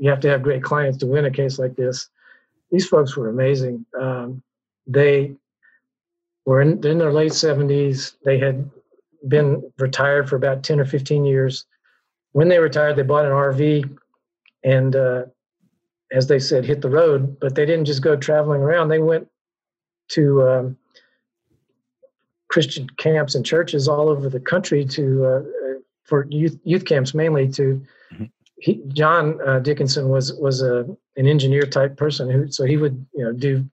you 0.00 0.08
have 0.08 0.20
to 0.20 0.28
have 0.28 0.42
great 0.42 0.62
clients 0.62 0.96
to 0.98 1.06
win 1.06 1.26
a 1.26 1.30
case 1.30 1.58
like 1.58 1.76
this. 1.76 2.08
These 2.70 2.86
folks 2.86 3.16
were 3.16 3.28
amazing. 3.28 3.84
Um, 4.00 4.42
they 4.86 5.36
were 6.46 6.62
in, 6.62 6.84
in 6.86 6.96
their 6.96 7.12
late 7.12 7.32
70s. 7.32 8.16
They 8.24 8.38
had 8.38 8.68
been 9.28 9.70
retired 9.78 10.28
for 10.28 10.36
about 10.36 10.64
10 10.64 10.80
or 10.80 10.86
15 10.86 11.26
years. 11.26 11.66
When 12.32 12.48
they 12.48 12.58
retired, 12.58 12.96
they 12.96 13.02
bought 13.02 13.26
an 13.26 13.32
RV 13.32 13.98
and, 14.64 14.96
uh, 14.96 15.24
as 16.10 16.26
they 16.26 16.38
said, 16.38 16.64
hit 16.64 16.80
the 16.80 16.88
road. 16.88 17.38
But 17.38 17.54
they 17.54 17.66
didn't 17.66 17.84
just 17.84 18.02
go 18.02 18.16
traveling 18.16 18.62
around. 18.62 18.88
They 18.88 19.00
went 19.00 19.28
to 20.12 20.48
um, 20.48 20.76
Christian 22.50 22.88
camps 22.98 23.34
and 23.34 23.44
churches 23.44 23.88
all 23.88 24.08
over 24.08 24.28
the 24.28 24.40
country 24.40 24.84
to 24.84 25.24
uh, 25.24 25.42
for 26.04 26.26
youth 26.30 26.58
youth 26.64 26.84
camps 26.84 27.14
mainly 27.14 27.48
to 27.52 27.82
mm-hmm. 28.12 28.24
he, 28.58 28.82
John 28.88 29.38
uh, 29.46 29.60
Dickinson 29.60 30.08
was 30.08 30.32
was 30.34 30.62
a 30.62 30.86
an 31.16 31.26
engineer 31.26 31.62
type 31.62 31.96
person 31.96 32.30
who 32.30 32.50
so 32.50 32.64
he 32.64 32.76
would 32.76 33.06
you 33.14 33.24
know 33.24 33.32
do 33.32 33.64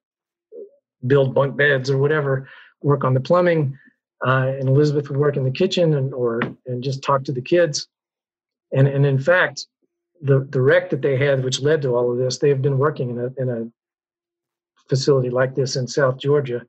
build 1.06 1.34
bunk 1.34 1.56
beds 1.56 1.90
or 1.90 1.98
whatever 1.98 2.50
work 2.82 3.04
on 3.04 3.14
the 3.14 3.20
plumbing 3.20 3.78
uh, 4.26 4.52
and 4.60 4.68
Elizabeth 4.68 5.10
would 5.10 5.20
work 5.20 5.38
in 5.38 5.44
the 5.44 5.52
kitchen 5.52 5.94
and 5.94 6.14
or 6.14 6.42
and 6.66 6.84
just 6.84 7.04
talk 7.04 7.24
to 7.26 7.32
the 7.32 7.42
kids. 7.42 7.88
And 8.72 8.88
and 8.88 9.06
in 9.06 9.20
fact, 9.20 9.68
the 10.22 10.48
the 10.50 10.62
wreck 10.62 10.90
that 10.90 11.02
they 11.02 11.18
had, 11.18 11.44
which 11.44 11.62
led 11.62 11.82
to 11.84 11.96
all 11.96 12.12
of 12.12 12.18
this, 12.18 12.38
they 12.38 12.50
have 12.50 12.62
been 12.62 12.78
working 12.78 13.12
in 13.12 13.20
a 13.20 13.42
in 13.42 13.50
a 13.50 13.72
facility 14.90 15.30
like 15.30 15.54
this 15.54 15.76
in 15.76 15.88
South 15.88 16.18
Georgia, 16.18 16.66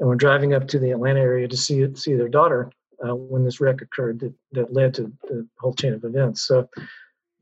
and 0.00 0.08
were 0.08 0.16
driving 0.16 0.54
up 0.54 0.66
to 0.68 0.78
the 0.78 0.90
Atlanta 0.90 1.20
area 1.20 1.48
to 1.48 1.56
see 1.56 1.86
see 1.94 2.14
their 2.14 2.28
daughter 2.28 2.70
uh, 3.06 3.14
when 3.14 3.44
this 3.44 3.60
wreck 3.60 3.82
occurred 3.82 4.20
that 4.20 4.34
that 4.52 4.72
led 4.72 4.94
to 4.94 5.12
the 5.28 5.46
whole 5.58 5.74
chain 5.74 5.92
of 5.92 6.04
events. 6.04 6.46
So 6.46 6.68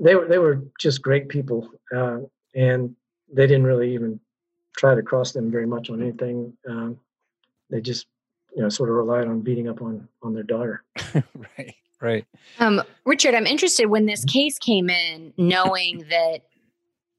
they 0.00 0.14
were 0.14 0.26
they 0.26 0.38
were 0.38 0.62
just 0.80 1.02
great 1.02 1.28
people, 1.28 1.68
uh, 1.94 2.18
and 2.54 2.94
they 3.32 3.46
didn't 3.46 3.64
really 3.64 3.94
even 3.94 4.20
try 4.76 4.94
to 4.94 5.02
cross 5.02 5.32
them 5.32 5.50
very 5.50 5.66
much 5.66 5.90
on 5.90 6.02
anything. 6.02 6.52
Um, 6.68 6.98
they 7.70 7.80
just 7.80 8.06
you 8.54 8.62
know 8.62 8.68
sort 8.68 8.88
of 8.88 8.96
relied 8.96 9.28
on 9.28 9.40
beating 9.40 9.68
up 9.68 9.82
on 9.82 10.08
on 10.22 10.34
their 10.34 10.42
daughter. 10.42 10.84
right, 11.14 11.74
right. 12.00 12.24
Um, 12.58 12.82
Richard, 13.04 13.34
I'm 13.34 13.46
interested 13.46 13.86
when 13.86 14.06
this 14.06 14.24
case 14.24 14.58
came 14.58 14.90
in, 14.90 15.32
knowing 15.36 16.04
that 16.10 16.40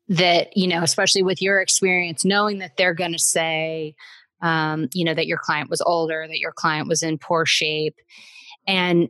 that 0.10 0.56
you 0.58 0.68
know, 0.68 0.84
especially 0.84 1.24
with 1.24 1.42
your 1.42 1.62
experience, 1.62 2.26
knowing 2.26 2.60
that 2.60 2.78
they're 2.78 2.94
going 2.94 3.14
to 3.14 3.20
say, 3.20 3.96
um, 4.44 4.88
you 4.94 5.04
know, 5.04 5.16
that 5.16 5.26
your 5.26 5.40
client 5.40 5.70
was 5.70 5.82
older, 5.82 6.26
that 6.28 6.40
your 6.40 6.52
client 6.52 6.88
was 6.88 7.02
in 7.02 7.18
poor 7.18 7.46
shape, 7.46 7.96
and 8.68 9.10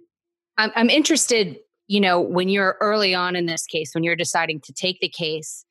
I'm, 0.58 0.72
I'm 0.76 0.90
interested, 0.90 1.58
you 1.88 2.00
know, 2.00 2.22
when 2.22 2.48
you're 2.48 2.78
early 2.80 3.14
on 3.14 3.36
in 3.36 3.46
this 3.46 3.66
case, 3.66 3.94
when 3.94 4.04
you're 4.04 4.16
deciding 4.16 4.62
to 4.62 4.74
take 4.74 5.00
the 5.02 5.10
case 5.10 5.66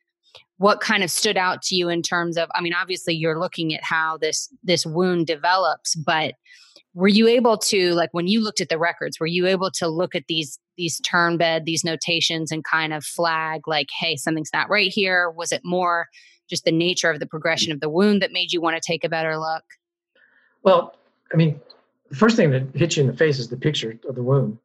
what 0.58 0.80
kind 0.80 1.02
of 1.02 1.10
stood 1.10 1.36
out 1.36 1.60
to 1.60 1.74
you 1.74 1.88
in 1.88 2.02
terms 2.02 2.36
of 2.36 2.48
i 2.54 2.60
mean 2.60 2.74
obviously 2.74 3.12
you're 3.12 3.40
looking 3.40 3.74
at 3.74 3.82
how 3.82 4.16
this 4.18 4.48
this 4.62 4.86
wound 4.86 5.26
develops 5.26 5.96
but 5.96 6.34
were 6.94 7.08
you 7.08 7.26
able 7.26 7.56
to 7.56 7.92
like 7.94 8.10
when 8.12 8.28
you 8.28 8.40
looked 8.40 8.60
at 8.60 8.68
the 8.68 8.78
records 8.78 9.18
were 9.18 9.26
you 9.26 9.46
able 9.46 9.72
to 9.72 9.88
look 9.88 10.14
at 10.14 10.22
these 10.28 10.60
these 10.76 11.00
turn 11.00 11.36
bed 11.36 11.64
these 11.64 11.84
notations 11.84 12.50
and 12.50 12.64
kind 12.64 12.92
of 12.92 13.04
flag 13.04 13.66
like 13.66 13.88
hey 13.98 14.16
something's 14.16 14.52
not 14.52 14.68
right 14.68 14.90
here. 14.92 15.30
Was 15.30 15.52
it 15.52 15.62
more 15.64 16.06
just 16.52 16.64
the 16.64 16.72
nature 16.72 17.10
of 17.10 17.18
the 17.18 17.26
progression 17.26 17.72
of 17.72 17.80
the 17.80 17.88
wound 17.88 18.22
that 18.22 18.32
made 18.32 18.52
you 18.52 18.60
want 18.60 18.76
to 18.76 18.82
take 18.86 19.04
a 19.04 19.08
better 19.08 19.38
look 19.38 19.64
well 20.62 20.96
i 21.32 21.36
mean 21.36 21.58
the 22.10 22.16
first 22.16 22.36
thing 22.36 22.50
that 22.50 22.62
hits 22.74 22.96
you 22.96 23.02
in 23.02 23.06
the 23.06 23.16
face 23.16 23.38
is 23.38 23.48
the 23.48 23.56
picture 23.56 23.98
of 24.08 24.14
the 24.14 24.22
wound 24.22 24.58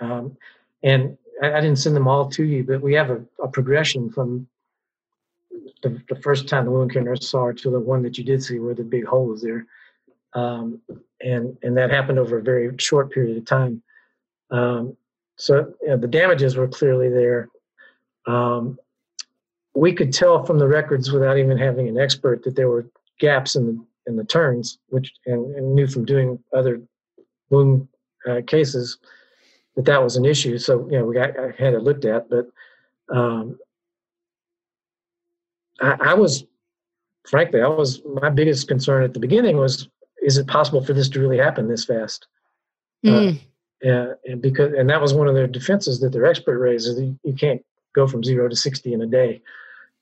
um, 0.00 0.36
and 0.82 1.16
I, 1.42 1.54
I, 1.54 1.60
didn't 1.60 1.78
send 1.78 1.96
them 1.96 2.08
all 2.08 2.28
to 2.30 2.44
you 2.44 2.64
but 2.64 2.82
we 2.82 2.92
have 2.94 3.10
a, 3.10 3.24
a 3.42 3.48
progression 3.48 4.10
from 4.10 4.46
the, 5.82 6.00
the 6.08 6.16
first 6.16 6.48
time 6.48 6.64
the 6.64 6.70
wound 6.70 6.92
care 6.92 7.02
nurse 7.02 7.28
saw 7.28 7.46
her 7.46 7.52
to 7.52 7.70
the 7.70 7.80
one 7.80 8.02
that 8.02 8.16
you 8.16 8.24
did 8.24 8.42
see 8.42 8.58
where 8.58 8.74
the 8.74 8.84
big 8.84 9.04
hole 9.04 9.26
was 9.26 9.42
there. 9.42 9.66
Um, 10.34 10.80
and 11.20 11.56
and 11.62 11.76
that 11.76 11.90
happened 11.90 12.18
over 12.18 12.38
a 12.38 12.42
very 12.42 12.74
short 12.78 13.12
period 13.12 13.36
of 13.36 13.44
time. 13.44 13.82
Um, 14.50 14.96
so 15.36 15.74
you 15.82 15.88
know, 15.88 15.96
the 15.96 16.06
damages 16.06 16.56
were 16.56 16.68
clearly 16.68 17.10
there. 17.10 17.48
Um, 18.26 18.78
we 19.74 19.92
could 19.92 20.12
tell 20.12 20.44
from 20.44 20.58
the 20.58 20.68
records 20.68 21.12
without 21.12 21.38
even 21.38 21.56
having 21.56 21.88
an 21.88 21.98
expert 21.98 22.42
that 22.44 22.56
there 22.56 22.68
were 22.68 22.86
gaps 23.18 23.56
in 23.56 23.66
the 23.66 23.84
in 24.06 24.16
the 24.16 24.24
turns, 24.24 24.78
which 24.88 25.12
and, 25.26 25.54
and 25.54 25.74
knew 25.74 25.86
from 25.86 26.04
doing 26.04 26.38
other 26.52 26.82
wound 27.50 27.86
uh, 28.28 28.40
cases 28.46 28.98
that 29.76 29.84
that 29.84 30.02
was 30.02 30.16
an 30.16 30.24
issue. 30.24 30.58
So 30.58 30.88
you 30.90 30.98
know 30.98 31.04
we 31.04 31.14
got 31.14 31.38
I 31.38 31.52
had 31.58 31.74
it 31.74 31.82
looked 31.82 32.04
at, 32.04 32.28
but 32.28 32.48
um, 33.08 33.58
I, 35.80 35.96
I 36.00 36.14
was, 36.14 36.44
frankly, 37.28 37.60
I 37.60 37.68
was 37.68 38.02
my 38.04 38.30
biggest 38.30 38.68
concern 38.68 39.02
at 39.02 39.14
the 39.14 39.20
beginning 39.20 39.56
was, 39.56 39.88
is 40.22 40.38
it 40.38 40.46
possible 40.46 40.84
for 40.84 40.92
this 40.92 41.08
to 41.10 41.20
really 41.20 41.38
happen 41.38 41.68
this 41.68 41.84
fast? 41.84 42.26
Mm. 43.04 43.34
Uh, 43.34 43.38
and, 43.84 44.14
and 44.24 44.42
because 44.42 44.72
and 44.74 44.88
that 44.88 45.00
was 45.00 45.12
one 45.12 45.26
of 45.26 45.34
their 45.34 45.48
defenses 45.48 45.98
that 46.00 46.12
their 46.12 46.24
expert 46.24 46.58
raised 46.58 46.86
is 46.86 47.00
you, 47.00 47.18
you 47.24 47.32
can't 47.32 47.64
go 47.94 48.06
from 48.06 48.24
zero 48.24 48.48
to 48.48 48.56
60 48.56 48.92
in 48.92 49.02
a 49.02 49.06
day 49.06 49.40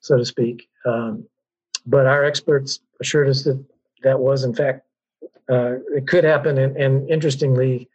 so 0.01 0.17
to 0.17 0.25
speak 0.25 0.69
um, 0.87 1.25
but 1.87 2.07
our 2.07 2.25
experts 2.25 2.81
assured 3.01 3.29
us 3.29 3.45
that 3.45 3.63
that 4.03 4.19
was 4.19 4.45
in 4.45 4.55
fact 4.55 4.87
uh, 5.51 5.75
it 5.97 6.07
could 6.07 6.25
happen 6.25 6.59
and, 6.59 6.77
and, 6.77 7.11
interestingly 7.11 7.89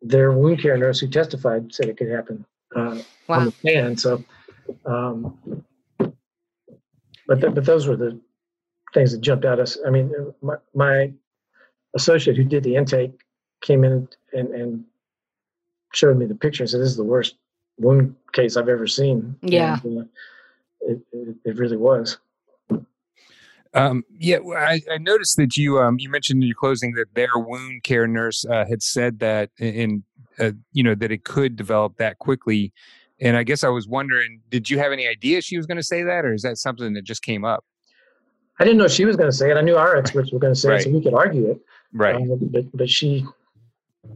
their 0.00 0.32
wound 0.32 0.60
care 0.60 0.76
nurse 0.76 0.98
who 0.98 1.06
testified 1.06 1.72
said 1.72 1.88
it 1.88 1.96
could 1.96 2.10
happen 2.10 2.44
uh, 2.74 2.98
wow. 3.28 3.40
on 3.40 3.44
the 3.46 3.50
stand 3.52 4.00
so 4.00 4.24
um, 4.86 5.64
but 7.26 7.40
th- 7.40 7.54
but 7.54 7.64
those 7.64 7.86
were 7.86 7.96
the 7.96 8.18
things 8.92 9.12
that 9.12 9.20
jumped 9.20 9.44
out 9.44 9.60
us. 9.60 9.78
I 9.86 9.90
mean, 9.90 10.12
my, 10.42 10.56
my 10.74 11.12
associate 11.94 12.36
who 12.36 12.44
did 12.44 12.62
the 12.62 12.76
intake 12.76 13.12
came 13.62 13.84
in 13.84 14.08
and, 14.32 14.48
and 14.48 14.84
showed 15.92 16.16
me 16.16 16.26
the 16.26 16.34
picture 16.34 16.62
and 16.62 16.70
said, 16.70 16.80
"This 16.80 16.90
is 16.90 16.96
the 16.96 17.04
worst 17.04 17.36
wound 17.78 18.14
case 18.32 18.56
I've 18.56 18.68
ever 18.68 18.86
seen." 18.86 19.36
Yeah, 19.42 19.78
and, 19.84 20.00
uh, 20.00 20.04
it, 20.80 21.00
it, 21.12 21.36
it 21.44 21.56
really 21.56 21.76
was. 21.76 22.18
Um, 23.74 24.04
yeah, 24.18 24.38
I, 24.54 24.82
I, 24.90 24.98
noticed 24.98 25.38
that 25.38 25.56
you 25.56 25.80
um, 25.80 25.98
you 25.98 26.10
mentioned 26.10 26.42
in 26.42 26.46
your 26.46 26.56
closing 26.56 26.92
that 26.92 27.14
their 27.14 27.30
wound 27.36 27.84
care 27.84 28.06
nurse 28.06 28.44
uh, 28.44 28.66
had 28.66 28.82
said 28.82 29.20
that 29.20 29.48
in 29.58 30.04
uh, 30.38 30.52
you 30.72 30.82
know 30.82 30.94
that 30.94 31.10
it 31.10 31.24
could 31.24 31.56
develop 31.56 31.96
that 31.96 32.18
quickly. 32.18 32.72
And 33.20 33.36
I 33.36 33.44
guess 33.44 33.62
I 33.62 33.68
was 33.68 33.86
wondering, 33.86 34.40
did 34.50 34.68
you 34.68 34.78
have 34.78 34.92
any 34.92 35.06
idea 35.06 35.40
she 35.40 35.56
was 35.56 35.64
going 35.64 35.76
to 35.76 35.82
say 35.82 36.02
that, 36.02 36.24
or 36.24 36.34
is 36.34 36.42
that 36.42 36.58
something 36.58 36.92
that 36.94 37.04
just 37.04 37.22
came 37.22 37.44
up? 37.44 37.64
I 38.58 38.64
didn't 38.64 38.78
know 38.78 38.88
she 38.88 39.04
was 39.04 39.16
going 39.16 39.30
to 39.30 39.36
say 39.36 39.50
it. 39.50 39.56
I 39.56 39.62
knew 39.62 39.76
our 39.76 39.96
experts 39.96 40.32
were 40.32 40.38
going 40.38 40.52
to 40.52 40.58
say 40.58 40.68
right. 40.68 40.80
it, 40.80 40.84
so 40.84 40.90
we 40.90 41.02
could 41.02 41.14
argue 41.14 41.52
it. 41.52 41.60
Right. 41.92 42.16
Um, 42.16 42.38
but 42.52 42.64
but 42.76 42.90
she, 42.90 43.24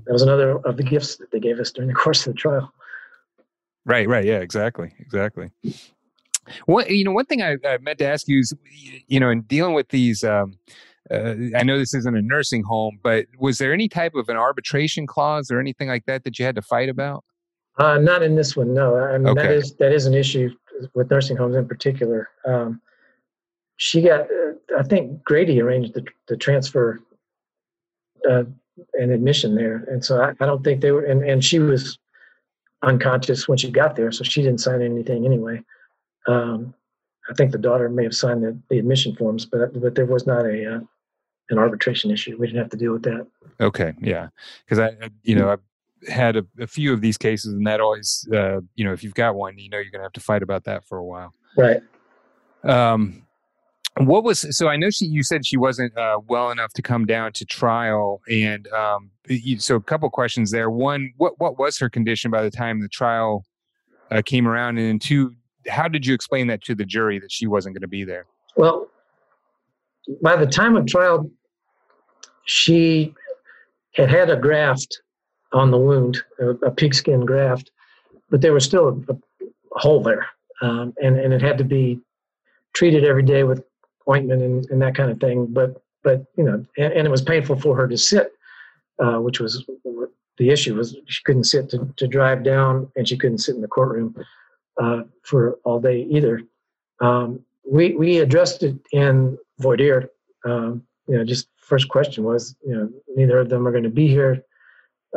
that 0.04 0.12
was 0.12 0.22
another 0.22 0.58
of 0.66 0.76
the 0.76 0.82
gifts 0.82 1.16
that 1.16 1.30
they 1.30 1.40
gave 1.40 1.60
us 1.60 1.70
during 1.70 1.88
the 1.88 1.94
course 1.94 2.26
of 2.26 2.34
the 2.34 2.38
trial. 2.38 2.72
Right. 3.86 4.06
Right. 4.06 4.24
Yeah. 4.24 4.38
Exactly. 4.38 4.92
Exactly. 4.98 5.50
What 6.66 6.90
you 6.90 7.04
know, 7.04 7.12
one 7.12 7.24
thing 7.24 7.42
I, 7.42 7.56
I 7.64 7.78
meant 7.78 7.98
to 7.98 8.06
ask 8.06 8.28
you 8.28 8.40
is, 8.40 8.54
you 9.08 9.18
know, 9.18 9.30
in 9.30 9.42
dealing 9.42 9.74
with 9.74 9.88
these. 9.88 10.22
Um, 10.22 10.58
uh, 11.08 11.34
I 11.56 11.62
know 11.62 11.78
this 11.78 11.94
isn't 11.94 12.16
a 12.16 12.22
nursing 12.22 12.64
home, 12.64 12.98
but 13.00 13.26
was 13.38 13.58
there 13.58 13.72
any 13.72 13.88
type 13.88 14.16
of 14.16 14.28
an 14.28 14.36
arbitration 14.36 15.06
clause 15.06 15.52
or 15.52 15.60
anything 15.60 15.86
like 15.86 16.04
that 16.06 16.24
that 16.24 16.36
you 16.36 16.44
had 16.44 16.56
to 16.56 16.62
fight 16.62 16.88
about? 16.88 17.24
Uh, 17.78 17.98
not 17.98 18.22
in 18.22 18.34
this 18.34 18.56
one, 18.56 18.74
no. 18.74 18.96
I 18.96 19.18
mean, 19.18 19.28
okay. 19.28 19.42
that 19.42 19.52
is 19.52 19.74
that 19.74 19.92
is 19.92 20.06
an 20.06 20.14
issue 20.14 20.50
with 20.94 21.10
nursing 21.10 21.36
homes 21.36 21.56
in 21.56 21.68
particular. 21.68 22.28
Um, 22.46 22.80
she 23.76 24.02
got, 24.02 24.22
uh, 24.22 24.78
I 24.78 24.82
think 24.82 25.22
Grady 25.24 25.60
arranged 25.60 25.94
the, 25.94 26.04
the 26.28 26.36
transfer 26.36 27.00
uh, 28.28 28.44
and 28.94 29.10
admission 29.10 29.54
there, 29.54 29.84
and 29.88 30.04
so 30.04 30.22
I, 30.22 30.32
I, 30.40 30.46
don't 30.46 30.64
think 30.64 30.80
they 30.80 30.90
were. 30.90 31.04
And, 31.04 31.22
and 31.22 31.44
she 31.44 31.58
was 31.58 31.98
unconscious 32.82 33.48
when 33.48 33.58
she 33.58 33.70
got 33.70 33.96
there, 33.96 34.12
so 34.12 34.24
she 34.24 34.42
didn't 34.42 34.60
sign 34.60 34.82
anything 34.82 35.24
anyway. 35.24 35.62
Um, 36.26 36.74
I 37.30 37.34
think 37.34 37.52
the 37.52 37.58
daughter 37.58 37.88
may 37.88 38.04
have 38.04 38.14
signed 38.14 38.42
the, 38.42 38.58
the 38.70 38.78
admission 38.78 39.16
forms, 39.16 39.46
but 39.46 39.78
but 39.80 39.94
there 39.94 40.06
was 40.06 40.26
not 40.26 40.44
a 40.46 40.76
uh, 40.76 40.80
an 41.50 41.58
arbitration 41.58 42.10
issue. 42.10 42.36
We 42.38 42.46
didn't 42.46 42.60
have 42.60 42.70
to 42.70 42.76
deal 42.76 42.92
with 42.92 43.02
that. 43.04 43.26
Okay, 43.60 43.94
yeah, 44.00 44.28
because 44.64 44.78
I, 44.78 45.10
you 45.22 45.34
know, 45.34 45.50
I've 45.50 46.08
had 46.08 46.36
a, 46.36 46.46
a, 46.60 46.66
few 46.66 46.92
of 46.92 47.00
these 47.00 47.16
cases, 47.16 47.52
and 47.52 47.66
that 47.66 47.80
always, 47.80 48.28
uh, 48.32 48.60
you 48.74 48.84
know, 48.84 48.92
if 48.92 49.02
you've 49.02 49.14
got 49.14 49.34
one, 49.34 49.58
you 49.58 49.68
know, 49.68 49.78
you're 49.78 49.90
going 49.90 50.00
to 50.00 50.04
have 50.04 50.12
to 50.12 50.20
fight 50.20 50.42
about 50.42 50.64
that 50.64 50.84
for 50.84 50.98
a 50.98 51.04
while. 51.04 51.32
Right. 51.56 51.80
Um, 52.64 53.25
what 53.98 54.24
was 54.24 54.46
so? 54.56 54.68
I 54.68 54.76
know 54.76 54.90
she. 54.90 55.06
You 55.06 55.22
said 55.22 55.46
she 55.46 55.56
wasn't 55.56 55.96
uh, 55.96 56.18
well 56.28 56.50
enough 56.50 56.72
to 56.74 56.82
come 56.82 57.06
down 57.06 57.32
to 57.32 57.46
trial, 57.46 58.20
and 58.28 58.68
um, 58.68 59.10
so 59.58 59.76
a 59.76 59.80
couple 59.80 60.10
questions 60.10 60.50
there. 60.50 60.68
One, 60.68 61.12
what 61.16 61.40
what 61.40 61.58
was 61.58 61.78
her 61.78 61.88
condition 61.88 62.30
by 62.30 62.42
the 62.42 62.50
time 62.50 62.80
the 62.80 62.88
trial 62.88 63.46
uh, 64.10 64.20
came 64.24 64.46
around, 64.46 64.76
and 64.78 65.00
two, 65.00 65.34
how 65.68 65.88
did 65.88 66.04
you 66.04 66.14
explain 66.14 66.46
that 66.48 66.62
to 66.64 66.74
the 66.74 66.84
jury 66.84 67.18
that 67.18 67.32
she 67.32 67.46
wasn't 67.46 67.74
going 67.74 67.82
to 67.82 67.88
be 67.88 68.04
there? 68.04 68.26
Well, 68.56 68.88
by 70.22 70.36
the 70.36 70.46
time 70.46 70.76
of 70.76 70.86
trial, 70.86 71.30
she 72.44 73.14
had 73.94 74.10
had 74.10 74.28
a 74.28 74.36
graft 74.36 75.00
on 75.52 75.70
the 75.70 75.78
wound, 75.78 76.18
a, 76.38 76.50
a 76.50 76.70
pigskin 76.70 77.24
graft, 77.24 77.70
but 78.28 78.42
there 78.42 78.52
was 78.52 78.64
still 78.64 78.88
a, 78.88 79.12
a 79.12 79.16
hole 79.72 80.02
there, 80.02 80.26
um, 80.60 80.92
and 81.02 81.18
and 81.18 81.32
it 81.32 81.40
had 81.40 81.56
to 81.56 81.64
be 81.64 81.98
treated 82.74 83.02
every 83.02 83.22
day 83.22 83.42
with 83.42 83.64
ointment 84.08 84.42
and, 84.42 84.66
and 84.70 84.82
that 84.82 84.94
kind 84.94 85.10
of 85.10 85.20
thing. 85.20 85.46
But 85.46 85.82
but 86.02 86.24
you 86.36 86.44
know, 86.44 86.64
and, 86.76 86.92
and 86.92 87.06
it 87.06 87.10
was 87.10 87.22
painful 87.22 87.60
for 87.60 87.76
her 87.76 87.88
to 87.88 87.96
sit, 87.96 88.32
uh, 88.98 89.18
which 89.18 89.40
was 89.40 89.64
the 90.38 90.50
issue 90.50 90.74
was 90.74 90.96
she 91.06 91.22
couldn't 91.24 91.44
sit 91.44 91.70
to, 91.70 91.92
to 91.96 92.06
drive 92.06 92.44
down, 92.44 92.90
and 92.96 93.08
she 93.08 93.16
couldn't 93.16 93.38
sit 93.38 93.54
in 93.54 93.62
the 93.62 93.68
courtroom 93.68 94.14
uh, 94.80 95.02
for 95.22 95.58
all 95.64 95.80
day 95.80 96.02
either. 96.10 96.42
Um, 97.00 97.40
we 97.70 97.94
we 97.94 98.18
addressed 98.18 98.62
it 98.62 98.76
in 98.92 99.38
voir 99.58 99.76
dire. 99.76 100.10
Um, 100.44 100.82
you 101.08 101.16
know, 101.16 101.24
just 101.24 101.48
first 101.56 101.88
question 101.88 102.24
was, 102.24 102.56
you 102.64 102.74
know, 102.74 102.90
neither 103.16 103.38
of 103.38 103.48
them 103.48 103.66
are 103.66 103.70
going 103.72 103.82
to 103.82 103.88
be 103.90 104.08
here. 104.08 104.44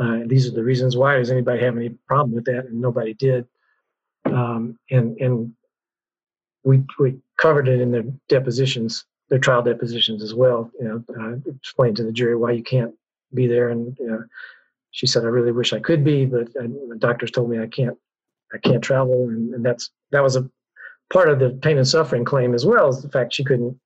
Uh, 0.02 0.20
these 0.26 0.48
are 0.48 0.52
the 0.52 0.64
reasons 0.64 0.96
why. 0.96 1.18
Does 1.18 1.32
anybody 1.32 1.60
have 1.64 1.76
any 1.76 1.90
problem 1.90 2.34
with 2.34 2.46
that? 2.46 2.66
And 2.66 2.82
nobody 2.82 3.14
did. 3.14 3.46
Um, 4.26 4.78
and 4.90 5.18
and 5.20 5.54
we 6.64 6.84
we 6.99 7.18
covered 7.38 7.68
it 7.68 7.82
in 7.82 7.91
their 7.91 8.03
depositions, 8.28 9.05
their 9.30 9.39
trial 9.39 9.62
depositions 9.62 10.24
as 10.24 10.34
well. 10.34 10.72
You 10.80 10.88
know, 10.88 11.03
uh, 11.20 11.51
explained 11.55 11.97
to 11.97 12.03
the 12.03 12.12
jury 12.12 12.36
why 12.36 12.51
you 12.51 12.64
can't 12.64 12.93
be 13.34 13.47
there. 13.47 13.70
And 13.70 13.95
you 13.99 14.07
know, 14.07 14.24
she 14.91 15.07
said, 15.07 15.24
"I 15.24 15.28
really 15.28 15.51
wish 15.51 15.74
I 15.74 15.80
could 15.80 16.03
be, 16.03 16.26
but 16.26 16.49
I, 16.60 16.68
the 16.68 16.97
doctors 16.97 17.32
told 17.32 17.49
me 17.49 17.60
I 17.60 17.68
can't. 17.68 17.97
I 18.53 18.57
can't 18.57 18.84
travel." 18.84 19.30
And, 19.30 19.53
and 19.53 19.66
that's 19.66 19.91
that 20.12 20.24
was 20.24 20.36
a 20.36 20.49
part 21.12 21.30
of 21.30 21.39
the 21.39 21.51
pain 21.62 21.78
and 21.78 21.88
suffering 21.88 22.26
claim 22.26 22.53
as 22.53 22.66
well 22.66 22.88
as 22.88 23.01
the 23.01 23.10
fact 23.10 23.34
she 23.34 23.43
couldn't 23.43 23.80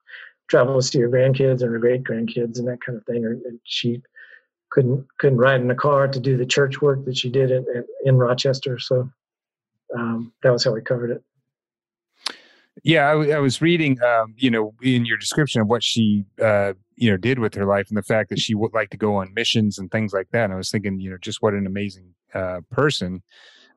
travel 0.50 0.76
to 0.76 0.82
see 0.82 1.00
her 1.00 1.10
grandkids 1.10 1.62
and 1.62 1.72
her 1.72 1.80
great 1.80 2.04
grandkids 2.04 2.60
and 2.60 2.68
that 2.68 2.82
kind 2.82 2.98
of 2.98 3.06
thing. 3.06 3.26
Or 3.26 3.40
she 3.64 4.02
couldn't 4.72 5.06
couldn't 5.20 5.38
ride 5.38 5.62
in 5.62 5.72
a 5.72 5.76
car 5.76 6.08
to 6.08 6.20
do 6.20 6.38
the 6.38 6.46
church 6.46 6.82
work 6.82 7.06
that 7.06 7.18
she 7.18 7.30
did 7.30 7.52
at, 7.52 7.64
at, 7.76 7.86
in 8.04 8.18
Rochester. 8.18 8.80
So 8.80 9.10
um, 9.96 10.34
that 10.42 10.52
was 10.52 10.64
how 10.64 10.72
we 10.72 10.82
covered 10.82 11.12
it. 11.12 11.24
Yeah, 12.82 13.12
I, 13.12 13.40
was 13.40 13.62
reading, 13.62 14.02
um, 14.02 14.34
you 14.36 14.50
know, 14.50 14.74
in 14.82 15.06
your 15.06 15.18
description 15.18 15.62
of 15.62 15.68
what 15.68 15.84
she, 15.84 16.26
uh, 16.42 16.74
you 16.96 17.12
know, 17.12 17.18
did 17.18 17.38
with 17.38 17.54
her 17.54 17.66
life 17.66 17.88
and 17.90 17.98
the 17.98 18.04
fact 18.04 18.30
that 18.30 18.40
she 18.40 18.56
would 18.56 18.74
like 18.74 18.90
to 18.90 18.98
go 18.98 19.16
on 19.18 19.32
missions 19.34 19.78
and 19.78 19.92
things 19.92 20.12
like 20.12 20.30
that. 20.32 20.46
And 20.46 20.54
I 20.54 20.56
was 20.56 20.72
thinking, 20.72 21.00
you 21.00 21.12
know, 21.12 21.18
just 21.22 21.42
what 21.42 21.54
an 21.54 21.68
amazing 21.68 22.16
uh, 22.34 22.62
person. 22.72 23.22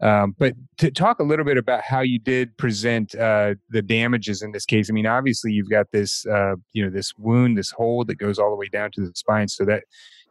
Um, 0.00 0.34
but 0.38 0.54
to 0.78 0.90
talk 0.90 1.20
a 1.20 1.22
little 1.22 1.44
bit 1.44 1.56
about 1.56 1.82
how 1.82 2.00
you 2.00 2.18
did 2.18 2.56
present 2.56 3.14
uh, 3.14 3.54
the 3.70 3.82
damages 3.82 4.42
in 4.42 4.52
this 4.52 4.64
case. 4.64 4.90
I 4.90 4.92
mean, 4.92 5.06
obviously 5.06 5.52
you've 5.52 5.70
got 5.70 5.90
this, 5.90 6.26
uh, 6.26 6.56
you 6.72 6.84
know, 6.84 6.90
this 6.90 7.12
wound, 7.18 7.56
this 7.56 7.70
hole 7.70 8.04
that 8.06 8.16
goes 8.16 8.38
all 8.38 8.50
the 8.50 8.56
way 8.56 8.68
down 8.68 8.90
to 8.92 9.00
the 9.02 9.12
spine. 9.14 9.48
So 9.48 9.64
that 9.64 9.84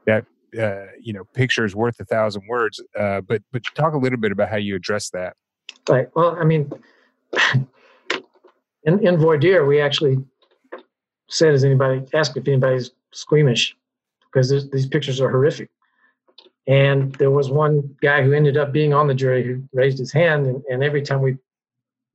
that 0.05 0.25
uh, 0.59 0.91
you 0.99 1.13
know 1.13 1.23
picture 1.33 1.65
is 1.65 1.75
worth 1.75 1.99
a 1.99 2.05
thousand 2.05 2.43
words. 2.47 2.81
Uh, 2.97 3.21
but 3.21 3.41
but 3.51 3.63
talk 3.75 3.93
a 3.93 3.97
little 3.97 4.19
bit 4.19 4.31
about 4.31 4.49
how 4.49 4.57
you 4.57 4.75
address 4.75 5.09
that. 5.11 5.35
Right. 5.89 6.07
Well, 6.15 6.37
I 6.39 6.43
mean, 6.43 6.71
in 8.85 9.05
in 9.05 9.19
we 9.65 9.81
actually 9.81 10.17
said, 11.29 11.53
"Is 11.53 11.63
anybody 11.63 12.05
asked 12.13 12.37
if 12.37 12.47
anybody's 12.47 12.91
squeamish?" 13.11 13.75
Because 14.25 14.69
these 14.69 14.87
pictures 14.87 15.21
are 15.21 15.29
horrific. 15.29 15.69
And 16.67 17.13
there 17.15 17.31
was 17.31 17.49
one 17.49 17.95
guy 18.01 18.23
who 18.23 18.33
ended 18.33 18.57
up 18.57 18.71
being 18.71 18.93
on 18.93 19.07
the 19.07 19.13
jury 19.13 19.43
who 19.43 19.63
raised 19.71 19.99
his 19.99 20.11
hand, 20.11 20.47
and, 20.47 20.63
and 20.69 20.83
every 20.83 21.01
time 21.01 21.21
we 21.21 21.37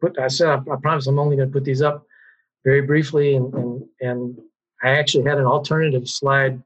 put, 0.01 0.18
I 0.18 0.29
said, 0.29 0.49
I, 0.49 0.55
I 0.73 0.77
promise 0.83 1.07
I'm 1.07 1.18
only 1.18 1.37
going 1.37 1.49
to 1.49 1.53
put 1.53 1.64
these 1.64 1.83
up 1.83 2.05
very 2.64 2.83
briefly, 2.83 3.37
and, 3.37 3.53
and 3.55 3.85
and 4.01 4.39
I 4.83 4.91
actually 4.91 5.25
had 5.25 5.39
an 5.39 5.47
alternative 5.47 6.09
slide 6.09 6.62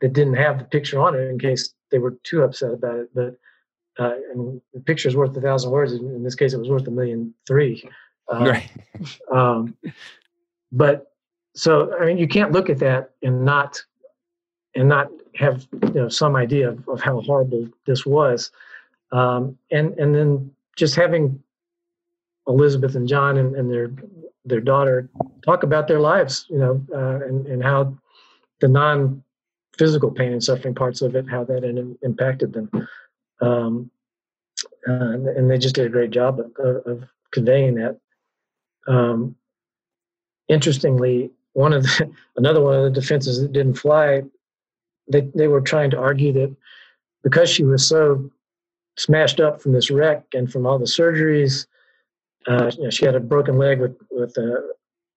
that 0.00 0.12
didn't 0.12 0.34
have 0.34 0.58
the 0.58 0.64
picture 0.64 1.00
on 1.00 1.14
it 1.14 1.28
in 1.28 1.38
case 1.38 1.74
they 1.90 1.98
were 1.98 2.16
too 2.22 2.42
upset 2.42 2.72
about 2.72 2.96
it. 2.96 3.10
But 3.14 3.36
uh, 3.98 4.14
and 4.32 4.60
the 4.72 4.80
picture 4.80 5.08
is 5.08 5.16
worth 5.16 5.36
a 5.36 5.40
thousand 5.40 5.70
words. 5.70 5.92
In 5.92 6.22
this 6.22 6.34
case, 6.34 6.52
it 6.52 6.58
was 6.58 6.68
worth 6.68 6.86
a 6.86 6.90
million 6.90 7.34
three. 7.46 7.88
Um, 8.28 8.44
right. 8.44 8.70
um, 9.32 9.76
but 10.72 11.12
so 11.54 11.96
I 12.00 12.06
mean, 12.06 12.18
you 12.18 12.28
can't 12.28 12.52
look 12.52 12.68
at 12.68 12.78
that 12.80 13.10
and 13.22 13.44
not 13.44 13.80
and 14.74 14.88
not 14.88 15.08
have 15.36 15.66
you 15.82 15.92
know 15.94 16.08
some 16.08 16.36
idea 16.36 16.70
of, 16.70 16.88
of 16.88 17.00
how 17.00 17.20
horrible 17.20 17.68
this 17.86 18.04
was, 18.04 18.50
um, 19.12 19.56
and 19.70 19.96
and 19.98 20.14
then 20.14 20.50
just 20.76 20.96
having 20.96 21.40
Elizabeth 22.48 22.94
and 22.94 23.08
John 23.08 23.38
and, 23.38 23.54
and 23.54 23.70
their 23.70 23.90
their 24.44 24.60
daughter 24.60 25.08
talk 25.44 25.62
about 25.62 25.88
their 25.88 26.00
lives, 26.00 26.46
you 26.48 26.58
know, 26.58 26.84
uh, 26.94 27.24
and 27.26 27.46
and 27.46 27.62
how 27.62 27.96
the 28.60 28.68
non 28.68 29.22
physical 29.78 30.10
pain 30.10 30.32
and 30.32 30.42
suffering 30.42 30.74
parts 30.74 31.02
of 31.02 31.14
it, 31.16 31.28
how 31.28 31.44
that 31.44 31.64
impacted 32.02 32.52
them. 32.52 32.70
Um, 33.40 33.90
uh, 34.88 35.12
and 35.36 35.50
they 35.50 35.58
just 35.58 35.74
did 35.74 35.86
a 35.86 35.90
great 35.90 36.10
job 36.10 36.40
of, 36.58 36.86
of 36.86 37.04
conveying 37.32 37.74
that. 37.76 37.98
Um, 38.86 39.36
interestingly, 40.48 41.30
one 41.52 41.72
of 41.72 41.84
the, 41.84 42.10
another 42.36 42.60
one 42.60 42.76
of 42.76 42.84
the 42.84 43.00
defenses 43.00 43.40
that 43.40 43.52
didn't 43.52 43.74
fly, 43.74 44.22
they, 45.10 45.22
they 45.34 45.48
were 45.48 45.60
trying 45.60 45.90
to 45.90 45.98
argue 45.98 46.32
that 46.32 46.54
because 47.22 47.48
she 47.48 47.64
was 47.64 47.86
so 47.86 48.30
smashed 48.96 49.40
up 49.40 49.60
from 49.60 49.72
this 49.72 49.90
wreck 49.90 50.24
and 50.34 50.50
from 50.50 50.66
all 50.66 50.78
the 50.78 50.84
surgeries, 50.84 51.66
uh, 52.46 52.70
you 52.76 52.84
know, 52.84 52.90
she 52.90 53.06
had 53.06 53.14
a 53.14 53.20
broken 53.20 53.56
leg 53.56 53.80
with 53.80 53.96
with 54.10 54.36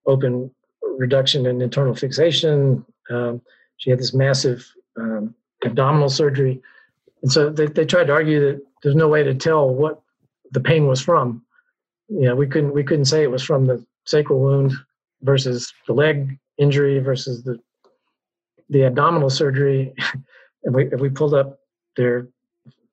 open 0.05 0.49
reduction 0.97 1.45
and 1.45 1.61
internal 1.61 1.93
fixation. 1.93 2.83
Um, 3.09 3.41
she 3.77 3.89
had 3.89 3.99
this 3.99 4.13
massive 4.13 4.65
um, 4.97 5.35
abdominal 5.63 6.09
surgery. 6.09 6.61
And 7.21 7.31
so 7.31 7.49
they, 7.49 7.67
they 7.67 7.85
tried 7.85 8.07
to 8.07 8.13
argue 8.13 8.39
that 8.39 8.61
there's 8.81 8.95
no 8.95 9.07
way 9.07 9.23
to 9.23 9.35
tell 9.35 9.69
what 9.69 10.01
the 10.51 10.59
pain 10.59 10.87
was 10.87 11.01
from. 11.01 11.43
Know, 12.09 12.35
we 12.35 12.47
couldn't 12.47 12.73
we 12.73 12.83
couldn't 12.83 13.05
say 13.05 13.23
it 13.23 13.31
was 13.31 13.43
from 13.43 13.65
the 13.65 13.85
sacral 14.05 14.39
wound 14.39 14.73
versus 15.21 15.73
the 15.87 15.93
leg 15.93 16.37
injury 16.57 16.99
versus 16.99 17.43
the 17.43 17.59
the 18.69 18.83
abdominal 18.85 19.29
surgery. 19.29 19.93
and 20.63 20.75
we 20.75 20.85
if 20.85 20.99
we 20.99 21.09
pulled 21.09 21.33
up 21.33 21.59
their 21.95 22.27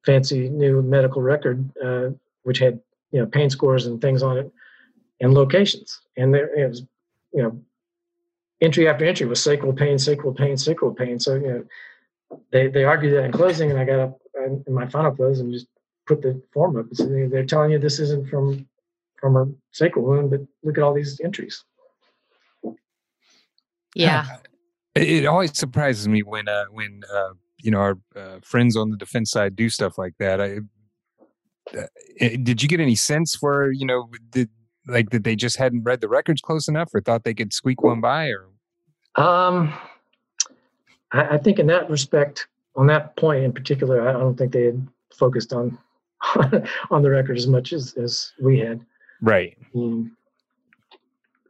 fancy 0.05 0.49
new 0.49 0.83
medical 0.83 1.23
record, 1.23 1.71
uh, 1.85 2.11
which 2.43 2.59
had 2.59 2.81
you 3.13 3.21
know 3.21 3.27
pain 3.27 3.51
scores 3.51 3.87
and 3.87 4.01
things 4.01 4.23
on 4.23 4.37
it, 4.39 4.51
and 5.21 5.35
locations, 5.35 6.01
and 6.17 6.35
there 6.35 6.53
it 6.59 6.69
was 6.69 6.83
you 7.33 7.43
know 7.43 7.61
entry 8.61 8.89
after 8.89 9.05
entry 9.05 9.27
was 9.27 9.43
sacral 9.43 9.73
pain, 9.73 9.99
sacral 9.99 10.33
pain, 10.33 10.57
sacral 10.57 10.93
pain. 10.93 11.21
So 11.21 11.35
you 11.35 11.49
know, 12.31 12.39
they 12.51 12.69
they 12.69 12.85
argued 12.85 13.15
that 13.15 13.25
in 13.25 13.33
closing, 13.33 13.71
and 13.71 13.79
I 13.79 13.85
got 13.85 14.01
up 14.01 14.21
in 14.67 14.75
my 14.75 14.87
final 14.89 15.13
close 15.13 15.41
and 15.41 15.53
just 15.53 15.67
put 16.07 16.23
the 16.23 16.43
form 16.53 16.77
up. 16.77 16.87
So 16.93 17.07
they're 17.07 17.47
telling 17.47 17.71
you 17.71 17.79
this 17.79 17.99
isn't 18.01 18.29
from 18.29 18.67
from 19.21 19.37
a 19.37 19.47
sacral 19.73 20.05
wound, 20.05 20.31
but 20.31 20.41
look 20.63 20.79
at 20.79 20.85
all 20.85 20.95
these 20.95 21.21
entries. 21.23 21.65
Yeah, 23.95 24.27
it 24.95 25.27
always 25.27 25.57
surprises 25.57 26.09
me 26.09 26.23
when 26.23 26.49
uh, 26.49 26.67
when 26.71 27.03
uh, 27.13 27.31
you 27.59 27.71
know 27.71 27.79
our 27.79 27.99
uh, 28.17 28.39
friends 28.43 28.77
on 28.77 28.91
the 28.91 28.97
defense 28.97 29.31
side 29.31 29.57
do 29.57 29.69
stuff 29.69 29.99
like 29.99 30.15
that. 30.19 30.41
I, 30.41 30.59
uh, 31.77 31.87
eh, 32.21 32.37
did 32.43 32.63
you 32.63 32.69
get 32.69 32.81
any 32.81 32.95
sense 32.95 33.35
for 33.35 33.73
you 33.73 33.87
know 33.87 34.11
did 34.31 34.51
like 34.87 35.11
that 35.11 35.25
they 35.25 35.35
just 35.35 35.57
hadn't 35.57 35.83
read 35.83 36.01
the 36.01 36.09
records 36.09 36.41
close 36.41 36.69
enough 36.69 36.91
or 36.95 37.01
thought 37.01 37.25
they 37.25 37.35
could 37.35 37.53
squeak 37.53 37.83
one 37.83 38.01
by 38.01 38.29
or 38.29 38.49
um 39.17 39.73
I, 41.13 41.29
I, 41.31 41.39
think 41.39 41.59
in 41.59 41.67
that 41.69 41.89
respect 41.89 42.49
on 42.77 42.87
that 42.89 43.17
point 43.17 43.45
in 43.45 43.53
particular 43.53 44.07
i 44.07 44.13
don't 44.13 44.37
think 44.37 44.53
they 44.53 44.67
had 44.67 44.87
focused 45.15 45.53
on 45.53 45.79
on 46.91 47.03
the 47.03 47.11
record 47.11 47.39
as 47.39 47.47
much 47.47 47.73
as 47.73 47.95
as 47.95 48.33
we 48.41 48.59
had 48.59 48.85
right 49.25 49.57
um, 49.75 50.17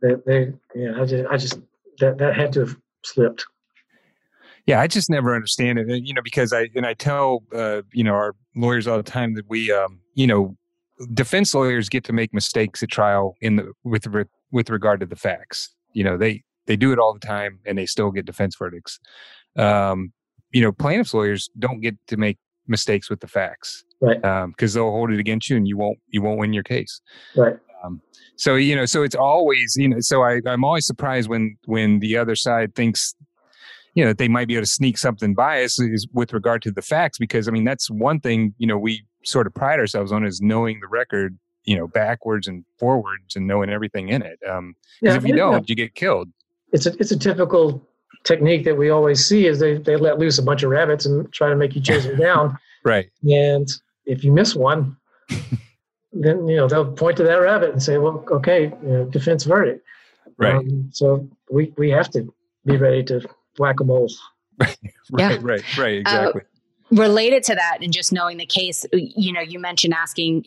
they, 0.02 0.14
they 0.26 0.52
yeah 0.74 1.00
i 1.00 1.04
just 1.04 1.24
i 1.30 1.36
just 1.36 1.60
that 1.98 2.18
that 2.18 2.34
had 2.34 2.52
to 2.52 2.60
have 2.60 2.76
slipped 3.04 3.44
yeah 4.66 4.80
i 4.80 4.86
just 4.86 5.10
never 5.10 5.34
understand 5.34 5.78
it 5.78 5.86
you 6.04 6.14
know 6.14 6.22
because 6.22 6.52
i 6.52 6.68
and 6.74 6.86
i 6.86 6.94
tell 6.94 7.42
uh, 7.54 7.82
you 7.92 8.04
know 8.04 8.14
our 8.14 8.34
lawyers 8.56 8.86
all 8.86 8.96
the 8.96 9.02
time 9.02 9.34
that 9.34 9.48
we 9.48 9.70
um 9.70 10.00
you 10.14 10.26
know 10.26 10.56
defense 11.12 11.54
lawyers 11.54 11.88
get 11.88 12.04
to 12.04 12.12
make 12.12 12.32
mistakes 12.32 12.82
at 12.82 12.90
trial 12.90 13.36
in 13.40 13.56
the 13.56 13.72
with 13.82 14.06
with 14.50 14.70
regard 14.70 15.00
to 15.00 15.06
the 15.06 15.16
facts. 15.16 15.74
You 15.92 16.04
know, 16.04 16.16
they 16.16 16.42
they 16.66 16.76
do 16.76 16.92
it 16.92 16.98
all 16.98 17.12
the 17.12 17.20
time, 17.20 17.60
and 17.66 17.76
they 17.76 17.86
still 17.86 18.10
get 18.10 18.26
defense 18.26 18.56
verdicts. 18.56 18.98
Um, 19.56 20.12
you 20.52 20.62
know, 20.62 20.72
plaintiffs 20.72 21.14
lawyers 21.14 21.50
don't 21.58 21.80
get 21.80 21.96
to 22.08 22.16
make 22.16 22.38
mistakes 22.66 23.10
with 23.10 23.20
the 23.20 23.28
facts, 23.28 23.84
right? 24.00 24.20
Because 24.20 24.76
um, 24.76 24.80
they'll 24.80 24.90
hold 24.90 25.10
it 25.10 25.20
against 25.20 25.50
you, 25.50 25.56
and 25.56 25.66
you 25.66 25.76
won't 25.76 25.98
you 26.08 26.22
won't 26.22 26.38
win 26.38 26.52
your 26.52 26.62
case, 26.62 27.00
right? 27.36 27.56
Um, 27.84 28.00
so 28.36 28.54
you 28.56 28.74
know, 28.74 28.86
so 28.86 29.02
it's 29.02 29.14
always 29.14 29.74
you 29.76 29.88
know, 29.88 30.00
so 30.00 30.22
I 30.22 30.40
I'm 30.46 30.64
always 30.64 30.86
surprised 30.86 31.28
when 31.28 31.56
when 31.66 32.00
the 32.00 32.16
other 32.16 32.36
side 32.36 32.74
thinks 32.74 33.14
you 33.94 34.02
know 34.04 34.10
that 34.10 34.18
they 34.18 34.28
might 34.28 34.48
be 34.48 34.54
able 34.54 34.62
to 34.62 34.70
sneak 34.70 34.98
something 34.98 35.34
by 35.34 35.62
us 35.62 35.78
is 35.78 36.06
with 36.12 36.32
regard 36.32 36.62
to 36.62 36.72
the 36.72 36.82
facts 36.82 37.16
because 37.16 37.46
i 37.46 37.52
mean 37.52 37.62
that's 37.62 37.88
one 37.88 38.18
thing 38.18 38.52
you 38.58 38.66
know 38.66 38.76
we 38.76 39.04
sort 39.26 39.46
of 39.46 39.54
pride 39.54 39.78
ourselves 39.78 40.12
on 40.12 40.24
is 40.24 40.40
knowing 40.40 40.80
the 40.80 40.86
record, 40.86 41.36
you 41.64 41.76
know, 41.76 41.86
backwards 41.88 42.46
and 42.46 42.64
forwards 42.78 43.36
and 43.36 43.46
knowing 43.46 43.70
everything 43.70 44.08
in 44.08 44.22
it. 44.22 44.38
Um, 44.48 44.74
yeah, 45.00 45.16
if 45.16 45.24
you 45.24 45.34
don't, 45.34 45.68
you 45.68 45.74
get 45.74 45.94
killed. 45.94 46.28
It's 46.72 46.86
a 46.86 46.94
it's 46.98 47.10
a 47.10 47.18
typical 47.18 47.86
technique 48.24 48.64
that 48.64 48.76
we 48.76 48.90
always 48.90 49.24
see 49.24 49.46
is 49.46 49.58
they 49.58 49.78
they 49.78 49.96
let 49.96 50.18
loose 50.18 50.38
a 50.38 50.42
bunch 50.42 50.62
of 50.62 50.70
rabbits 50.70 51.06
and 51.06 51.30
try 51.32 51.48
to 51.48 51.56
make 51.56 51.74
you 51.74 51.80
chase 51.80 52.04
them 52.04 52.16
down. 52.16 52.58
right. 52.84 53.10
And 53.24 53.68
if 54.06 54.24
you 54.24 54.32
miss 54.32 54.54
one, 54.54 54.96
then 56.14 56.46
you 56.46 56.56
know 56.56 56.68
they'll 56.68 56.92
point 56.92 57.16
to 57.18 57.24
that 57.24 57.36
rabbit 57.36 57.70
and 57.70 57.82
say, 57.82 57.98
"Well, 57.98 58.24
okay, 58.30 58.72
you 58.82 58.88
know, 58.88 59.04
defense 59.04 59.44
verdict." 59.44 59.84
Right. 60.36 60.54
Um, 60.54 60.90
so 60.92 61.28
we 61.50 61.72
we 61.76 61.90
have 61.90 62.10
to 62.10 62.32
be 62.64 62.76
ready 62.76 63.02
to 63.04 63.26
whack 63.58 63.80
a 63.80 63.84
mole. 63.84 64.10
right. 64.60 64.76
Yeah. 65.18 65.36
Right. 65.40 65.76
Right. 65.76 65.98
Uh, 65.98 66.00
exactly. 66.00 66.42
Uh, 66.42 66.44
related 66.90 67.42
to 67.44 67.54
that 67.54 67.78
and 67.80 67.92
just 67.92 68.12
knowing 68.12 68.36
the 68.36 68.46
case 68.46 68.84
you 68.92 69.32
know 69.32 69.40
you 69.40 69.58
mentioned 69.58 69.94
asking 69.94 70.44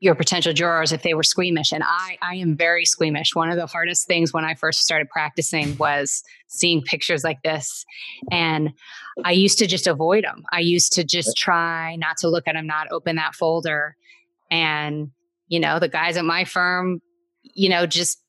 your 0.00 0.16
potential 0.16 0.52
jurors 0.52 0.90
if 0.90 1.02
they 1.02 1.14
were 1.14 1.22
squeamish 1.22 1.72
and 1.72 1.84
i 1.86 2.18
i 2.20 2.34
am 2.34 2.56
very 2.56 2.84
squeamish 2.84 3.34
one 3.34 3.48
of 3.48 3.56
the 3.56 3.66
hardest 3.66 4.06
things 4.08 4.32
when 4.32 4.44
i 4.44 4.54
first 4.54 4.82
started 4.82 5.08
practicing 5.08 5.76
was 5.78 6.24
seeing 6.48 6.82
pictures 6.82 7.22
like 7.22 7.40
this 7.42 7.84
and 8.32 8.72
i 9.24 9.30
used 9.30 9.56
to 9.56 9.66
just 9.66 9.86
avoid 9.86 10.24
them 10.24 10.44
i 10.52 10.58
used 10.58 10.92
to 10.92 11.04
just 11.04 11.36
try 11.36 11.94
not 11.96 12.16
to 12.16 12.28
look 12.28 12.48
at 12.48 12.54
them 12.54 12.66
not 12.66 12.88
open 12.90 13.14
that 13.14 13.34
folder 13.34 13.96
and 14.52 15.10
you 15.48 15.58
know 15.58 15.80
the 15.80 15.88
guys 15.88 16.16
at 16.16 16.24
my 16.24 16.44
firm 16.44 17.00
you 17.42 17.68
know 17.68 17.86
just 17.86 18.22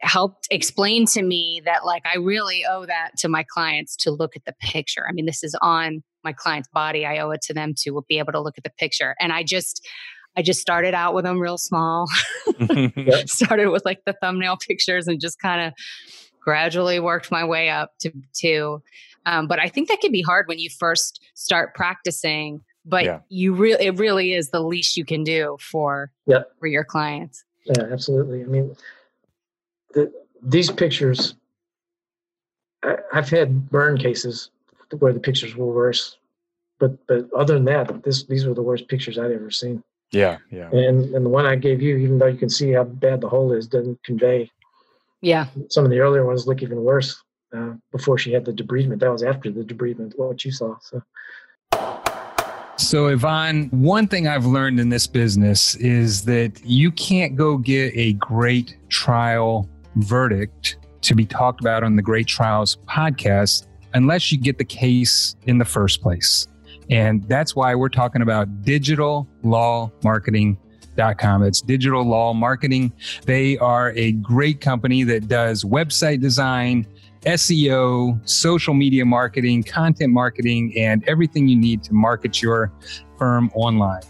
helped 0.00 0.48
explain 0.50 1.06
to 1.06 1.22
me 1.22 1.62
that 1.64 1.84
like 1.84 2.02
I 2.06 2.16
really 2.18 2.64
owe 2.68 2.86
that 2.86 3.12
to 3.18 3.28
my 3.28 3.44
clients 3.48 3.96
to 3.96 4.10
look 4.10 4.34
at 4.34 4.44
the 4.46 4.54
picture. 4.60 5.04
I 5.06 5.12
mean, 5.12 5.26
this 5.26 5.44
is 5.44 5.54
on 5.60 6.02
my 6.24 6.32
client's 6.32 6.68
body. 6.72 7.04
I 7.04 7.18
owe 7.18 7.30
it 7.30 7.42
to 7.42 7.54
them 7.54 7.74
to 7.82 8.02
be 8.08 8.18
able 8.18 8.32
to 8.32 8.40
look 8.40 8.56
at 8.56 8.64
the 8.64 8.72
picture. 8.78 9.14
And 9.20 9.32
I 9.32 9.42
just 9.42 9.86
I 10.36 10.42
just 10.42 10.60
started 10.60 10.94
out 10.94 11.14
with 11.14 11.24
them 11.24 11.38
real 11.38 11.58
small. 11.58 12.06
started 13.26 13.70
with 13.70 13.84
like 13.84 14.00
the 14.06 14.14
thumbnail 14.20 14.56
pictures 14.56 15.06
and 15.06 15.20
just 15.20 15.38
kind 15.38 15.66
of 15.66 15.74
gradually 16.40 16.98
worked 16.98 17.30
my 17.30 17.44
way 17.44 17.68
up 17.68 17.90
to 18.00 18.10
to 18.40 18.82
um, 19.26 19.46
but 19.46 19.60
I 19.60 19.68
think 19.68 19.88
that 19.88 20.00
can 20.00 20.12
be 20.12 20.22
hard 20.22 20.48
when 20.48 20.58
you 20.58 20.70
first 20.70 21.20
start 21.34 21.74
practicing. 21.74 22.62
But 22.84 23.04
yeah. 23.04 23.20
you 23.28 23.52
really, 23.54 23.86
it 23.86 23.98
really 23.98 24.32
is 24.32 24.50
the 24.50 24.60
least 24.60 24.96
you 24.96 25.04
can 25.04 25.22
do 25.22 25.58
for 25.60 26.10
yep. 26.26 26.50
for 26.58 26.66
your 26.66 26.84
clients. 26.84 27.44
Yeah, 27.66 27.84
absolutely. 27.92 28.42
I 28.42 28.46
mean, 28.46 28.74
the, 29.92 30.10
these 30.42 30.70
pictures, 30.70 31.34
I, 32.82 32.96
I've 33.12 33.28
had 33.28 33.70
burn 33.70 33.98
cases 33.98 34.50
where 34.98 35.12
the 35.12 35.20
pictures 35.20 35.54
were 35.54 35.66
worse, 35.66 36.16
but 36.78 37.06
but 37.06 37.30
other 37.34 37.54
than 37.54 37.66
that, 37.66 38.02
this 38.02 38.24
these 38.24 38.46
were 38.46 38.54
the 38.54 38.62
worst 38.62 38.88
pictures 38.88 39.18
I'd 39.18 39.30
ever 39.30 39.50
seen. 39.50 39.84
Yeah, 40.10 40.38
yeah. 40.50 40.70
And 40.72 41.14
and 41.14 41.24
the 41.24 41.30
one 41.30 41.44
I 41.44 41.56
gave 41.56 41.82
you, 41.82 41.98
even 41.98 42.18
though 42.18 42.26
you 42.26 42.38
can 42.38 42.48
see 42.48 42.72
how 42.72 42.84
bad 42.84 43.20
the 43.20 43.28
hole 43.28 43.52
is, 43.52 43.68
doesn't 43.68 44.02
convey. 44.04 44.50
Yeah. 45.20 45.48
Some 45.68 45.84
of 45.84 45.90
the 45.90 46.00
earlier 46.00 46.24
ones 46.24 46.46
look 46.46 46.62
even 46.62 46.82
worse. 46.82 47.22
Uh, 47.54 47.74
before 47.92 48.16
she 48.16 48.32
had 48.32 48.44
the 48.44 48.52
debridement, 48.52 49.00
that 49.00 49.12
was 49.12 49.22
after 49.22 49.50
the 49.50 49.64
debridement. 49.64 50.14
What 50.16 50.44
you 50.46 50.50
saw. 50.50 50.76
So. 50.80 51.02
So, 52.90 53.06
Yvonne, 53.06 53.68
one 53.70 54.08
thing 54.08 54.26
I've 54.26 54.46
learned 54.46 54.80
in 54.80 54.88
this 54.88 55.06
business 55.06 55.76
is 55.76 56.24
that 56.24 56.60
you 56.64 56.90
can't 56.90 57.36
go 57.36 57.56
get 57.56 57.92
a 57.94 58.14
great 58.14 58.78
trial 58.88 59.68
verdict 59.94 60.76
to 61.02 61.14
be 61.14 61.24
talked 61.24 61.60
about 61.60 61.84
on 61.84 61.94
the 61.94 62.02
Great 62.02 62.26
Trials 62.26 62.78
podcast 62.88 63.68
unless 63.94 64.32
you 64.32 64.38
get 64.38 64.58
the 64.58 64.64
case 64.64 65.36
in 65.44 65.58
the 65.58 65.64
first 65.64 66.02
place. 66.02 66.48
And 66.90 67.22
that's 67.28 67.54
why 67.54 67.76
we're 67.76 67.90
talking 67.90 68.22
about 68.22 68.62
digital 68.62 69.28
law 69.44 69.92
marketing.com. 70.02 71.44
It's 71.44 71.60
digital 71.60 72.02
law 72.02 72.34
marketing. 72.34 72.92
They 73.24 73.56
are 73.58 73.92
a 73.92 74.10
great 74.14 74.60
company 74.60 75.04
that 75.04 75.28
does 75.28 75.62
website 75.62 76.20
design, 76.20 76.88
SEO, 77.22 78.20
social 78.28 78.74
media 78.74 79.04
marketing, 79.04 79.62
content 79.62 80.12
marketing, 80.12 80.72
and 80.76 81.06
everything 81.08 81.48
you 81.48 81.56
need 81.56 81.82
to 81.84 81.92
market 81.92 82.40
your 82.40 82.72
firm 83.18 83.50
online. 83.54 84.02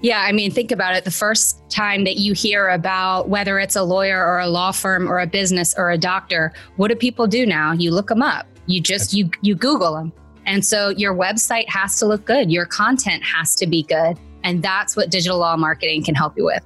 Yeah, 0.00 0.20
I 0.20 0.32
mean, 0.32 0.50
think 0.50 0.70
about 0.70 0.94
it. 0.94 1.04
The 1.04 1.10
first 1.10 1.62
time 1.70 2.04
that 2.04 2.16
you 2.16 2.34
hear 2.34 2.68
about 2.68 3.28
whether 3.28 3.58
it's 3.58 3.74
a 3.74 3.82
lawyer 3.82 4.22
or 4.22 4.38
a 4.38 4.46
law 4.46 4.70
firm 4.70 5.10
or 5.10 5.18
a 5.18 5.26
business 5.26 5.74
or 5.78 5.90
a 5.90 5.98
doctor, 5.98 6.52
what 6.76 6.88
do 6.88 6.94
people 6.94 7.26
do 7.26 7.46
now? 7.46 7.72
You 7.72 7.90
look 7.90 8.08
them 8.08 8.20
up. 8.20 8.46
You 8.66 8.80
just 8.80 9.14
you 9.14 9.30
you 9.40 9.54
Google 9.54 9.94
them. 9.94 10.12
And 10.46 10.64
so 10.64 10.90
your 10.90 11.14
website 11.14 11.68
has 11.68 11.98
to 12.00 12.06
look 12.06 12.24
good. 12.26 12.52
Your 12.52 12.66
content 12.66 13.22
has 13.24 13.54
to 13.56 13.66
be 13.66 13.82
good. 13.82 14.18
And 14.42 14.62
that's 14.62 14.94
what 14.94 15.10
digital 15.10 15.38
law 15.38 15.56
marketing 15.56 16.04
can 16.04 16.14
help 16.14 16.36
you 16.36 16.44
with. 16.44 16.62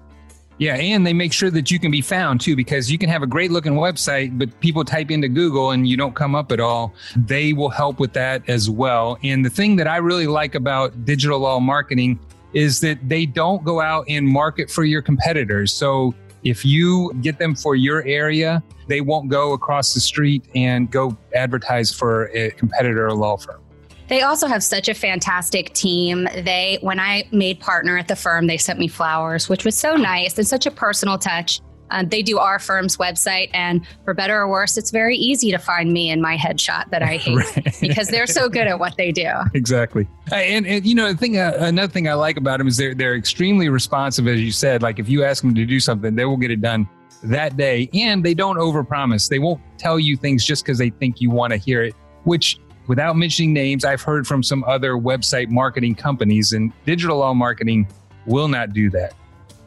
Yeah, 0.59 0.74
and 0.74 1.06
they 1.06 1.12
make 1.12 1.32
sure 1.32 1.50
that 1.50 1.70
you 1.70 1.78
can 1.78 1.92
be 1.92 2.00
found 2.00 2.40
too, 2.40 2.56
because 2.56 2.90
you 2.90 2.98
can 2.98 3.09
have 3.09 3.22
a 3.22 3.26
great 3.26 3.52
looking 3.52 3.74
website, 3.74 4.36
but 4.36 4.59
people 4.59 4.84
type 4.84 5.11
into 5.11 5.28
Google 5.28 5.70
and 5.70 5.86
you 5.86 5.96
don't 5.96 6.16
come 6.16 6.34
up 6.34 6.50
at 6.50 6.59
all. 6.59 6.92
They 7.16 7.52
will 7.52 7.68
help 7.68 8.00
with 8.00 8.12
that 8.14 8.42
as 8.48 8.68
well. 8.68 9.18
And 9.22 9.44
the 9.44 9.50
thing 9.50 9.76
that 9.76 9.86
I 9.86 9.98
really 9.98 10.26
like 10.26 10.56
about 10.56 11.04
digital 11.04 11.38
law 11.38 11.61
marketing 11.61 12.18
is 12.54 12.80
that 12.80 12.98
they 13.09 13.24
don't 13.24 13.62
go 13.64 13.80
out 13.80 14.04
and 14.09 14.26
market 14.26 14.68
for 14.68 14.82
your 14.82 15.00
competitors. 15.00 15.72
So 15.72 16.12
if 16.42 16.64
you 16.64 17.12
get 17.20 17.38
them 17.38 17.54
for 17.54 17.76
your 17.76 18.02
area, 18.04 18.62
they 18.88 19.00
won't 19.00 19.28
go 19.28 19.52
across 19.52 19.94
the 19.94 20.00
street 20.00 20.44
and 20.54 20.90
go 20.90 21.16
advertise 21.34 21.92
for 21.92 22.30
a 22.34 22.50
competitor 22.50 23.06
or 23.06 23.14
law 23.14 23.36
firm. 23.36 23.61
They 24.09 24.22
also 24.22 24.46
have 24.46 24.62
such 24.62 24.88
a 24.88 24.94
fantastic 24.94 25.72
team. 25.74 26.24
They, 26.24 26.78
when 26.80 26.98
I 26.98 27.28
made 27.30 27.61
partner 27.61 27.98
at 27.98 28.09
the 28.09 28.16
firm, 28.16 28.46
they 28.46 28.56
sent 28.56 28.78
me 28.78 28.88
flowers, 28.88 29.48
which 29.48 29.64
was 29.64 29.76
so 29.76 29.96
nice 29.96 30.38
and 30.38 30.46
such 30.46 30.66
a 30.66 30.70
personal 30.70 31.18
touch. 31.18 31.61
Um, 31.90 32.09
they 32.09 32.22
do 32.22 32.38
our 32.38 32.59
firm's 32.59 32.96
website, 32.96 33.50
and 33.54 33.86
for 34.04 34.12
better 34.12 34.38
or 34.38 34.48
worse, 34.48 34.76
it's 34.76 34.90
very 34.90 35.16
easy 35.16 35.50
to 35.50 35.59
find 35.59 35.92
me 35.92 36.11
in 36.11 36.20
my 36.20 36.36
headshot 36.36 36.90
that 36.90 37.02
I 37.02 37.16
hate 37.16 37.36
right. 37.36 37.76
because 37.80 38.09
they're 38.09 38.26
so 38.26 38.48
good 38.48 38.66
at 38.66 38.78
what 38.78 38.96
they 38.96 39.12
do. 39.12 39.30
Exactly, 39.54 40.06
and, 40.30 40.66
and 40.66 40.86
you 40.86 40.94
know, 40.94 41.12
the 41.12 41.18
thing, 41.18 41.38
uh, 41.38 41.52
another 41.59 41.90
thing 41.90 42.09
I 42.09 42.14
like 42.14 42.36
about 42.36 42.59
them 42.59 42.68
is 42.68 42.76
they're 42.76 42.94
they're 42.94 43.16
extremely 43.16 43.68
responsive, 43.68 44.28
as 44.28 44.40
you 44.40 44.52
said. 44.52 44.82
Like 44.82 44.98
if 44.98 45.09
you 45.09 45.24
ask 45.24 45.42
them 45.42 45.54
to 45.54 45.64
do 45.64 45.80
something, 45.80 46.14
they 46.14 46.24
will 46.24 46.36
get 46.36 46.50
it 46.50 46.61
done 46.61 46.88
that 47.24 47.56
day, 47.56 47.88
and 47.94 48.22
they 48.24 48.34
don't 48.34 48.56
overpromise. 48.56 49.28
They 49.28 49.38
won't 49.38 49.61
tell 49.78 49.98
you 49.98 50.16
things 50.16 50.44
just 50.44 50.64
because 50.64 50.78
they 50.78 50.90
think 50.90 51.20
you 51.20 51.30
want 51.30 51.52
to 51.52 51.56
hear 51.56 51.82
it, 51.82 51.94
which 52.24 52.61
without 52.89 53.16
mentioning 53.16 53.53
names, 53.53 53.84
I've 53.84 54.03
heard 54.03 54.26
from 54.26 54.43
some 54.43 54.64
other 54.64 54.95
website 54.95 55.51
marketing 55.51 55.95
companies, 55.95 56.53
and 56.53 56.72
digital 56.84 57.18
law 57.18 57.34
marketing 57.34 57.86
will 58.26 58.49
not 58.49 58.72
do 58.72 58.91
that. 58.91 59.14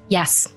Yes, 0.10 0.50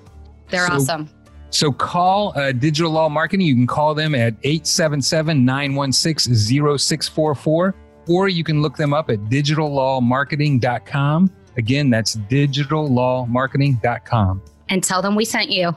they're 0.49 0.67
so, 0.67 0.75
awesome. 0.75 1.09
So 1.51 1.71
call 1.71 2.37
uh, 2.37 2.51
Digital 2.51 2.91
Law 2.91 3.09
Marketing. 3.09 3.47
You 3.47 3.55
can 3.55 3.69
call 3.69 3.95
them 3.95 4.17
at 4.17 4.35
877 4.43 5.45
916 5.45 6.35
0644, 6.35 7.77
or 8.09 8.29
you 8.29 8.43
can 8.43 8.61
look 8.61 8.77
them 8.77 8.93
up 8.93 9.09
at 9.09 9.21
digitallawmarketing.com. 9.27 11.31
Again, 11.57 11.91
that's 11.91 12.17
digitallawmarketing.com. 12.17 14.43
And 14.69 14.83
tell 14.83 15.01
them 15.01 15.15
we 15.15 15.25
sent 15.25 15.51
you. 15.51 15.77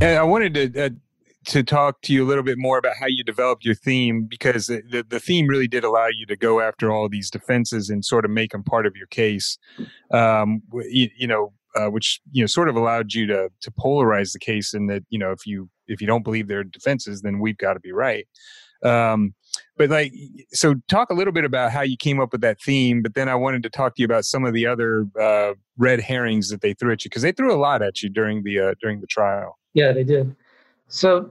I 0.00 0.22
wanted 0.22 0.54
to. 0.54 0.86
Uh, 0.86 0.90
to 1.46 1.62
talk 1.62 2.02
to 2.02 2.12
you 2.12 2.24
a 2.24 2.28
little 2.28 2.42
bit 2.42 2.58
more 2.58 2.78
about 2.78 2.96
how 2.98 3.06
you 3.06 3.24
developed 3.24 3.64
your 3.64 3.74
theme 3.74 4.26
because 4.28 4.66
the, 4.66 5.04
the 5.08 5.20
theme 5.20 5.46
really 5.46 5.68
did 5.68 5.84
allow 5.84 6.06
you 6.06 6.26
to 6.26 6.36
go 6.36 6.60
after 6.60 6.92
all 6.92 7.08
these 7.08 7.30
defenses 7.30 7.88
and 7.88 8.04
sort 8.04 8.24
of 8.24 8.30
make 8.30 8.52
them 8.52 8.62
part 8.62 8.86
of 8.86 8.94
your 8.96 9.06
case. 9.06 9.58
Um, 10.12 10.62
you, 10.88 11.08
you 11.16 11.26
know, 11.26 11.52
uh, 11.76 11.86
which 11.86 12.20
you 12.32 12.42
know 12.42 12.46
sort 12.46 12.68
of 12.68 12.76
allowed 12.76 13.12
you 13.12 13.26
to 13.26 13.48
to 13.60 13.70
polarize 13.70 14.32
the 14.32 14.38
case 14.38 14.74
in 14.74 14.88
that 14.88 15.04
you 15.08 15.18
know 15.18 15.30
if 15.30 15.46
you 15.46 15.70
if 15.86 16.00
you 16.00 16.06
don't 16.06 16.24
believe 16.24 16.48
their 16.48 16.64
defenses, 16.64 17.22
then 17.22 17.38
we've 17.38 17.58
got 17.58 17.74
to 17.74 17.80
be 17.80 17.92
right. 17.92 18.26
Um, 18.82 19.34
but 19.76 19.90
like, 19.90 20.12
so 20.52 20.74
talk 20.88 21.10
a 21.10 21.14
little 21.14 21.32
bit 21.32 21.44
about 21.44 21.70
how 21.72 21.82
you 21.82 21.96
came 21.96 22.20
up 22.20 22.32
with 22.32 22.40
that 22.40 22.60
theme. 22.60 23.02
But 23.02 23.14
then 23.14 23.28
I 23.28 23.34
wanted 23.34 23.62
to 23.64 23.70
talk 23.70 23.94
to 23.96 24.02
you 24.02 24.06
about 24.06 24.24
some 24.24 24.44
of 24.44 24.54
the 24.54 24.66
other 24.66 25.06
uh, 25.20 25.54
red 25.76 26.00
herrings 26.00 26.48
that 26.48 26.60
they 26.60 26.74
threw 26.74 26.92
at 26.92 27.04
you 27.04 27.08
because 27.08 27.22
they 27.22 27.32
threw 27.32 27.54
a 27.54 27.58
lot 27.58 27.82
at 27.82 28.02
you 28.02 28.08
during 28.08 28.42
the 28.42 28.58
uh, 28.58 28.74
during 28.80 29.00
the 29.00 29.06
trial. 29.06 29.58
Yeah, 29.74 29.92
they 29.92 30.04
did. 30.04 30.34
So, 30.90 31.30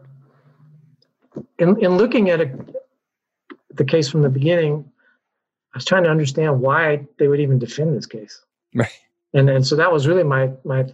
in, 1.59 1.77
in 1.83 1.97
looking 1.97 2.29
at 2.29 2.41
a, 2.41 2.49
the 3.75 3.83
case 3.83 4.09
from 4.09 4.21
the 4.21 4.29
beginning, 4.29 4.89
I 5.73 5.77
was 5.77 5.85
trying 5.85 6.03
to 6.03 6.09
understand 6.09 6.59
why 6.59 7.05
they 7.19 7.27
would 7.27 7.39
even 7.39 7.59
defend 7.59 7.95
this 7.95 8.05
case. 8.05 8.41
Right. 8.73 8.89
And 9.33 9.49
and 9.49 9.65
so 9.65 9.75
that 9.75 9.91
was 9.91 10.07
really 10.07 10.23
my 10.23 10.49
my 10.63 10.85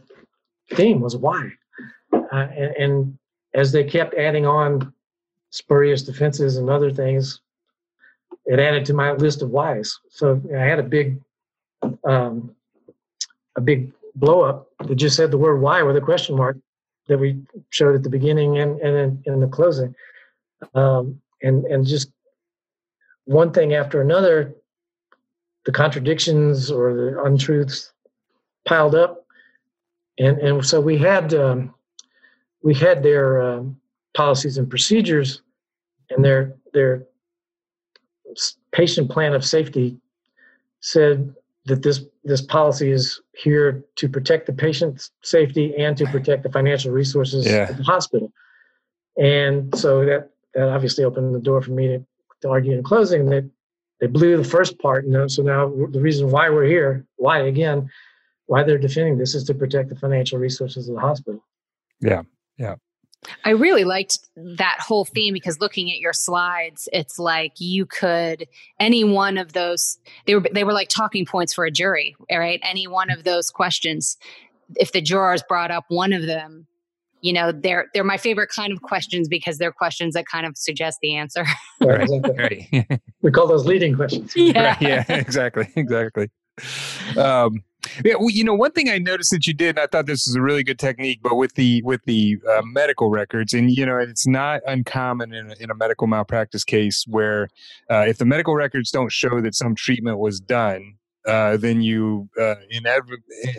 theme 0.74 1.00
was 1.00 1.16
why. 1.16 1.52
Uh, 2.12 2.20
and, 2.34 2.76
and 2.76 3.18
as 3.54 3.72
they 3.72 3.84
kept 3.84 4.16
adding 4.16 4.46
on 4.46 4.94
spurious 5.52 6.02
defenses 6.04 6.58
and 6.58 6.70
other 6.70 6.92
things, 6.92 7.40
it 8.46 8.60
added 8.60 8.84
to 8.86 8.94
my 8.94 9.14
list 9.14 9.42
of 9.42 9.52
whys. 9.52 10.00
So 10.10 10.42
I 10.54 10.60
had 10.60 10.80
a 10.80 10.84
big, 10.84 11.22
um, 12.04 12.54
a 13.56 13.62
big 13.62 13.94
blow 14.16 14.42
up 14.42 14.68
that 14.86 14.96
just 14.96 15.16
said 15.16 15.32
the 15.32 15.38
word 15.38 15.62
why 15.62 15.82
with 15.84 15.96
a 15.96 16.02
question 16.02 16.36
mark, 16.36 16.58
that 17.08 17.18
we 17.18 17.42
showed 17.70 17.96
at 17.96 18.04
the 18.04 18.10
beginning 18.10 18.58
and 18.60 18.80
and 18.82 19.24
in, 19.26 19.40
the 19.40 19.48
closing, 19.48 19.96
um, 20.74 21.20
and 21.42 21.66
and 21.66 21.86
just 21.86 22.12
one 23.26 23.52
thing 23.52 23.74
after 23.74 24.02
another, 24.02 24.56
the 25.66 25.72
contradictions 25.72 26.72
or 26.72 26.94
the 26.94 27.24
untruths 27.24 27.94
piled 28.66 28.96
up, 28.96 29.26
and 30.18 30.38
and 30.40 30.66
so 30.66 30.80
we 30.82 30.98
had 30.98 31.34
um, 31.34 31.74
we 32.64 32.74
had 32.74 33.04
their 33.04 33.42
um, 33.42 33.80
policies 34.16 34.58
and 34.58 34.70
procedures, 34.70 35.42
and 36.10 36.24
their 36.24 36.56
their 36.74 37.06
patient 38.72 39.10
plan 39.10 39.34
of 39.34 39.46
safety 39.46 39.98
said 40.82 41.34
that 41.66 41.82
this 41.82 42.04
this 42.24 42.42
policy 42.42 42.92
is 42.92 43.22
here 43.34 43.84
to 43.96 44.08
protect 44.08 44.46
the 44.46 44.54
patient's 44.54 45.12
safety 45.24 45.76
and 45.78 45.98
to 45.98 46.06
protect 46.08 46.44
the 46.44 46.52
financial 46.52 46.92
resources 46.92 47.46
yeah. 47.46 47.70
of 47.70 47.78
the 47.78 47.84
hospital. 47.84 48.32
And 49.18 49.76
so 49.78 50.06
that 50.06 50.30
that 50.54 50.70
obviously 50.70 51.04
opened 51.04 51.36
the 51.36 51.40
door 51.40 51.62
for 51.62 51.72
me 51.72 51.88
to, 51.88 52.06
to 52.42 52.50
argue 52.50 52.74
in 52.74 52.84
closing 52.84 53.30
that 53.30 53.50
they 54.00 54.08
blew 54.08 54.38
the 54.38 54.44
first 54.44 54.78
part. 54.80 55.06
And 55.06 55.32
so 55.32 55.42
now 55.42 55.68
the 55.92 56.02
reason 56.02 56.32
why 56.32 56.50
we're 56.50 56.66
here, 56.66 57.06
why 57.18 57.40
again, 57.40 57.90
why 58.48 58.64
they're 58.64 58.78
defending 58.78 59.18
this 59.18 59.34
is 59.34 59.44
to 59.46 59.54
protect 59.54 59.90
the 59.90 59.96
financial 59.96 60.38
resources 60.38 60.88
of 60.88 60.96
the 60.96 61.02
hospital. 61.02 61.44
Yeah, 62.02 62.24
yeah. 62.58 62.76
I 63.44 63.52
really 63.52 63.84
liked 63.84 64.20
that 64.36 64.78
whole 64.80 65.06
theme 65.06 65.34
because 65.34 65.60
looking 65.60 65.92
at 65.92 66.00
your 66.00 66.14
slides, 66.14 66.88
it's 66.94 67.20
like 67.20 67.54
you 67.60 67.86
could 67.86 68.48
any 68.80 69.04
one 69.04 69.38
of 69.38 69.54
those 69.54 69.98
they 70.26 70.36
were 70.36 70.46
they 70.52 70.64
were 70.64 70.74
like 70.74 70.90
talking 70.90 71.26
points 71.26 71.54
for 71.54 71.66
a 71.66 71.72
jury, 71.72 72.16
right? 72.32 72.60
Any 72.64 72.88
one 72.88 73.10
of 73.10 73.24
those 73.24 73.50
questions, 73.50 74.18
if 74.76 74.92
the 74.92 75.02
jurors 75.02 75.44
brought 75.48 75.72
up 75.72 75.86
one 75.90 76.14
of 76.14 76.26
them, 76.26 76.68
you 77.22 77.34
know, 77.34 77.52
they're 77.52 77.88
they're 77.94 78.04
my 78.04 78.18
favorite 78.18 78.50
kind 78.50 78.72
of 78.72 78.82
questions 78.82 79.28
because 79.28 79.58
they're 79.58 79.72
questions 79.72 80.14
that 80.14 80.26
kind 80.28 80.46
of 80.46 80.58
suggest 80.58 81.00
the 81.02 81.16
answer. 81.16 81.46
Right, 81.82 82.08
Right. 82.38 83.02
We 83.22 83.32
call 83.32 83.48
those 83.48 83.66
leading 83.66 83.96
questions. 83.96 84.34
yeah. 84.36 84.70
Right, 84.70 84.82
yeah, 84.82 85.04
exactly, 85.10 85.68
exactly. 85.76 86.30
Um, 87.18 87.64
yeah, 88.04 88.16
well, 88.16 88.30
you 88.30 88.44
know, 88.44 88.54
one 88.54 88.72
thing 88.72 88.90
I 88.90 88.98
noticed 88.98 89.32
that 89.32 89.48
you 89.48 89.54
did, 89.54 89.78
and 89.78 89.80
I 89.80 89.88
thought 89.88 90.06
this 90.06 90.28
was 90.28 90.36
a 90.36 90.42
really 90.42 90.64
good 90.64 90.80
technique, 90.80 91.20
but 91.22 91.36
with 91.36 91.56
the 91.56 91.82
with 91.84 92.02
the 92.06 92.38
uh, 92.50 92.62
medical 92.64 93.10
records, 93.10 93.54
and 93.54 93.72
you 93.72 93.86
know, 93.86 93.98
it's 93.98 94.28
not 94.28 94.62
uncommon 94.68 95.34
in 95.34 95.52
a, 95.52 95.56
in 95.60 95.72
a 95.72 95.76
medical 95.76 96.08
malpractice 96.08 96.64
case 96.64 97.06
where 97.08 97.50
uh, 97.90 98.06
if 98.08 98.18
the 98.18 98.26
medical 98.26 98.56
records 98.56 98.92
don't 98.92 99.12
show 99.12 99.42
that 99.42 99.56
some 99.56 99.76
treatment 99.76 100.20
was 100.20 100.40
done, 100.40 100.96
uh, 101.26 101.58
then 101.58 101.82
you 101.82 102.30
uh, 102.40 102.56
inev- 102.74 103.02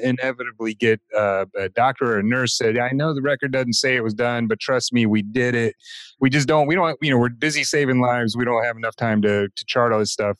inevitably 0.02 0.74
get 0.74 1.00
uh, 1.16 1.46
a 1.56 1.68
doctor 1.68 2.14
or 2.14 2.18
a 2.18 2.22
nurse 2.22 2.56
said, 2.56 2.78
"I 2.78 2.90
know 2.90 3.14
the 3.14 3.22
record 3.22 3.52
doesn't 3.52 3.74
say 3.74 3.96
it 3.96 4.04
was 4.04 4.14
done, 4.14 4.46
but 4.46 4.60
trust 4.60 4.92
me, 4.92 5.06
we 5.06 5.22
did 5.22 5.54
it. 5.54 5.74
We 6.20 6.30
just 6.30 6.46
don't. 6.46 6.66
We 6.66 6.74
don't. 6.74 6.96
You 7.02 7.10
know, 7.10 7.18
we're 7.18 7.28
busy 7.30 7.64
saving 7.64 8.00
lives. 8.00 8.36
We 8.36 8.44
don't 8.44 8.64
have 8.64 8.76
enough 8.76 8.96
time 8.96 9.22
to 9.22 9.48
to 9.48 9.64
chart 9.66 9.92
all 9.92 9.98
this 9.98 10.12
stuff." 10.12 10.36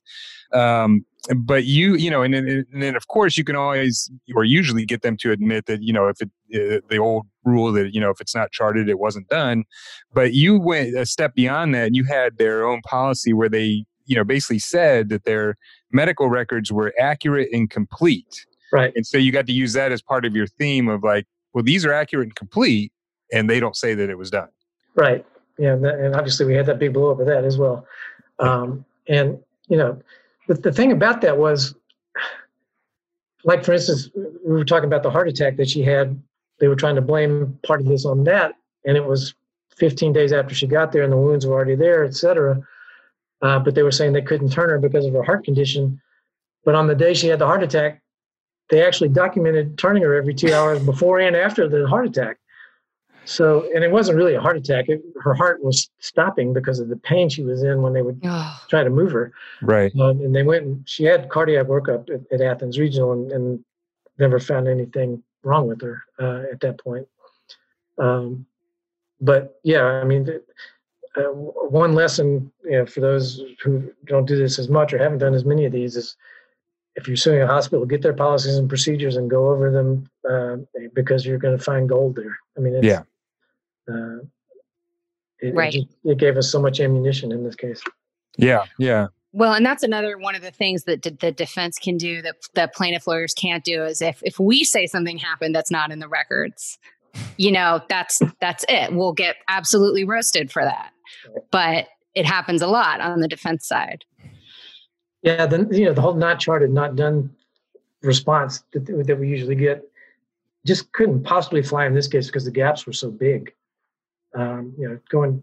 Um, 0.52 1.04
but 1.34 1.64
you, 1.64 1.96
you 1.96 2.10
know, 2.10 2.22
and 2.22 2.34
then, 2.34 2.46
and 2.48 2.82
then 2.82 2.96
of 2.96 3.08
course 3.08 3.36
you 3.36 3.44
can 3.44 3.56
always 3.56 4.10
or 4.34 4.44
usually 4.44 4.84
get 4.84 5.02
them 5.02 5.16
to 5.18 5.32
admit 5.32 5.66
that 5.66 5.82
you 5.82 5.92
know 5.92 6.08
if 6.08 6.20
it 6.20 6.30
uh, 6.54 6.80
the 6.88 6.98
old 6.98 7.26
rule 7.44 7.72
that 7.72 7.94
you 7.94 8.00
know 8.00 8.10
if 8.10 8.20
it's 8.20 8.34
not 8.34 8.52
charted 8.52 8.88
it 8.88 8.98
wasn't 8.98 9.28
done. 9.28 9.64
But 10.12 10.34
you 10.34 10.58
went 10.58 10.96
a 10.96 11.06
step 11.06 11.34
beyond 11.34 11.74
that. 11.74 11.88
and 11.88 11.96
You 11.96 12.04
had 12.04 12.38
their 12.38 12.66
own 12.66 12.80
policy 12.82 13.32
where 13.32 13.48
they 13.48 13.84
you 14.06 14.16
know 14.16 14.24
basically 14.24 14.60
said 14.60 15.08
that 15.08 15.24
their 15.24 15.56
medical 15.92 16.28
records 16.28 16.70
were 16.70 16.92
accurate 16.98 17.48
and 17.52 17.68
complete. 17.70 18.46
Right. 18.72 18.92
And 18.96 19.06
so 19.06 19.16
you 19.18 19.32
got 19.32 19.46
to 19.46 19.52
use 19.52 19.72
that 19.74 19.92
as 19.92 20.02
part 20.02 20.24
of 20.24 20.34
your 20.34 20.46
theme 20.46 20.88
of 20.88 21.02
like, 21.02 21.26
well, 21.54 21.64
these 21.64 21.84
are 21.86 21.92
accurate 21.92 22.26
and 22.26 22.34
complete, 22.34 22.92
and 23.32 23.48
they 23.48 23.60
don't 23.60 23.76
say 23.76 23.94
that 23.94 24.10
it 24.10 24.18
was 24.18 24.30
done. 24.30 24.48
Right. 24.94 25.24
Yeah, 25.58 25.72
and, 25.72 25.84
that, 25.84 25.94
and 25.98 26.14
obviously 26.14 26.46
we 26.46 26.54
had 26.54 26.66
that 26.66 26.78
big 26.78 26.92
blow 26.92 27.12
up 27.12 27.20
of 27.20 27.26
that 27.26 27.44
as 27.44 27.56
well. 27.56 27.86
Um, 28.38 28.84
and 29.08 29.38
you 29.68 29.76
know, 29.76 30.00
the, 30.46 30.54
the 30.54 30.72
thing 30.72 30.92
about 30.92 31.20
that 31.22 31.38
was, 31.38 31.74
like 33.44 33.64
for 33.64 33.72
instance, 33.72 34.10
we 34.14 34.52
were 34.52 34.64
talking 34.64 34.86
about 34.86 35.02
the 35.02 35.10
heart 35.10 35.28
attack 35.28 35.56
that 35.56 35.68
she 35.68 35.82
had. 35.82 36.20
They 36.58 36.68
were 36.68 36.76
trying 36.76 36.94
to 36.96 37.02
blame 37.02 37.58
part 37.64 37.80
of 37.80 37.86
this 37.86 38.04
on 38.04 38.24
that, 38.24 38.54
and 38.84 38.96
it 38.96 39.04
was 39.04 39.34
15 39.76 40.12
days 40.12 40.32
after 40.32 40.54
she 40.54 40.66
got 40.66 40.92
there, 40.92 41.02
and 41.02 41.12
the 41.12 41.16
wounds 41.16 41.46
were 41.46 41.54
already 41.54 41.74
there, 41.74 42.04
et 42.04 42.14
cetera. 42.14 42.60
Uh, 43.42 43.58
but 43.58 43.74
they 43.74 43.82
were 43.82 43.90
saying 43.90 44.12
they 44.12 44.22
couldn't 44.22 44.50
turn 44.50 44.70
her 44.70 44.78
because 44.78 45.04
of 45.04 45.12
her 45.12 45.22
heart 45.22 45.44
condition. 45.44 46.00
But 46.64 46.74
on 46.74 46.86
the 46.86 46.94
day 46.94 47.12
she 47.12 47.28
had 47.28 47.38
the 47.38 47.46
heart 47.46 47.62
attack, 47.62 48.02
they 48.70 48.84
actually 48.84 49.10
documented 49.10 49.78
turning 49.78 50.02
her 50.02 50.14
every 50.14 50.34
two 50.34 50.52
hours 50.52 50.82
before 50.82 51.20
and 51.20 51.36
after 51.36 51.68
the 51.68 51.86
heart 51.86 52.06
attack. 52.06 52.38
So, 53.26 53.68
and 53.74 53.82
it 53.82 53.90
wasn't 53.90 54.16
really 54.16 54.34
a 54.34 54.40
heart 54.40 54.56
attack. 54.56 54.88
It, 54.88 55.02
her 55.20 55.34
heart 55.34 55.62
was 55.62 55.90
stopping 55.98 56.52
because 56.52 56.78
of 56.78 56.88
the 56.88 56.96
pain 56.96 57.28
she 57.28 57.42
was 57.42 57.62
in 57.62 57.82
when 57.82 57.92
they 57.92 58.02
would 58.02 58.20
Oh, 58.24 58.60
try 58.68 58.84
to 58.84 58.90
move 58.90 59.12
her. 59.12 59.32
Right. 59.62 59.92
Um, 59.98 60.20
and 60.20 60.34
they 60.34 60.42
went 60.44 60.64
and 60.64 60.88
she 60.88 61.04
had 61.04 61.28
cardiac 61.28 61.66
workup 61.66 62.08
at, 62.08 62.20
at 62.32 62.40
Athens 62.40 62.78
Regional 62.78 63.12
and, 63.12 63.32
and 63.32 63.64
never 64.18 64.38
found 64.38 64.68
anything 64.68 65.22
wrong 65.42 65.66
with 65.66 65.80
her 65.82 66.02
uh, 66.18 66.44
at 66.52 66.60
that 66.60 66.78
point. 66.78 67.06
Um, 67.98 68.46
but 69.20 69.58
yeah, 69.64 69.82
I 69.82 70.04
mean, 70.04 70.26
th- 70.26 70.42
uh, 71.16 71.22
one 71.32 71.94
lesson 71.94 72.52
you 72.64 72.72
know, 72.72 72.86
for 72.86 73.00
those 73.00 73.42
who 73.62 73.90
don't 74.04 74.26
do 74.26 74.36
this 74.36 74.58
as 74.58 74.68
much 74.68 74.92
or 74.92 74.98
haven't 74.98 75.18
done 75.18 75.34
as 75.34 75.44
many 75.44 75.64
of 75.64 75.72
these 75.72 75.96
is 75.96 76.16
if 76.94 77.08
you're 77.08 77.16
suing 77.16 77.42
a 77.42 77.46
hospital, 77.46 77.84
get 77.86 78.02
their 78.02 78.12
policies 78.14 78.56
and 78.56 78.68
procedures 78.68 79.16
and 79.16 79.28
go 79.30 79.50
over 79.50 79.70
them 79.70 80.08
uh, 80.30 80.56
because 80.94 81.26
you're 81.26 81.38
going 81.38 81.56
to 81.56 81.62
find 81.62 81.88
gold 81.88 82.16
there. 82.16 82.38
I 82.56 82.60
mean, 82.60 82.74
it's, 82.74 82.86
Yeah. 82.86 83.02
Uh, 83.88 84.18
it, 85.40 85.48
it 85.48 85.54
Right. 85.54 85.72
just- 85.72 85.86
it 86.04 86.18
gave 86.18 86.36
us 86.36 86.50
so 86.50 86.60
much 86.60 86.80
ammunition 86.80 87.32
in 87.32 87.44
this 87.44 87.54
case. 87.54 87.80
Yeah. 88.38 88.64
Yeah. 88.78 89.08
Well, 89.32 89.52
and 89.52 89.64
that's 89.66 89.82
another 89.82 90.16
one 90.16 90.34
of 90.34 90.40
the 90.42 90.50
things 90.50 90.84
that 90.84 91.02
d- 91.02 91.10
the 91.10 91.30
defense 91.30 91.78
can 91.78 91.98
do 91.98 92.22
that 92.22 92.36
that 92.54 92.74
plaintiff 92.74 93.06
lawyers 93.06 93.34
can't 93.34 93.64
do 93.64 93.84
is 93.84 94.00
if 94.00 94.22
if 94.24 94.38
we 94.40 94.64
say 94.64 94.86
something 94.86 95.18
happened 95.18 95.54
that's 95.54 95.70
not 95.70 95.90
in 95.90 95.98
the 95.98 96.08
records, 96.08 96.78
you 97.36 97.52
know, 97.52 97.82
that's 97.88 98.20
that's 98.40 98.64
it. 98.68 98.92
We'll 98.94 99.12
get 99.12 99.36
absolutely 99.48 100.04
roasted 100.04 100.50
for 100.50 100.64
that. 100.64 100.90
But 101.50 101.88
it 102.14 102.24
happens 102.24 102.62
a 102.62 102.66
lot 102.66 103.00
on 103.02 103.20
the 103.20 103.28
defense 103.28 103.66
side. 103.68 104.04
Yeah, 105.22 105.44
then 105.44 105.68
you 105.70 105.84
know 105.84 105.92
the 105.92 106.00
whole 106.00 106.14
not 106.14 106.40
charted, 106.40 106.70
not 106.70 106.96
done 106.96 107.28
response 108.02 108.62
that, 108.72 108.86
that 109.06 109.18
we 109.18 109.28
usually 109.28 109.54
get 109.56 109.82
just 110.64 110.90
couldn't 110.92 111.24
possibly 111.24 111.62
fly 111.62 111.84
in 111.84 111.92
this 111.94 112.08
case 112.08 112.26
because 112.26 112.44
the 112.46 112.50
gaps 112.50 112.86
were 112.86 112.92
so 112.92 113.10
big. 113.10 113.52
Um, 114.36 114.74
you 114.78 114.88
know, 114.88 114.98
going 115.08 115.42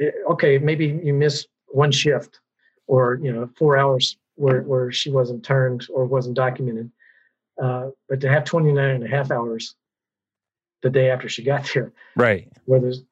eh, 0.00 0.10
okay, 0.30 0.58
maybe 0.58 1.00
you 1.02 1.14
miss 1.14 1.46
one 1.68 1.92
shift 1.92 2.40
or 2.88 3.18
you 3.22 3.32
know 3.32 3.48
four 3.56 3.76
hours 3.76 4.16
where 4.34 4.62
where 4.62 4.90
she 4.90 5.10
wasn't 5.10 5.44
turned 5.44 5.86
or 5.94 6.04
wasn't 6.04 6.34
documented, 6.34 6.90
uh, 7.62 7.90
but 8.08 8.20
to 8.20 8.28
have 8.28 8.44
29 8.44 8.90
and 8.90 9.04
a 9.04 9.08
half 9.08 9.30
hours 9.30 9.76
the 10.82 10.90
day 10.90 11.10
after 11.10 11.28
she 11.28 11.44
got 11.44 11.70
there, 11.72 11.92
Right. 12.16 12.50
where 12.64 12.80
there's 12.80 13.04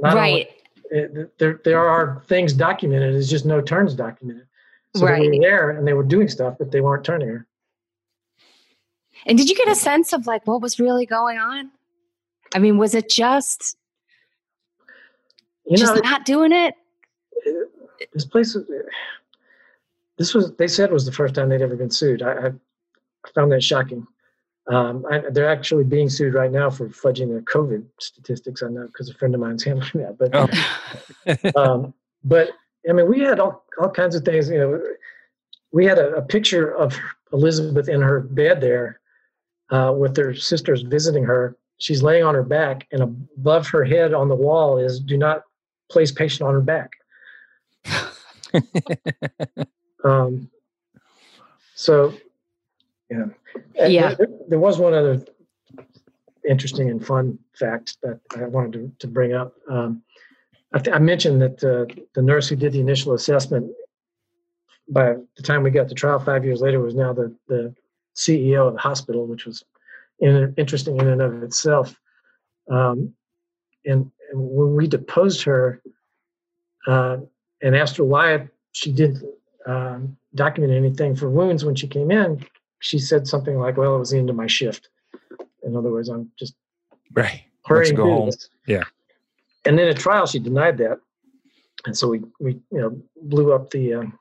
not 0.00 0.16
only- 0.16 0.48
it, 0.90 1.36
there 1.38 1.60
there 1.64 1.88
are 1.88 2.22
things 2.28 2.52
documented. 2.52 3.14
It's 3.16 3.28
just 3.28 3.44
no 3.46 3.60
turns 3.60 3.94
documented. 3.94 4.46
So 4.94 5.06
they 5.06 5.28
were 5.28 5.40
there 5.40 5.70
and 5.70 5.84
they 5.88 5.92
were 5.92 6.04
doing 6.04 6.28
stuff, 6.28 6.54
but 6.56 6.70
they 6.70 6.80
weren't 6.80 7.04
turning 7.04 7.26
her. 7.28 7.46
And 9.26 9.36
did 9.36 9.48
you 9.48 9.56
get 9.56 9.66
a 9.66 9.74
sense 9.74 10.12
of 10.12 10.26
like 10.28 10.46
what 10.46 10.60
was 10.60 10.78
really 10.78 11.04
going 11.04 11.38
on? 11.38 11.72
I 12.54 12.60
mean, 12.60 12.78
was 12.78 12.94
it 12.94 13.10
just 13.10 13.76
You 15.66 15.76
just 15.76 15.94
know, 15.94 16.00
not 16.00 16.24
doing 16.24 16.52
it? 16.52 16.74
this 18.12 18.24
place. 18.24 18.56
This 20.18 20.34
was 20.34 20.54
they 20.56 20.68
said 20.68 20.92
was 20.92 21.06
the 21.06 21.12
first 21.12 21.34
time 21.34 21.48
they'd 21.48 21.62
ever 21.62 21.76
been 21.76 21.90
sued. 21.90 22.22
I, 22.22 22.32
I 22.32 22.50
found 23.34 23.52
that 23.52 23.62
shocking. 23.62 24.06
Um, 24.66 25.04
I, 25.10 25.22
they're 25.30 25.48
actually 25.48 25.84
being 25.84 26.08
sued 26.08 26.34
right 26.34 26.50
now 26.50 26.70
for 26.70 26.88
fudging 26.88 27.28
their 27.28 27.42
COVID 27.42 27.84
statistics. 28.00 28.62
I 28.62 28.68
know 28.68 28.86
because 28.86 29.10
a 29.10 29.14
friend 29.14 29.34
of 29.34 29.40
mine's 29.40 29.64
handling 29.64 29.90
that. 29.94 30.18
But 30.18 30.30
Oh. 31.56 31.60
um, 31.74 31.94
but 32.22 32.50
I 32.88 32.92
mean, 32.92 33.08
we 33.08 33.20
had 33.20 33.40
all, 33.40 33.64
all 33.80 33.90
kinds 33.90 34.14
of 34.14 34.24
things. 34.24 34.48
You 34.48 34.58
know, 34.58 34.82
we 35.72 35.84
had 35.84 35.98
a, 35.98 36.14
a 36.14 36.22
picture 36.22 36.74
of 36.74 36.98
Elizabeth 37.32 37.88
in 37.88 38.00
her 38.00 38.20
bed 38.20 38.60
there 38.60 39.00
uh, 39.70 39.92
with 39.96 40.16
her 40.16 40.34
sisters 40.34 40.82
visiting 40.82 41.24
her. 41.24 41.56
She's 41.78 42.02
laying 42.02 42.24
on 42.24 42.34
her 42.34 42.44
back, 42.44 42.86
and 42.92 43.02
above 43.02 43.68
her 43.68 43.84
head 43.84 44.14
on 44.14 44.28
the 44.28 44.36
wall 44.36 44.78
is 44.78 45.00
"Do 45.00 45.18
not 45.18 45.42
place 45.94 46.12
patient 46.12 46.42
on 46.42 46.52
her 46.52 46.60
back." 46.60 46.90
um, 50.04 50.50
so, 51.74 52.12
yeah, 53.10 53.26
Yeah. 53.88 54.14
There, 54.14 54.28
there 54.48 54.58
was 54.58 54.78
one 54.78 54.92
other 54.92 55.24
interesting 56.48 56.90
and 56.90 57.04
fun 57.04 57.38
fact 57.58 57.96
that 58.02 58.20
I 58.36 58.44
wanted 58.44 58.72
to, 58.72 58.92
to 58.98 59.06
bring 59.06 59.32
up. 59.32 59.54
Um, 59.70 60.02
I, 60.72 60.78
th- 60.78 60.94
I 60.94 60.98
mentioned 60.98 61.40
that 61.40 61.64
uh, 61.64 61.86
the 62.14 62.22
nurse 62.22 62.48
who 62.48 62.56
did 62.56 62.72
the 62.72 62.80
initial 62.80 63.14
assessment, 63.14 63.70
by 64.88 65.14
the 65.36 65.42
time 65.42 65.62
we 65.62 65.70
got 65.70 65.88
to 65.88 65.94
trial 65.94 66.18
five 66.18 66.44
years 66.44 66.60
later, 66.60 66.80
was 66.80 66.94
now 66.94 67.12
the, 67.12 67.34
the 67.48 67.74
CEO 68.16 68.66
of 68.68 68.74
the 68.74 68.80
hospital, 68.80 69.26
which 69.26 69.46
was 69.46 69.64
in, 70.18 70.54
interesting 70.58 70.98
in 71.00 71.08
and 71.08 71.22
of 71.22 71.42
itself. 71.42 71.94
Um, 72.70 73.14
and, 73.86 74.10
and 74.30 74.50
when 74.50 74.74
we 74.74 74.86
deposed 74.86 75.42
her 75.44 75.80
uh, 76.86 77.18
and 77.62 77.76
asked 77.76 77.96
her 77.96 78.04
why 78.04 78.48
she 78.72 78.92
didn't 78.92 79.24
um, 79.66 80.16
document 80.34 80.72
anything 80.72 81.16
for 81.16 81.30
wounds 81.30 81.64
when 81.64 81.74
she 81.74 81.86
came 81.86 82.10
in, 82.10 82.44
she 82.80 82.98
said 82.98 83.26
something 83.26 83.58
like, 83.58 83.76
"Well, 83.76 83.96
it 83.96 83.98
was 83.98 84.10
the 84.10 84.18
end 84.18 84.30
of 84.30 84.36
my 84.36 84.46
shift." 84.46 84.88
In 85.62 85.76
other 85.76 85.90
words, 85.90 86.08
I'm 86.08 86.30
just 86.38 86.54
right. 87.12 87.42
Let's 87.70 87.90
hurrying 87.90 87.94
go 87.94 88.04
home. 88.04 88.26
this. 88.26 88.50
Yeah. 88.66 88.84
And 89.64 89.78
then 89.78 89.88
at 89.88 89.96
trial, 89.96 90.26
she 90.26 90.38
denied 90.38 90.76
that, 90.78 90.98
and 91.86 91.96
so 91.96 92.08
we 92.08 92.22
we 92.38 92.52
you 92.70 92.80
know 92.80 93.02
blew 93.22 93.52
up 93.52 93.70
the 93.70 93.94
um, 93.94 94.18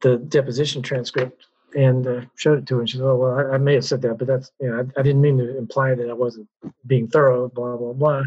the 0.00 0.16
deposition 0.16 0.80
transcript 0.80 1.46
and 1.76 2.06
uh, 2.06 2.20
showed 2.36 2.58
it 2.58 2.66
to 2.66 2.76
her. 2.76 2.80
And 2.80 2.88
she 2.88 2.96
said, 2.96 3.04
"Oh 3.04 3.16
well, 3.16 3.38
I, 3.38 3.54
I 3.54 3.58
may 3.58 3.74
have 3.74 3.84
said 3.84 4.00
that, 4.02 4.16
but 4.16 4.26
that's 4.26 4.50
you 4.60 4.70
know 4.70 4.78
I, 4.78 5.00
I 5.00 5.02
didn't 5.02 5.20
mean 5.20 5.36
to 5.38 5.58
imply 5.58 5.94
that 5.94 6.08
I 6.08 6.14
wasn't 6.14 6.48
being 6.86 7.08
thorough." 7.08 7.48
Blah 7.48 7.76
blah 7.76 7.92
blah. 7.92 8.22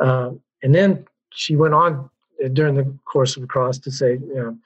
Um, 0.00 0.40
and 0.62 0.72
then 0.72 1.04
she 1.34 1.56
went 1.56 1.74
on 1.74 2.08
uh, 2.44 2.48
during 2.48 2.74
the 2.74 2.92
course 3.04 3.36
of 3.36 3.42
the 3.42 3.48
cross 3.48 3.78
to 3.78 3.90
say, 3.90 4.12
you 4.14 4.34
know, 4.34 4.56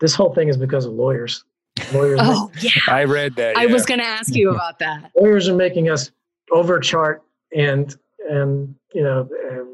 this 0.00 0.14
whole 0.14 0.34
thing 0.34 0.48
is 0.48 0.56
because 0.56 0.84
of 0.84 0.92
lawyers. 0.92 1.44
Lawyers, 1.92 2.18
make- 2.20 2.28
Oh, 2.30 2.50
yeah. 2.60 2.70
I 2.88 3.04
read 3.04 3.36
that. 3.36 3.56
I 3.56 3.64
yeah. 3.66 3.72
was 3.72 3.86
going 3.86 4.00
to 4.00 4.06
ask 4.06 4.34
you 4.34 4.50
about 4.50 4.78
that. 4.80 5.10
lawyers 5.18 5.48
are 5.48 5.54
making 5.54 5.88
us 5.90 6.10
overchart 6.50 7.20
and 7.56 7.96
and 8.28 8.74
you 8.92 9.02
know 9.02 9.28
uh, 9.50 9.64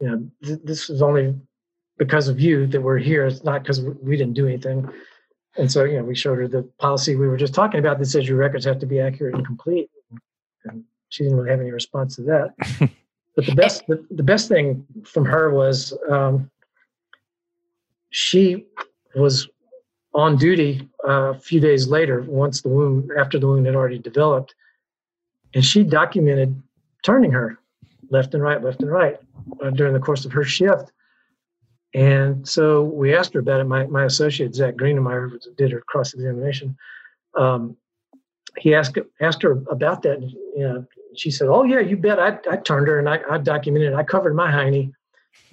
you 0.00 0.10
know 0.10 0.28
th- 0.42 0.58
this 0.64 0.90
is 0.90 1.00
only 1.02 1.34
because 1.98 2.26
of 2.28 2.40
you 2.40 2.66
that 2.66 2.80
we're 2.80 2.98
here 2.98 3.26
it's 3.26 3.44
not 3.44 3.62
because 3.62 3.80
we 3.80 4.16
didn't 4.16 4.34
do 4.34 4.46
anything 4.46 4.88
and 5.56 5.70
so 5.70 5.84
you 5.84 5.96
know 5.98 6.04
we 6.04 6.14
showed 6.16 6.36
her 6.38 6.48
the 6.48 6.62
policy 6.80 7.14
we 7.14 7.28
were 7.28 7.36
just 7.36 7.54
talking 7.54 7.78
about 7.78 7.98
that 7.98 8.06
says 8.06 8.26
your 8.28 8.36
records 8.38 8.64
have 8.64 8.78
to 8.80 8.86
be 8.86 8.98
accurate 9.00 9.34
and 9.36 9.46
complete 9.46 9.88
and 10.64 10.82
she 11.10 11.22
didn't 11.22 11.38
really 11.38 11.50
have 11.50 11.60
any 11.60 11.70
response 11.70 12.16
to 12.16 12.22
that. 12.22 12.90
but 13.36 13.46
the 13.46 13.54
best 13.54 13.86
the, 13.86 14.04
the 14.10 14.22
best 14.22 14.48
thing 14.48 14.84
from 15.04 15.24
her 15.24 15.50
was 15.50 15.96
um, 16.10 16.50
she 18.10 18.66
was 19.14 19.48
on 20.14 20.36
duty 20.36 20.88
uh, 21.06 21.34
a 21.34 21.38
few 21.38 21.60
days 21.60 21.88
later, 21.88 22.22
once 22.22 22.62
the 22.62 22.70
wound 22.70 23.10
after 23.18 23.38
the 23.38 23.46
wound 23.46 23.66
had 23.66 23.76
already 23.76 23.98
developed, 23.98 24.54
and 25.54 25.64
she 25.64 25.84
documented 25.84 26.60
turning 27.04 27.30
her 27.30 27.58
left 28.10 28.34
and 28.34 28.42
right, 28.42 28.62
left 28.62 28.80
and 28.80 28.90
right 28.90 29.18
uh, 29.62 29.70
during 29.70 29.92
the 29.92 30.00
course 30.00 30.24
of 30.24 30.32
her 30.32 30.44
shift. 30.44 30.90
And 31.94 32.46
so 32.46 32.82
we 32.82 33.14
asked 33.14 33.34
her 33.34 33.40
about 33.40 33.60
it. 33.60 33.64
My, 33.64 33.86
my 33.86 34.04
associate, 34.04 34.54
Zach 34.54 34.74
Greenemeyer, 34.74 35.38
did 35.56 35.72
her 35.72 35.82
cross 35.86 36.14
examination. 36.14 36.76
Um, 37.34 37.76
he 38.58 38.74
asked 38.74 38.98
asked 39.20 39.42
her 39.42 39.52
about 39.70 40.02
that. 40.02 40.18
And, 40.18 40.30
you 40.30 40.62
know, 40.62 40.86
she 41.14 41.30
said, 41.30 41.48
"Oh 41.48 41.64
yeah, 41.64 41.80
you 41.80 41.96
bet. 41.96 42.18
I, 42.18 42.38
I 42.50 42.56
turned 42.56 42.88
her 42.88 42.98
and 42.98 43.08
I, 43.08 43.20
I 43.30 43.38
documented. 43.38 43.94
I 43.94 44.02
covered 44.02 44.34
my 44.34 44.50
hiney. 44.50 44.92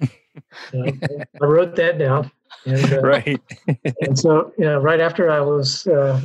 I 0.72 1.44
wrote 1.44 1.76
that 1.76 1.98
down. 1.98 2.30
And, 2.66 2.92
uh, 2.92 3.00
right. 3.00 3.40
and 4.00 4.18
so, 4.18 4.52
you 4.58 4.64
know, 4.64 4.78
right 4.78 5.00
after 5.00 5.30
I 5.30 5.40
was 5.40 5.86
uh, 5.86 6.20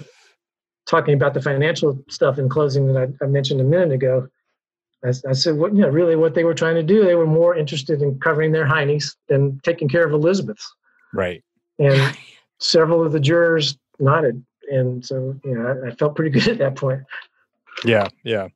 talking 0.88 1.14
about 1.14 1.34
the 1.34 1.42
financial 1.42 2.02
stuff 2.10 2.38
in 2.38 2.50
closing 2.50 2.88
that 2.88 2.98
I, 2.98 3.26
I 3.26 3.28
mentioned 3.28 3.62
a 3.62 3.66
minute 3.66 3.92
ago, 3.92 4.28
I, 5.04 5.10
I, 5.28 5.34
said, 5.34 5.58
"What 5.58 5.74
you 5.76 5.82
know, 5.82 5.90
really, 5.90 6.16
what 6.16 6.34
they 6.34 6.44
were 6.44 6.54
trying 6.54 6.76
to 6.76 6.84
do? 6.84 7.04
They 7.04 7.16
were 7.16 7.28
more 7.28 7.56
interested 7.56 8.02
in 8.02 8.20
covering 8.20 8.52
their 8.52 8.66
heinies 8.66 9.16
than 9.28 9.60
taking 9.64 9.88
care 9.88 10.06
of 10.06 10.14
Elizabeth's." 10.14 10.74
Right. 11.14 11.44
And 11.78 12.18
several 12.60 13.06
of 13.06 13.12
the 13.12 13.20
jurors 13.20 13.78
nodded, 14.00 14.44
and 14.70 15.06
so 15.06 15.36
you 15.44 15.56
know, 15.56 15.82
I, 15.84 15.90
I 15.90 15.92
felt 15.92 16.16
pretty 16.16 16.32
good 16.40 16.48
at 16.48 16.58
that 16.60 16.76
point. 16.76 17.02
Yeah, 17.86 18.08
yeah. 18.24 18.48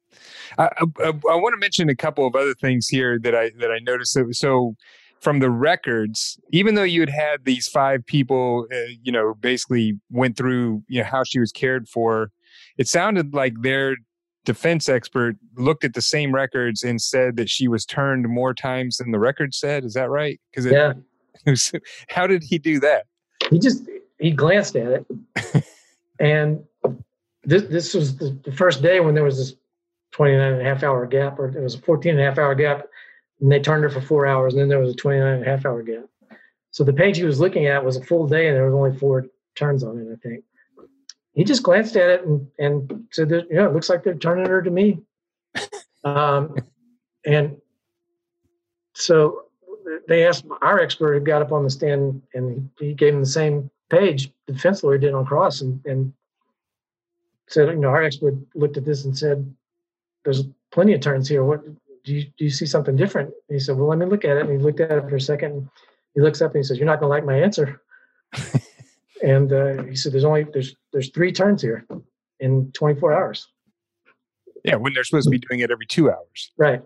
I, 0.57 0.69
I, 0.99 1.07
I, 1.07 1.35
want 1.35 1.53
to 1.53 1.57
mention 1.57 1.89
a 1.89 1.95
couple 1.95 2.27
of 2.27 2.35
other 2.35 2.53
things 2.53 2.87
here 2.87 3.17
that 3.19 3.35
I 3.35 3.51
that 3.59 3.71
I 3.71 3.79
noticed. 3.79 4.13
So, 4.13 4.31
so 4.31 4.75
from 5.21 5.39
the 5.39 5.49
records, 5.49 6.39
even 6.51 6.75
though 6.75 6.83
you 6.83 6.99
had 6.99 7.09
had 7.09 7.45
these 7.45 7.67
five 7.67 8.05
people, 8.05 8.67
uh, 8.71 8.91
you 9.01 9.11
know, 9.11 9.33
basically 9.35 9.99
went 10.11 10.37
through 10.37 10.83
you 10.87 11.01
know 11.01 11.07
how 11.07 11.23
she 11.23 11.39
was 11.39 11.51
cared 11.51 11.87
for, 11.87 12.31
it 12.77 12.87
sounded 12.87 13.33
like 13.33 13.53
their 13.61 13.95
defense 14.45 14.89
expert 14.89 15.37
looked 15.55 15.83
at 15.83 15.93
the 15.93 16.01
same 16.01 16.33
records 16.33 16.83
and 16.83 17.01
said 17.01 17.37
that 17.37 17.49
she 17.49 17.67
was 17.67 17.85
turned 17.85 18.27
more 18.27 18.53
times 18.53 18.97
than 18.97 19.11
the 19.11 19.19
record 19.19 19.53
said. 19.53 19.85
Is 19.85 19.93
that 19.93 20.09
right? 20.09 20.39
Because 20.51 20.65
yeah. 20.69 20.93
Was, 21.45 21.73
how 22.07 22.27
did 22.27 22.43
he 22.43 22.57
do 22.57 22.79
that? 22.79 23.05
He 23.49 23.59
just 23.59 23.83
he 24.19 24.31
glanced 24.31 24.75
at 24.75 24.87
it, 24.87 25.65
and 26.19 26.63
this 27.43 27.63
this 27.63 27.93
was 27.93 28.17
the, 28.17 28.53
first 28.55 28.81
day 28.81 28.99
when 28.99 29.15
there 29.15 29.23
was 29.23 29.37
this 29.37 29.53
29 30.11 30.53
and 30.53 30.61
a 30.61 30.65
half 30.65 30.83
hour 30.83 31.05
gap, 31.05 31.39
or 31.39 31.47
it 31.47 31.61
was 31.61 31.75
a 31.75 31.81
14 31.81 32.11
and 32.11 32.21
a 32.21 32.23
half 32.23 32.37
hour 32.37 32.55
gap, 32.55 32.87
and 33.41 33.51
they 33.51 33.59
turned 33.59 33.83
her 33.83 33.89
for 33.89 34.01
four 34.01 34.25
hours, 34.25 34.53
and 34.53 34.61
then 34.61 34.69
there 34.69 34.79
was 34.79 34.93
a 34.93 34.97
29 34.97 35.27
and 35.27 35.43
a 35.43 35.45
half 35.45 35.65
hour 35.65 35.81
gap. 35.81 36.05
So 36.71 36.83
the 36.83 36.93
page 36.93 37.17
he 37.17 37.23
was 37.23 37.39
looking 37.39 37.67
at 37.67 37.83
was 37.83 37.97
a 37.97 38.03
full 38.03 38.27
day, 38.27 38.47
and 38.47 38.55
there 38.55 38.65
was 38.65 38.73
only 38.73 38.97
four 38.97 39.27
turns 39.55 39.83
on 39.83 39.99
it, 39.99 40.11
I 40.11 40.15
think 40.15 40.43
he 41.33 41.43
just 41.43 41.63
glanced 41.63 41.95
at 41.95 42.09
it 42.09 42.25
and, 42.25 42.47
and 42.59 43.05
said 43.11 43.29
that, 43.29 43.47
yeah, 43.49 43.65
it 43.65 43.73
looks 43.73 43.89
like 43.89 44.03
they're 44.03 44.13
turning 44.13 44.47
her 44.47 44.61
to 44.61 44.71
me. 44.71 44.99
Um, 46.05 46.57
and 47.25 47.55
so 48.93 49.43
they 50.09 50.27
asked 50.27 50.43
our 50.61 50.81
expert 50.81 51.13
who 51.13 51.21
got 51.21 51.41
up 51.41 51.53
on 51.53 51.63
the 51.63 51.69
stand 51.69 52.21
and 52.33 52.69
he 52.77 52.93
gave 52.93 53.13
him 53.13 53.21
the 53.21 53.25
same 53.25 53.71
page 53.89 54.31
the 54.47 54.53
defense 54.53 54.83
lawyer 54.83 54.97
did 54.97 55.13
on 55.13 55.25
cross 55.25 55.61
and, 55.61 55.83
and 55.85 56.13
said, 57.47 57.69
you 57.69 57.75
know, 57.75 57.89
our 57.89 58.03
expert 58.03 58.35
looked 58.55 58.77
at 58.77 58.85
this 58.85 59.05
and 59.05 59.17
said, 59.17 59.53
there's 60.23 60.43
plenty 60.71 60.93
of 60.93 61.01
turns 61.01 61.27
here. 61.27 61.43
What 61.43 61.63
do 62.03 62.13
you, 62.13 62.23
do 62.23 62.45
you 62.45 62.49
see 62.49 62.65
something 62.65 62.95
different? 62.95 63.29
And 63.49 63.55
he 63.55 63.59
said, 63.59 63.77
well, 63.77 63.87
let 63.87 63.97
me 63.97 64.05
look 64.05 64.25
at 64.25 64.37
it. 64.37 64.41
And 64.41 64.51
he 64.51 64.57
looked 64.57 64.79
at 64.79 64.91
it 64.91 65.09
for 65.09 65.15
a 65.15 65.21
second. 65.21 65.69
He 66.15 66.21
looks 66.21 66.41
up 66.41 66.51
and 66.51 66.63
he 66.63 66.63
says, 66.63 66.77
you're 66.77 66.85
not 66.85 66.99
going 66.99 67.09
to 67.09 67.15
like 67.15 67.25
my 67.25 67.39
answer. 67.41 67.81
and 69.23 69.53
uh, 69.53 69.83
he 69.83 69.95
said 69.95 70.11
there's 70.11 70.25
only 70.25 70.45
there's 70.53 70.75
there's 70.91 71.09
three 71.09 71.31
turns 71.31 71.61
here 71.61 71.87
in 72.39 72.71
24 72.73 73.13
hours 73.13 73.47
yeah 74.63 74.75
when 74.75 74.93
they're 74.93 75.03
supposed 75.03 75.25
to 75.25 75.31
be 75.31 75.39
doing 75.39 75.61
it 75.61 75.71
every 75.71 75.85
two 75.85 76.11
hours 76.11 76.51
right 76.57 76.81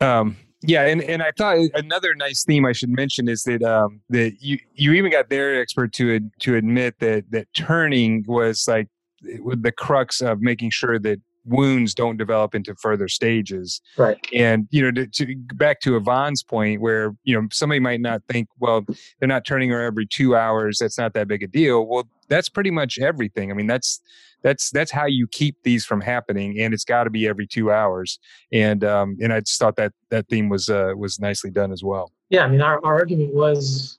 um 0.00 0.36
yeah 0.62 0.86
and, 0.86 1.02
and 1.02 1.22
i 1.22 1.30
thought 1.36 1.58
another 1.74 2.14
nice 2.14 2.44
theme 2.44 2.64
i 2.64 2.72
should 2.72 2.90
mention 2.90 3.28
is 3.28 3.42
that 3.42 3.62
um 3.62 4.00
that 4.08 4.34
you 4.40 4.58
you 4.74 4.92
even 4.92 5.10
got 5.10 5.28
their 5.28 5.60
expert 5.60 5.92
to 5.92 6.20
to 6.38 6.56
admit 6.56 6.98
that 6.98 7.24
that 7.30 7.46
turning 7.54 8.24
was 8.26 8.66
like 8.68 8.88
the 9.22 9.72
crux 9.72 10.20
of 10.20 10.40
making 10.40 10.70
sure 10.70 10.98
that 10.98 11.20
wounds 11.44 11.94
don't 11.94 12.16
develop 12.16 12.54
into 12.54 12.74
further 12.74 13.08
stages. 13.08 13.80
Right. 13.96 14.18
And 14.32 14.68
you 14.70 14.82
know, 14.82 14.90
to, 14.92 15.06
to, 15.06 15.36
back 15.54 15.80
to 15.80 15.96
Yvonne's 15.96 16.42
point, 16.42 16.80
where 16.80 17.14
you 17.24 17.34
know 17.34 17.48
somebody 17.52 17.80
might 17.80 18.00
not 18.00 18.22
think, 18.28 18.48
well, 18.58 18.84
they're 19.18 19.28
not 19.28 19.44
turning 19.44 19.70
her 19.70 19.80
every 19.80 20.06
two 20.06 20.36
hours. 20.36 20.78
That's 20.78 20.98
not 20.98 21.14
that 21.14 21.28
big 21.28 21.42
a 21.42 21.46
deal. 21.46 21.86
Well, 21.86 22.08
that's 22.28 22.48
pretty 22.48 22.70
much 22.70 22.98
everything. 22.98 23.50
I 23.50 23.54
mean, 23.54 23.66
that's 23.66 24.00
that's 24.42 24.70
that's 24.70 24.90
how 24.90 25.06
you 25.06 25.26
keep 25.26 25.56
these 25.62 25.84
from 25.84 26.00
happening, 26.00 26.60
and 26.60 26.74
it's 26.74 26.84
got 26.84 27.04
to 27.04 27.10
be 27.10 27.26
every 27.26 27.46
two 27.46 27.70
hours. 27.70 28.18
And 28.52 28.84
um, 28.84 29.16
and 29.20 29.32
I 29.32 29.40
just 29.40 29.58
thought 29.58 29.76
that 29.76 29.92
that 30.10 30.28
theme 30.28 30.48
was 30.48 30.68
uh, 30.68 30.92
was 30.96 31.20
nicely 31.20 31.50
done 31.50 31.72
as 31.72 31.82
well. 31.82 32.12
Yeah, 32.30 32.44
I 32.44 32.48
mean, 32.48 32.62
our, 32.62 32.84
our 32.84 32.94
argument 32.94 33.34
was, 33.34 33.98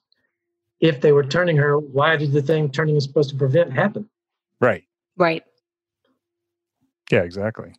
if 0.79 1.01
they 1.01 1.11
were 1.11 1.23
turning 1.23 1.55
her, 1.57 1.77
why 1.77 2.15
did 2.15 2.31
the 2.31 2.41
thing 2.41 2.69
turning 2.69 2.95
is 2.95 3.03
supposed 3.03 3.29
to 3.29 3.35
prevent 3.35 3.71
happen? 3.71 4.09
Right. 4.59 4.83
Right. 5.17 5.43
Yeah, 7.11 7.21
exactly. 7.21 7.73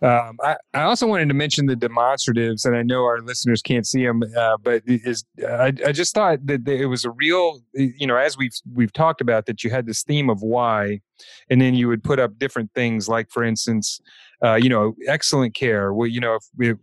Um, 0.00 0.38
I, 0.42 0.56
I 0.72 0.82
also 0.82 1.06
wanted 1.06 1.28
to 1.28 1.34
mention 1.34 1.66
the 1.66 1.74
demonstratives, 1.74 2.64
and 2.64 2.76
I 2.76 2.82
know 2.82 3.02
our 3.04 3.20
listeners 3.20 3.60
can't 3.60 3.86
see 3.86 4.04
them, 4.04 4.22
uh, 4.36 4.56
but 4.62 4.82
is 4.86 5.24
I, 5.46 5.72
I 5.84 5.92
just 5.92 6.14
thought 6.14 6.46
that 6.46 6.66
it 6.66 6.86
was 6.86 7.04
a 7.04 7.10
real, 7.10 7.60
you 7.74 8.06
know, 8.06 8.16
as 8.16 8.36
we've 8.38 8.54
we've 8.72 8.92
talked 8.92 9.20
about 9.20 9.46
that 9.46 9.62
you 9.62 9.70
had 9.70 9.86
this 9.86 10.02
theme 10.02 10.30
of 10.30 10.42
why, 10.42 11.00
and 11.50 11.60
then 11.60 11.74
you 11.74 11.88
would 11.88 12.02
put 12.02 12.18
up 12.18 12.38
different 12.38 12.72
things 12.74 13.08
like, 13.08 13.30
for 13.30 13.44
instance, 13.44 14.00
uh, 14.44 14.54
you 14.54 14.68
know, 14.68 14.94
excellent 15.06 15.54
care. 15.54 15.92
Well, 15.92 16.08
you 16.08 16.20
know, 16.20 16.36
if, 16.36 16.44
if 16.58 16.78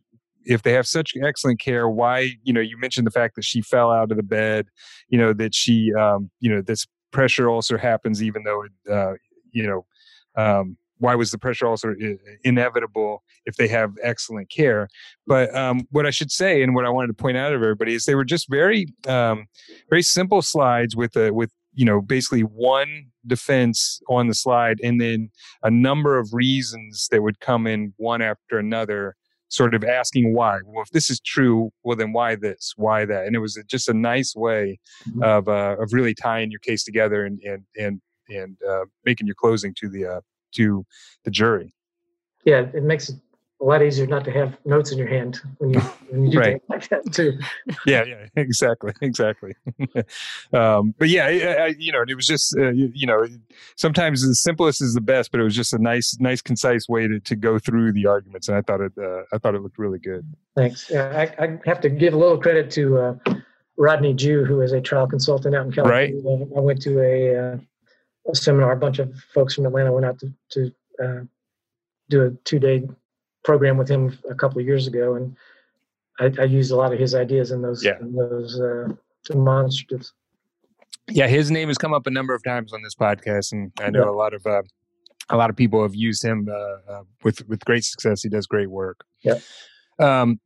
if 0.45 0.61
they 0.63 0.73
have 0.73 0.87
such 0.87 1.13
excellent 1.21 1.59
care, 1.59 1.89
why, 1.89 2.31
you 2.43 2.53
know, 2.53 2.61
you 2.61 2.77
mentioned 2.77 3.07
the 3.07 3.11
fact 3.11 3.35
that 3.35 3.43
she 3.45 3.61
fell 3.61 3.91
out 3.91 4.11
of 4.11 4.17
the 4.17 4.23
bed, 4.23 4.67
you 5.09 5.17
know, 5.17 5.33
that 5.33 5.55
she, 5.55 5.93
um, 5.93 6.29
you 6.39 6.53
know, 6.53 6.61
this 6.61 6.87
pressure 7.11 7.49
ulcer 7.49 7.77
happens 7.77 8.21
even 8.21 8.43
though 8.43 8.63
it, 8.63 8.71
uh, 8.91 9.13
you 9.51 9.65
know, 9.65 9.85
um, 10.41 10.77
why 10.99 11.15
was 11.15 11.31
the 11.31 11.37
pressure 11.37 11.65
ulcer 11.65 11.95
inevitable 12.43 13.23
if 13.45 13.55
they 13.55 13.67
have 13.67 13.91
excellent 14.03 14.49
care? 14.49 14.87
But 15.25 15.53
um, 15.55 15.87
what 15.91 16.05
I 16.05 16.11
should 16.11 16.31
say, 16.31 16.61
and 16.61 16.75
what 16.75 16.85
I 16.85 16.89
wanted 16.89 17.07
to 17.07 17.13
point 17.13 17.37
out 17.37 17.53
of 17.53 17.61
everybody, 17.61 17.95
is 17.95 18.05
they 18.05 18.15
were 18.15 18.25
just 18.25 18.49
very, 18.49 18.85
um, 19.07 19.47
very 19.89 20.03
simple 20.03 20.41
slides 20.41 20.95
with 20.95 21.15
a 21.15 21.31
with 21.31 21.51
you 21.73 21.85
know 21.85 22.01
basically 22.01 22.41
one 22.41 23.07
defense 23.25 24.01
on 24.09 24.27
the 24.27 24.33
slide, 24.33 24.79
and 24.83 24.99
then 24.99 25.29
a 25.63 25.71
number 25.71 26.17
of 26.17 26.29
reasons 26.33 27.07
that 27.11 27.23
would 27.23 27.39
come 27.39 27.65
in 27.65 27.93
one 27.97 28.21
after 28.21 28.59
another 28.59 29.15
sort 29.49 29.73
of 29.73 29.83
asking 29.83 30.33
why. 30.33 30.59
Well, 30.63 30.83
if 30.83 30.89
this 30.89 31.09
is 31.09 31.19
true, 31.19 31.71
well 31.83 31.97
then 31.97 32.13
why 32.13 32.35
this? 32.35 32.73
Why 32.75 33.05
that? 33.05 33.25
And 33.25 33.35
it 33.35 33.39
was 33.39 33.61
just 33.67 33.89
a 33.89 33.93
nice 33.93 34.35
way 34.35 34.79
mm-hmm. 35.07 35.23
of 35.23 35.47
uh, 35.47 35.77
of 35.79 35.93
really 35.93 36.13
tying 36.13 36.51
your 36.51 36.59
case 36.59 36.83
together 36.83 37.25
and 37.25 37.39
and 37.43 37.63
and 37.77 38.01
and 38.29 38.57
uh, 38.67 38.85
making 39.05 39.27
your 39.27 39.35
closing 39.35 39.73
to 39.79 39.89
the 39.89 40.05
uh, 40.05 40.21
to 40.53 40.85
the 41.23 41.31
jury. 41.31 41.73
Yeah, 42.45 42.67
it 42.73 42.83
makes 42.83 43.09
it 43.09 43.15
a 43.61 43.65
lot 43.65 43.83
easier 43.83 44.07
not 44.07 44.23
to 44.23 44.31
have 44.31 44.57
notes 44.63 44.91
in 44.91 44.97
your 44.97 45.07
hand 45.07 45.41
when 45.57 45.73
you 45.73 45.79
when 46.09 46.25
you 46.25 46.31
do 46.31 46.39
right. 46.39 46.45
things 46.45 46.63
like 46.69 46.89
that 46.89 47.13
too. 47.13 47.37
yeah, 47.85 48.05
yeah, 48.05 48.25
exactly, 48.35 48.93
exactly. 49.01 49.53
um, 50.53 50.93
but 50.97 51.09
yeah, 51.09 51.25
I, 51.25 51.63
I, 51.63 51.75
you 51.77 51.91
know, 51.91 52.03
it 52.07 52.15
was 52.15 52.25
just 52.25 52.57
uh, 52.57 52.69
you, 52.69 52.89
you, 52.93 53.05
know, 53.05 53.27
sometimes 53.75 54.25
the 54.25 54.33
simplest 54.33 54.81
is 54.81 54.93
the 54.93 55.01
best, 55.01 55.31
but 55.31 55.41
it 55.41 55.43
was 55.43 55.55
just 55.55 55.73
a 55.73 55.77
nice, 55.77 56.17
nice, 56.19 56.41
concise 56.41 56.87
way 56.87 57.07
to, 57.07 57.19
to 57.19 57.35
go 57.35 57.59
through 57.59 57.91
the 57.91 58.05
arguments, 58.05 58.47
and 58.47 58.57
I 58.57 58.61
thought 58.61 58.79
it, 58.79 58.93
uh, 58.97 59.23
I 59.33 59.37
thought 59.37 59.55
it 59.55 59.61
looked 59.61 59.77
really 59.77 59.99
good. 59.99 60.25
Thanks. 60.55 60.89
Yeah, 60.89 61.07
I, 61.39 61.43
I 61.43 61.59
have 61.65 61.81
to 61.81 61.89
give 61.89 62.13
a 62.13 62.17
little 62.17 62.37
credit 62.37 62.71
to 62.71 62.97
uh, 62.97 63.15
Rodney 63.77 64.13
Jew, 64.13 64.45
who 64.45 64.61
is 64.61 64.71
a 64.71 64.79
trial 64.79 65.07
consultant 65.07 65.53
out 65.53 65.65
in 65.65 65.71
California. 65.73 66.21
Right. 66.23 66.47
I 66.55 66.59
went 66.61 66.81
to 66.83 67.01
a 67.01 67.53
uh, 67.53 67.57
a 68.27 68.35
seminar. 68.35 68.71
A 68.71 68.77
bunch 68.77 68.99
of 68.99 69.13
folks 69.33 69.55
from 69.55 69.65
Atlanta 69.65 69.91
went 69.91 70.05
out 70.05 70.19
to, 70.19 70.33
to 70.51 70.73
uh, 71.03 71.23
do 72.09 72.25
a 72.25 72.31
two 72.43 72.59
day 72.59 72.87
program 73.43 73.77
with 73.77 73.89
him 73.89 74.17
a 74.29 74.35
couple 74.35 74.59
of 74.59 74.65
years 74.65 74.87
ago, 74.87 75.15
and 75.15 75.35
I, 76.19 76.41
I 76.41 76.45
used 76.45 76.71
a 76.71 76.75
lot 76.75 76.93
of 76.93 76.99
his 76.99 77.15
ideas 77.15 77.51
in 77.51 77.61
those 77.61 77.83
yeah. 77.83 77.99
in 77.99 78.13
those 78.13 78.59
uh, 78.59 78.89
demonstratives. 79.29 80.11
Yeah, 81.09 81.27
his 81.27 81.49
name 81.49 81.69
has 81.69 81.77
come 81.77 81.93
up 81.93 82.05
a 82.05 82.11
number 82.11 82.35
of 82.35 82.43
times 82.43 82.73
on 82.73 82.81
this 82.83 82.95
podcast, 82.95 83.51
and 83.51 83.71
I 83.79 83.89
know 83.89 84.03
yeah. 84.03 84.09
a 84.09 84.11
lot 84.11 84.33
of 84.33 84.45
uh, 84.45 84.61
a 85.29 85.37
lot 85.37 85.49
of 85.49 85.55
people 85.55 85.81
have 85.81 85.95
used 85.95 86.23
him 86.23 86.47
uh, 86.51 86.91
uh, 86.91 87.03
with 87.23 87.47
with 87.47 87.63
great 87.65 87.83
success. 87.83 88.21
He 88.21 88.29
does 88.29 88.45
great 88.47 88.69
work. 88.69 89.03
Yeah. 89.23 89.39
Um, 89.99 90.39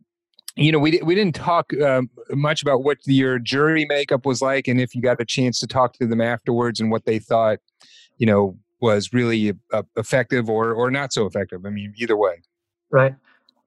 you 0.55 0.71
know, 0.71 0.79
we 0.79 0.99
we 1.03 1.15
didn't 1.15 1.35
talk 1.35 1.73
um, 1.81 2.09
much 2.29 2.61
about 2.61 2.83
what 2.83 2.97
your 3.05 3.39
jury 3.39 3.85
makeup 3.85 4.25
was 4.25 4.41
like, 4.41 4.67
and 4.67 4.79
if 4.79 4.93
you 4.93 5.01
got 5.01 5.19
a 5.19 5.25
chance 5.25 5.59
to 5.59 5.67
talk 5.67 5.93
to 5.93 6.05
them 6.05 6.21
afterwards 6.21 6.79
and 6.79 6.91
what 6.91 7.05
they 7.05 7.19
thought, 7.19 7.59
you 8.17 8.27
know, 8.27 8.57
was 8.79 9.13
really 9.13 9.53
uh, 9.71 9.83
effective 9.97 10.49
or 10.49 10.73
or 10.73 10.91
not 10.91 11.11
so 11.11 11.25
effective. 11.25 11.65
I 11.65 11.69
mean, 11.69 11.93
either 11.97 12.17
way. 12.17 12.41
Right. 12.91 13.15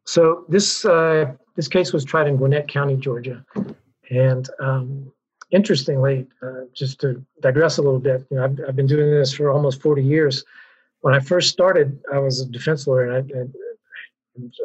So 0.04 0.44
this 0.48 0.84
uh, 0.84 1.32
this 1.56 1.66
case 1.66 1.92
was 1.92 2.04
tried 2.04 2.28
in 2.28 2.36
Gwinnett 2.36 2.68
County, 2.68 2.96
Georgia, 2.96 3.44
and 4.10 4.48
um, 4.60 5.12
interestingly, 5.50 6.26
uh, 6.42 6.66
just 6.72 7.00
to 7.00 7.24
digress 7.40 7.78
a 7.78 7.82
little 7.82 7.98
bit, 7.98 8.24
you 8.30 8.36
know, 8.36 8.44
I've, 8.44 8.60
I've, 8.68 8.76
been 8.76 8.86
doing 8.86 9.10
this 9.10 9.32
for 9.32 9.50
almost 9.50 9.82
40 9.82 10.02
years. 10.02 10.44
When 11.00 11.14
I 11.14 11.20
first 11.20 11.50
started, 11.50 11.98
I 12.12 12.18
was 12.18 12.40
a 12.40 12.46
defense 12.46 12.86
lawyer, 12.86 13.16
and 13.16 13.54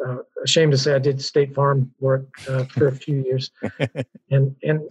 uh, 0.06 0.18
ashamed 0.42 0.72
to 0.72 0.78
say 0.78 0.94
I 0.94 0.98
did 0.98 1.20
State 1.22 1.54
Farm 1.54 1.92
work 2.00 2.26
uh, 2.48 2.64
for 2.64 2.88
a 2.88 2.92
few 2.92 3.22
years. 3.22 3.50
and 4.30 4.54
and 4.62 4.88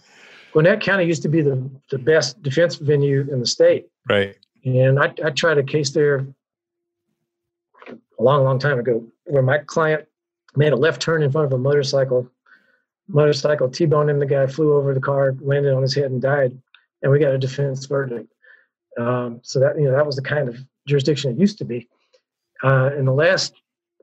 Gwinnett 0.51 0.81
County 0.81 1.05
used 1.05 1.21
to 1.23 1.29
be 1.29 1.41
the, 1.41 1.69
the 1.89 1.97
best 1.97 2.41
defense 2.43 2.75
venue 2.75 3.21
in 3.31 3.39
the 3.39 3.45
state. 3.45 3.87
Right. 4.09 4.35
And 4.65 4.99
I, 4.99 5.13
I 5.23 5.29
tried 5.31 5.57
a 5.57 5.63
case 5.63 5.91
there 5.91 6.27
a 7.87 8.23
long, 8.23 8.43
long 8.43 8.59
time 8.59 8.79
ago 8.79 9.05
where 9.25 9.41
my 9.41 9.59
client 9.59 10.05
made 10.55 10.73
a 10.73 10.75
left 10.75 11.01
turn 11.01 11.23
in 11.23 11.31
front 11.31 11.45
of 11.45 11.53
a 11.53 11.57
motorcycle 11.57 12.29
motorcycle 13.07 13.69
T-boned 13.69 14.09
him. 14.09 14.19
The 14.19 14.25
guy 14.25 14.47
flew 14.47 14.73
over 14.73 14.93
the 14.93 14.99
car, 14.99 15.35
landed 15.41 15.73
on 15.73 15.81
his 15.81 15.95
head, 15.95 16.11
and 16.11 16.21
died. 16.21 16.57
And 17.01 17.11
we 17.11 17.19
got 17.19 17.33
a 17.33 17.37
defense 17.37 17.85
verdict. 17.85 18.31
Um, 18.99 19.39
so 19.41 19.59
that 19.59 19.77
you 19.77 19.85
know 19.85 19.95
that 19.95 20.05
was 20.05 20.17
the 20.17 20.21
kind 20.21 20.49
of 20.49 20.57
jurisdiction 20.85 21.31
it 21.31 21.39
used 21.39 21.57
to 21.59 21.65
be. 21.65 21.87
Uh, 22.63 22.91
in 22.97 23.05
the 23.05 23.13
last 23.13 23.53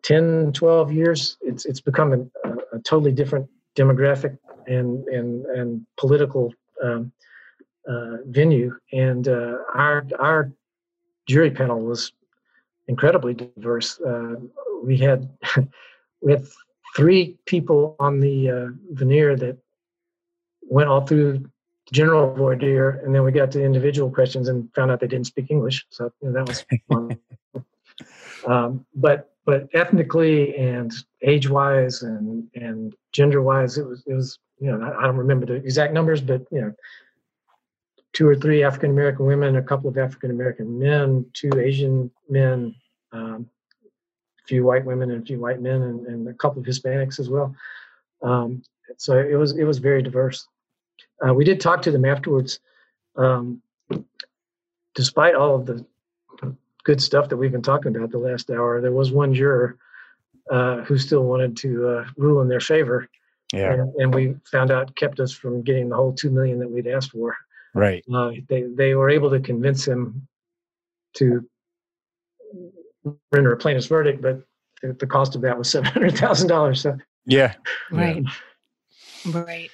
10, 0.02 0.52
12 0.52 0.92
years, 0.92 1.36
it's 1.40 1.64
it's 1.64 1.80
become 1.80 2.12
a, 2.12 2.48
a 2.76 2.80
totally 2.80 3.12
different 3.12 3.48
demographic 3.76 4.38
and 4.66 5.06
and 5.08 5.46
and 5.46 5.86
political 5.96 6.52
um, 6.82 7.12
uh, 7.88 8.18
venue. 8.26 8.76
And 8.92 9.28
uh, 9.28 9.58
our 9.74 10.06
our 10.18 10.52
jury 11.26 11.50
panel 11.50 11.80
was 11.80 12.12
incredibly 12.86 13.34
diverse. 13.34 14.00
Uh, 14.00 14.36
we 14.82 14.96
had 14.98 15.28
we 16.20 16.32
had 16.32 16.46
three 16.96 17.38
people 17.46 17.96
on 17.98 18.20
the 18.20 18.50
uh, 18.50 18.68
venire 18.94 19.38
that 19.38 19.58
went 20.62 20.88
all 20.88 21.06
through 21.06 21.48
general 21.92 22.34
voir 22.34 22.56
dire, 22.56 23.00
and 23.04 23.14
then 23.14 23.22
we 23.22 23.32
got 23.32 23.50
to 23.52 23.62
individual 23.62 24.10
questions 24.10 24.48
and 24.48 24.68
found 24.74 24.90
out 24.90 25.00
they 25.00 25.06
didn't 25.06 25.26
speak 25.26 25.50
English. 25.50 25.86
So 25.90 26.12
you 26.20 26.30
know, 26.30 26.34
that 26.34 26.48
was 26.48 26.64
fun. 26.88 27.18
um, 28.46 28.86
but 28.94 29.30
but 29.48 29.66
ethnically 29.72 30.54
and 30.58 30.92
age 31.22 31.48
wise 31.48 32.02
and 32.02 32.46
and 32.54 32.94
gender 33.12 33.40
wise, 33.40 33.78
it 33.78 33.86
was 33.86 34.04
it 34.06 34.12
was 34.12 34.38
you 34.60 34.70
know 34.70 34.94
I 35.00 35.04
don't 35.04 35.16
remember 35.16 35.46
the 35.46 35.54
exact 35.54 35.94
numbers, 35.94 36.20
but 36.20 36.42
you 36.52 36.60
know 36.60 36.74
two 38.12 38.28
or 38.28 38.36
three 38.36 38.62
African 38.62 38.90
American 38.90 39.24
women, 39.24 39.56
a 39.56 39.62
couple 39.62 39.88
of 39.88 39.96
African 39.96 40.30
American 40.30 40.78
men, 40.78 41.24
two 41.32 41.50
Asian 41.58 42.10
men, 42.28 42.74
um, 43.12 43.48
few 44.46 44.66
white 44.66 44.84
women 44.84 45.10
and 45.12 45.22
a 45.22 45.26
few 45.26 45.40
white 45.40 45.62
men 45.62 45.80
and, 45.80 46.06
and 46.06 46.28
a 46.28 46.34
couple 46.34 46.60
of 46.60 46.66
Hispanics 46.66 47.18
as 47.18 47.30
well. 47.30 47.56
Um, 48.20 48.62
so 48.98 49.16
it 49.16 49.36
was 49.36 49.56
it 49.56 49.64
was 49.64 49.78
very 49.78 50.02
diverse. 50.02 50.46
Uh, 51.26 51.32
we 51.32 51.46
did 51.46 51.58
talk 51.58 51.80
to 51.82 51.90
them 51.90 52.04
afterwards. 52.04 52.60
Um, 53.16 53.62
despite 54.94 55.34
all 55.34 55.54
of 55.54 55.64
the 55.64 55.86
good 56.88 57.02
stuff 57.02 57.28
that 57.28 57.36
we've 57.36 57.52
been 57.52 57.60
talking 57.60 57.94
about 57.94 58.10
the 58.10 58.18
last 58.18 58.50
hour, 58.50 58.80
there 58.80 58.92
was 58.92 59.12
one 59.12 59.34
juror 59.34 59.76
uh, 60.50 60.76
who 60.84 60.96
still 60.96 61.22
wanted 61.24 61.54
to 61.54 61.86
uh, 61.86 62.04
rule 62.16 62.40
in 62.40 62.48
their 62.48 62.60
favor. 62.60 63.06
Yeah. 63.52 63.74
And, 63.74 63.94
and, 63.96 64.14
we 64.14 64.36
found 64.50 64.70
out 64.70 64.96
kept 64.96 65.20
us 65.20 65.30
from 65.30 65.60
getting 65.62 65.90
the 65.90 65.96
whole 65.96 66.14
two 66.14 66.30
million 66.30 66.58
that 66.60 66.70
we'd 66.70 66.86
asked 66.86 67.10
for. 67.10 67.36
Right. 67.74 68.02
Uh, 68.12 68.30
they 68.48 68.62
they 68.62 68.94
were 68.94 69.10
able 69.10 69.28
to 69.28 69.40
convince 69.40 69.86
him 69.86 70.26
to 71.16 71.46
render 73.32 73.52
a 73.52 73.56
plaintiff's 73.58 73.86
verdict, 73.86 74.22
but 74.22 74.40
the, 74.80 74.94
the 74.94 75.06
cost 75.06 75.34
of 75.34 75.42
that 75.42 75.58
was 75.58 75.68
seven 75.70 75.90
hundred 75.92 76.16
thousand 76.16 76.48
dollars. 76.48 76.80
So 76.80 76.96
yeah, 77.26 77.54
right, 77.90 78.24
yeah. 79.24 79.42
right. 79.42 79.70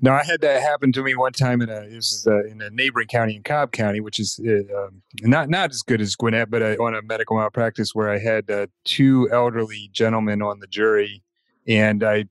No, 0.00 0.12
I 0.12 0.22
had 0.22 0.40
that 0.42 0.62
happen 0.62 0.92
to 0.92 1.02
me 1.02 1.16
one 1.16 1.32
time 1.32 1.60
in 1.60 1.68
a 1.68 1.80
uh, 2.26 2.44
in 2.44 2.62
a 2.62 2.70
neighboring 2.70 3.08
county 3.08 3.34
in 3.34 3.42
Cobb 3.42 3.72
County, 3.72 4.00
which 4.00 4.20
is 4.20 4.40
uh, 4.46 4.84
um, 4.84 5.02
not 5.22 5.48
not 5.48 5.70
as 5.70 5.82
good 5.82 6.00
as 6.00 6.14
Gwinnett, 6.14 6.50
but 6.50 6.62
uh, 6.62 6.76
on 6.80 6.94
a 6.94 7.02
medical 7.02 7.36
malpractice 7.36 7.94
where 7.94 8.08
I 8.08 8.18
had 8.18 8.48
uh, 8.50 8.68
two 8.84 9.28
elderly 9.32 9.90
gentlemen 9.92 10.40
on 10.40 10.60
the 10.60 10.68
jury, 10.68 11.22
and 11.66 12.04
I 12.04 12.26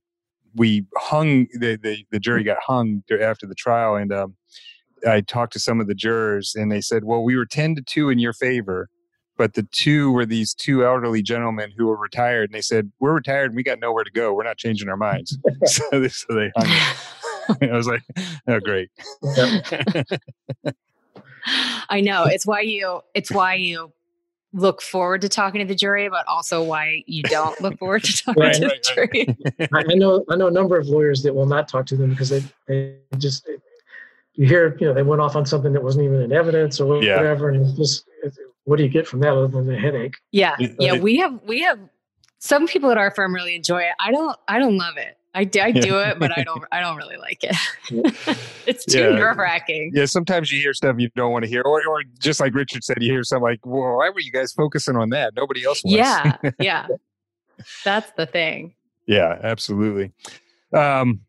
we 0.55 0.85
hung 0.95 1.47
the 1.53 1.77
the, 1.81 2.05
the 2.09 2.19
jury 2.19 2.43
got 2.43 2.57
hung 2.65 3.03
after 3.19 3.45
the 3.45 3.55
trial, 3.55 3.95
and 3.95 4.13
um, 4.13 4.35
I 5.05 5.21
talked 5.21 5.51
to 5.53 5.59
some 5.59 5.81
of 5.81 5.87
the 5.87 5.95
jurors, 5.95 6.55
and 6.55 6.71
they 6.71 6.81
said, 6.81 7.03
"Well, 7.03 7.23
we 7.23 7.35
were 7.35 7.45
ten 7.45 7.75
to 7.75 7.81
two 7.81 8.09
in 8.09 8.19
your 8.19 8.33
favor." 8.33 8.89
but 9.37 9.53
the 9.53 9.63
two 9.71 10.11
were 10.11 10.25
these 10.25 10.53
two 10.53 10.83
elderly 10.83 11.21
gentlemen 11.21 11.71
who 11.77 11.85
were 11.85 11.95
retired 11.95 12.49
and 12.49 12.55
they 12.55 12.61
said 12.61 12.91
we're 12.99 13.13
retired 13.13 13.51
and 13.51 13.55
we 13.55 13.63
got 13.63 13.79
nowhere 13.79 14.03
to 14.03 14.11
go 14.11 14.33
we're 14.33 14.43
not 14.43 14.57
changing 14.57 14.89
our 14.89 14.97
minds 14.97 15.37
so, 15.65 16.07
so 16.07 16.33
they 16.33 16.51
hung 16.57 16.95
i 17.61 17.75
was 17.75 17.87
like 17.87 18.01
oh 18.47 18.59
great 18.59 18.89
i 21.89 22.01
know 22.01 22.23
it's 22.25 22.45
why 22.45 22.61
you 22.61 23.01
it's 23.13 23.31
why 23.31 23.53
you 23.53 23.91
look 24.53 24.81
forward 24.81 25.21
to 25.21 25.29
talking 25.29 25.59
to 25.59 25.65
the 25.65 25.75
jury 25.75 26.09
but 26.09 26.25
also 26.27 26.63
why 26.63 27.03
you 27.05 27.21
don't 27.23 27.59
look 27.61 27.77
forward 27.77 28.03
to 28.03 28.13
talking 28.23 28.43
right, 28.43 28.55
to 28.55 28.67
right, 28.67 28.83
the 28.83 28.93
jury 28.93 29.37
right. 29.71 29.85
i 29.89 29.93
know 29.93 30.23
i 30.29 30.35
know 30.35 30.47
a 30.47 30.51
number 30.51 30.77
of 30.77 30.87
lawyers 30.87 31.21
that 31.23 31.33
will 31.33 31.45
not 31.45 31.67
talk 31.67 31.85
to 31.85 31.95
them 31.95 32.09
because 32.09 32.29
they, 32.29 32.43
they 32.67 32.95
just 33.17 33.47
you 34.33 34.47
hear 34.47 34.77
you 34.79 34.87
know 34.87 34.93
they 34.93 35.03
went 35.03 35.21
off 35.21 35.35
on 35.35 35.45
something 35.45 35.73
that 35.73 35.83
wasn't 35.83 36.03
even 36.03 36.21
in 36.21 36.31
evidence 36.31 36.79
or 36.79 36.85
whatever 36.85 37.51
yeah. 37.51 37.57
and 37.57 37.67
it's 37.67 37.77
just 37.77 38.05
what 38.67 38.75
do 38.75 38.83
you 38.83 38.89
get 38.89 39.07
from 39.07 39.21
that 39.21 39.31
other 39.31 39.47
than 39.47 39.65
the 39.65 39.77
headache? 39.77 40.15
Yeah, 40.31 40.57
yeah. 40.59 40.99
We 40.99 41.15
have 41.17 41.39
we 41.47 41.61
have 41.61 41.79
some 42.39 42.67
people 42.67 42.91
at 42.91 42.97
our 42.97 43.11
firm 43.11 43.33
really 43.33 43.55
enjoy 43.55 43.83
it. 43.83 43.93
I 43.97 44.11
don't. 44.11 44.37
I 44.49 44.59
don't 44.59 44.77
love 44.77 44.97
it. 44.97 45.16
I, 45.33 45.41
I 45.41 45.71
do 45.71 45.99
it, 45.99 46.19
but 46.19 46.37
I 46.37 46.43
don't. 46.43 46.63
I 46.71 46.79
don't 46.79 46.97
really 46.97 47.17
like 47.17 47.43
it. 47.43 47.55
it's 48.65 48.85
too 48.85 48.99
yeah. 48.99 49.09
nerve 49.09 49.37
wracking. 49.37 49.91
Yeah, 49.93 50.05
sometimes 50.05 50.51
you 50.51 50.59
hear 50.59 50.73
stuff 50.73 50.95
you 50.97 51.09
don't 51.15 51.31
want 51.31 51.45
to 51.45 51.49
hear, 51.49 51.61
or, 51.61 51.85
or 51.87 52.03
just 52.19 52.39
like 52.39 52.55
Richard 52.55 52.83
said, 52.83 52.97
you 53.01 53.11
hear 53.11 53.23
something 53.23 53.43
like, 53.43 53.65
"Well, 53.65 53.97
why 53.97 54.09
were 54.09 54.19
you 54.19 54.31
guys 54.31 54.51
focusing 54.53 54.95
on 54.95 55.09
that? 55.09 55.35
Nobody 55.35 55.63
else 55.63 55.83
was." 55.83 55.93
Yeah, 55.93 56.37
yeah. 56.59 56.87
That's 57.83 58.11
the 58.17 58.25
thing. 58.25 58.73
Yeah, 59.05 59.37
absolutely. 59.43 60.11
Um, 60.73 61.21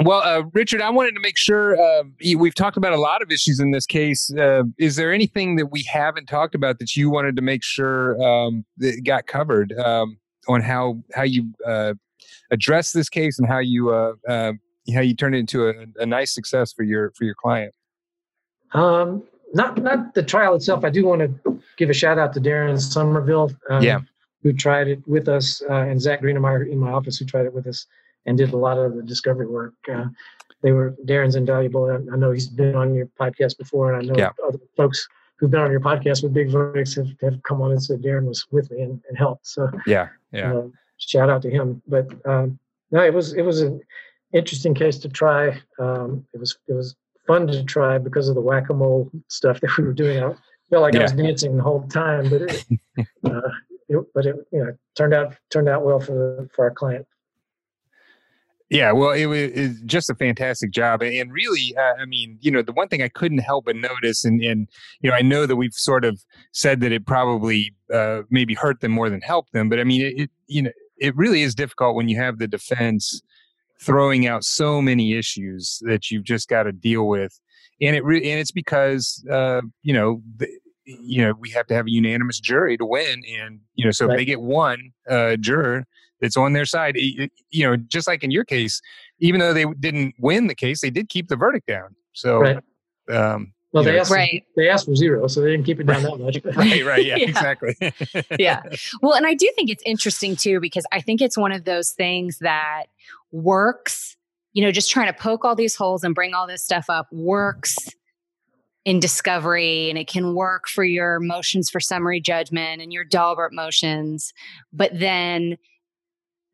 well, 0.00 0.20
uh, 0.22 0.42
Richard, 0.52 0.80
I 0.80 0.90
wanted 0.90 1.14
to 1.14 1.20
make 1.20 1.36
sure 1.36 1.80
uh, 1.80 2.04
we've 2.36 2.54
talked 2.54 2.76
about 2.76 2.92
a 2.92 3.00
lot 3.00 3.22
of 3.22 3.30
issues 3.30 3.58
in 3.58 3.72
this 3.72 3.86
case. 3.86 4.32
Uh, 4.36 4.62
is 4.78 4.96
there 4.96 5.12
anything 5.12 5.56
that 5.56 5.66
we 5.66 5.82
haven't 5.82 6.26
talked 6.26 6.54
about 6.54 6.78
that 6.78 6.94
you 6.94 7.10
wanted 7.10 7.34
to 7.36 7.42
make 7.42 7.64
sure 7.64 8.20
um, 8.22 8.64
that 8.76 9.02
got 9.04 9.26
covered 9.26 9.72
um, 9.78 10.18
on 10.48 10.60
how 10.60 11.02
how 11.14 11.24
you 11.24 11.52
uh, 11.66 11.94
address 12.50 12.92
this 12.92 13.08
case 13.08 13.38
and 13.38 13.48
how 13.48 13.58
you 13.58 13.90
uh, 13.90 14.12
uh, 14.28 14.52
how 14.94 15.00
you 15.00 15.14
turn 15.14 15.34
it 15.34 15.38
into 15.38 15.68
a, 15.68 15.72
a, 16.00 16.06
nice 16.06 16.34
success 16.34 16.72
for 16.72 16.82
your 16.82 17.12
for 17.12 17.24
your 17.24 17.34
client? 17.34 17.74
Um, 18.72 19.22
not 19.54 19.82
not 19.82 20.14
the 20.14 20.22
trial 20.22 20.54
itself. 20.54 20.84
I 20.84 20.90
do 20.90 21.06
want 21.06 21.20
to 21.20 21.60
give 21.76 21.90
a 21.90 21.94
shout 21.94 22.18
out 22.18 22.32
to 22.34 22.40
Darren 22.40 22.80
Summerville. 22.80 23.50
Um, 23.70 23.82
yeah. 23.82 24.00
Who 24.44 24.52
tried 24.52 24.86
it 24.86 25.06
with 25.08 25.28
us, 25.28 25.60
and 25.68 26.00
Zach 26.00 26.22
Greenemeyer 26.22 26.70
in 26.70 26.78
my 26.78 26.92
office, 26.92 27.18
who 27.18 27.24
tried 27.24 27.46
it 27.46 27.52
with 27.52 27.66
us 27.66 27.86
and 28.24 28.38
did 28.38 28.52
a 28.52 28.56
lot 28.56 28.78
of 28.78 28.94
the 28.94 29.02
discovery 29.02 29.46
work. 29.46 29.74
Uh, 29.92 30.04
they 30.62 30.72
were 30.72 30.94
Darren's 31.06 31.34
invaluable. 31.34 31.84
I, 31.90 31.94
I, 32.12 32.16
know 32.16 32.30
he's 32.30 32.48
been 32.48 32.74
on 32.74 32.94
your 32.94 33.06
podcast 33.20 33.58
before, 33.58 33.92
and 33.92 34.02
I 34.02 34.12
know 34.12 34.18
yeah. 34.18 34.30
other 34.46 34.58
folks 34.76 35.08
who've 35.36 35.50
been 35.50 35.60
on 35.60 35.70
your 35.70 35.80
podcast 35.80 36.22
with 36.22 36.34
big 36.34 36.50
verdicts 36.50 36.94
have, 36.96 37.08
have 37.22 37.42
come 37.44 37.62
on 37.62 37.70
and 37.70 37.82
said 37.82 38.02
Darren 38.02 38.26
was 38.26 38.44
with 38.50 38.70
me 38.70 38.82
and, 38.82 39.00
and 39.08 39.16
helped. 39.16 39.46
So 39.46 39.70
yeah, 39.86 40.08
yeah. 40.32 40.52
Uh, 40.52 40.62
shout 40.98 41.30
out 41.30 41.42
to 41.42 41.50
him. 41.50 41.82
But 41.86 42.06
um, 42.26 42.58
no, 42.90 43.02
it 43.02 43.14
was 43.14 43.32
it 43.32 43.42
was 43.42 43.60
an 43.60 43.80
interesting 44.32 44.74
case 44.74 44.98
to 44.98 45.08
try. 45.08 45.60
Um, 45.78 46.26
it 46.32 46.40
was 46.40 46.58
it 46.68 46.74
was 46.74 46.96
fun 47.26 47.46
to 47.48 47.64
try 47.64 47.98
because 47.98 48.28
of 48.28 48.34
the 48.34 48.40
whack 48.40 48.70
a 48.70 48.74
mole 48.74 49.10
stuff 49.28 49.60
that 49.60 49.76
we 49.76 49.84
were 49.84 49.92
doing. 49.92 50.22
I 50.22 50.34
felt 50.70 50.82
like 50.82 50.94
yeah. 50.94 51.00
I 51.00 51.02
was 51.04 51.12
dancing 51.12 51.56
the 51.56 51.62
whole 51.62 51.86
time, 51.88 52.28
but 52.28 52.42
it, 52.42 52.64
uh, 53.24 53.40
it, 53.88 54.04
but 54.14 54.26
it 54.26 54.36
you 54.52 54.64
know 54.64 54.76
turned 54.96 55.14
out 55.14 55.34
turned 55.50 55.68
out 55.68 55.84
well 55.84 56.00
for 56.00 56.48
for 56.54 56.64
our 56.64 56.70
client. 56.70 57.06
Yeah, 58.70 58.92
well, 58.92 59.12
it 59.12 59.24
was 59.24 59.80
just 59.86 60.10
a 60.10 60.14
fantastic 60.14 60.72
job, 60.72 61.02
and 61.02 61.32
really, 61.32 61.74
uh, 61.74 61.94
I 62.02 62.04
mean, 62.04 62.36
you 62.42 62.50
know, 62.50 62.60
the 62.60 62.72
one 62.72 62.88
thing 62.88 63.02
I 63.02 63.08
couldn't 63.08 63.38
help 63.38 63.64
but 63.64 63.76
notice, 63.76 64.26
and 64.26 64.42
and 64.42 64.68
you 65.00 65.08
know, 65.08 65.16
I 65.16 65.22
know 65.22 65.46
that 65.46 65.56
we've 65.56 65.72
sort 65.72 66.04
of 66.04 66.22
said 66.52 66.80
that 66.80 66.92
it 66.92 67.06
probably 67.06 67.74
uh, 67.92 68.22
maybe 68.28 68.52
hurt 68.52 68.80
them 68.80 68.92
more 68.92 69.08
than 69.08 69.22
helped 69.22 69.54
them, 69.54 69.70
but 69.70 69.80
I 69.80 69.84
mean, 69.84 70.02
it, 70.02 70.20
it 70.20 70.30
you 70.48 70.62
know, 70.62 70.70
it 71.00 71.16
really 71.16 71.42
is 71.42 71.54
difficult 71.54 71.94
when 71.94 72.08
you 72.08 72.16
have 72.16 72.38
the 72.38 72.48
defense 72.48 73.22
throwing 73.80 74.26
out 74.26 74.44
so 74.44 74.82
many 74.82 75.14
issues 75.14 75.78
that 75.82 76.10
you've 76.10 76.24
just 76.24 76.48
got 76.48 76.64
to 76.64 76.72
deal 76.72 77.06
with, 77.08 77.38
and 77.80 77.96
it 77.96 78.04
re- 78.04 78.30
and 78.30 78.40
it's 78.40 78.52
because 78.52 79.24
uh, 79.30 79.62
you 79.82 79.92
know. 79.92 80.22
The, 80.36 80.48
you 80.90 81.20
know, 81.20 81.34
we 81.38 81.50
have 81.50 81.66
to 81.66 81.74
have 81.74 81.86
a 81.86 81.90
unanimous 81.90 82.40
jury 82.40 82.78
to 82.78 82.86
win, 82.86 83.22
and 83.38 83.60
you 83.74 83.84
know, 83.84 83.90
so 83.90 84.06
right. 84.06 84.14
if 84.14 84.18
they 84.20 84.24
get 84.24 84.40
one 84.40 84.90
uh, 85.10 85.36
juror 85.36 85.84
that's 86.20 86.36
on 86.36 86.52
their 86.52 86.64
side. 86.64 86.96
You 86.96 87.28
know, 87.52 87.76
just 87.76 88.06
like 88.06 88.24
in 88.24 88.30
your 88.30 88.44
case, 88.44 88.80
even 89.20 89.40
though 89.40 89.52
they 89.52 89.64
didn't 89.78 90.14
win 90.18 90.46
the 90.46 90.54
case, 90.54 90.80
they 90.80 90.90
did 90.90 91.08
keep 91.08 91.28
the 91.28 91.36
verdict 91.36 91.66
down. 91.66 91.94
So, 92.12 92.38
right. 92.38 92.58
um, 93.10 93.52
Well, 93.72 93.82
you 93.84 93.90
they 93.90 93.96
know, 93.96 94.00
asked 94.00 94.10
Right. 94.10 94.44
they 94.56 94.68
asked 94.68 94.86
for 94.86 94.94
zero, 94.96 95.26
so 95.28 95.40
they 95.42 95.50
didn't 95.50 95.66
keep 95.66 95.78
it 95.80 95.84
down 95.86 96.02
that 96.02 96.18
much. 96.18 96.38
right, 96.56 96.84
right, 96.84 97.04
yeah, 97.04 97.16
Yeah. 97.16 97.28
exactly. 97.28 97.76
yeah. 98.38 98.62
Well, 99.02 99.12
and 99.14 99.26
I 99.26 99.34
do 99.34 99.50
think 99.54 99.68
it's 99.70 99.82
interesting 99.84 100.36
too, 100.36 100.58
because 100.60 100.86
I 100.92 101.00
think 101.00 101.20
it's 101.20 101.36
one 101.36 101.52
of 101.52 101.64
those 101.64 101.90
things 101.90 102.38
that 102.38 102.84
works, 103.30 104.16
you 104.54 104.62
know, 104.64 104.72
just 104.72 104.90
trying 104.90 105.12
to 105.12 105.18
poke 105.18 105.44
all 105.44 105.54
these 105.54 105.76
holes 105.76 106.02
and 106.02 106.14
bring 106.14 106.32
all 106.34 106.46
this 106.46 106.64
stuff 106.64 106.86
up 106.88 107.12
works 107.12 107.76
in 108.86 109.00
discovery 109.00 109.90
and 109.90 109.98
it 109.98 110.08
can 110.08 110.34
work 110.34 110.66
for 110.66 110.82
your 110.82 111.20
motions 111.20 111.68
for 111.68 111.78
summary 111.78 112.20
judgment 112.22 112.80
and 112.80 112.90
your 112.90 113.04
Daubert 113.04 113.52
motions. 113.52 114.32
But 114.72 114.98
then 114.98 115.58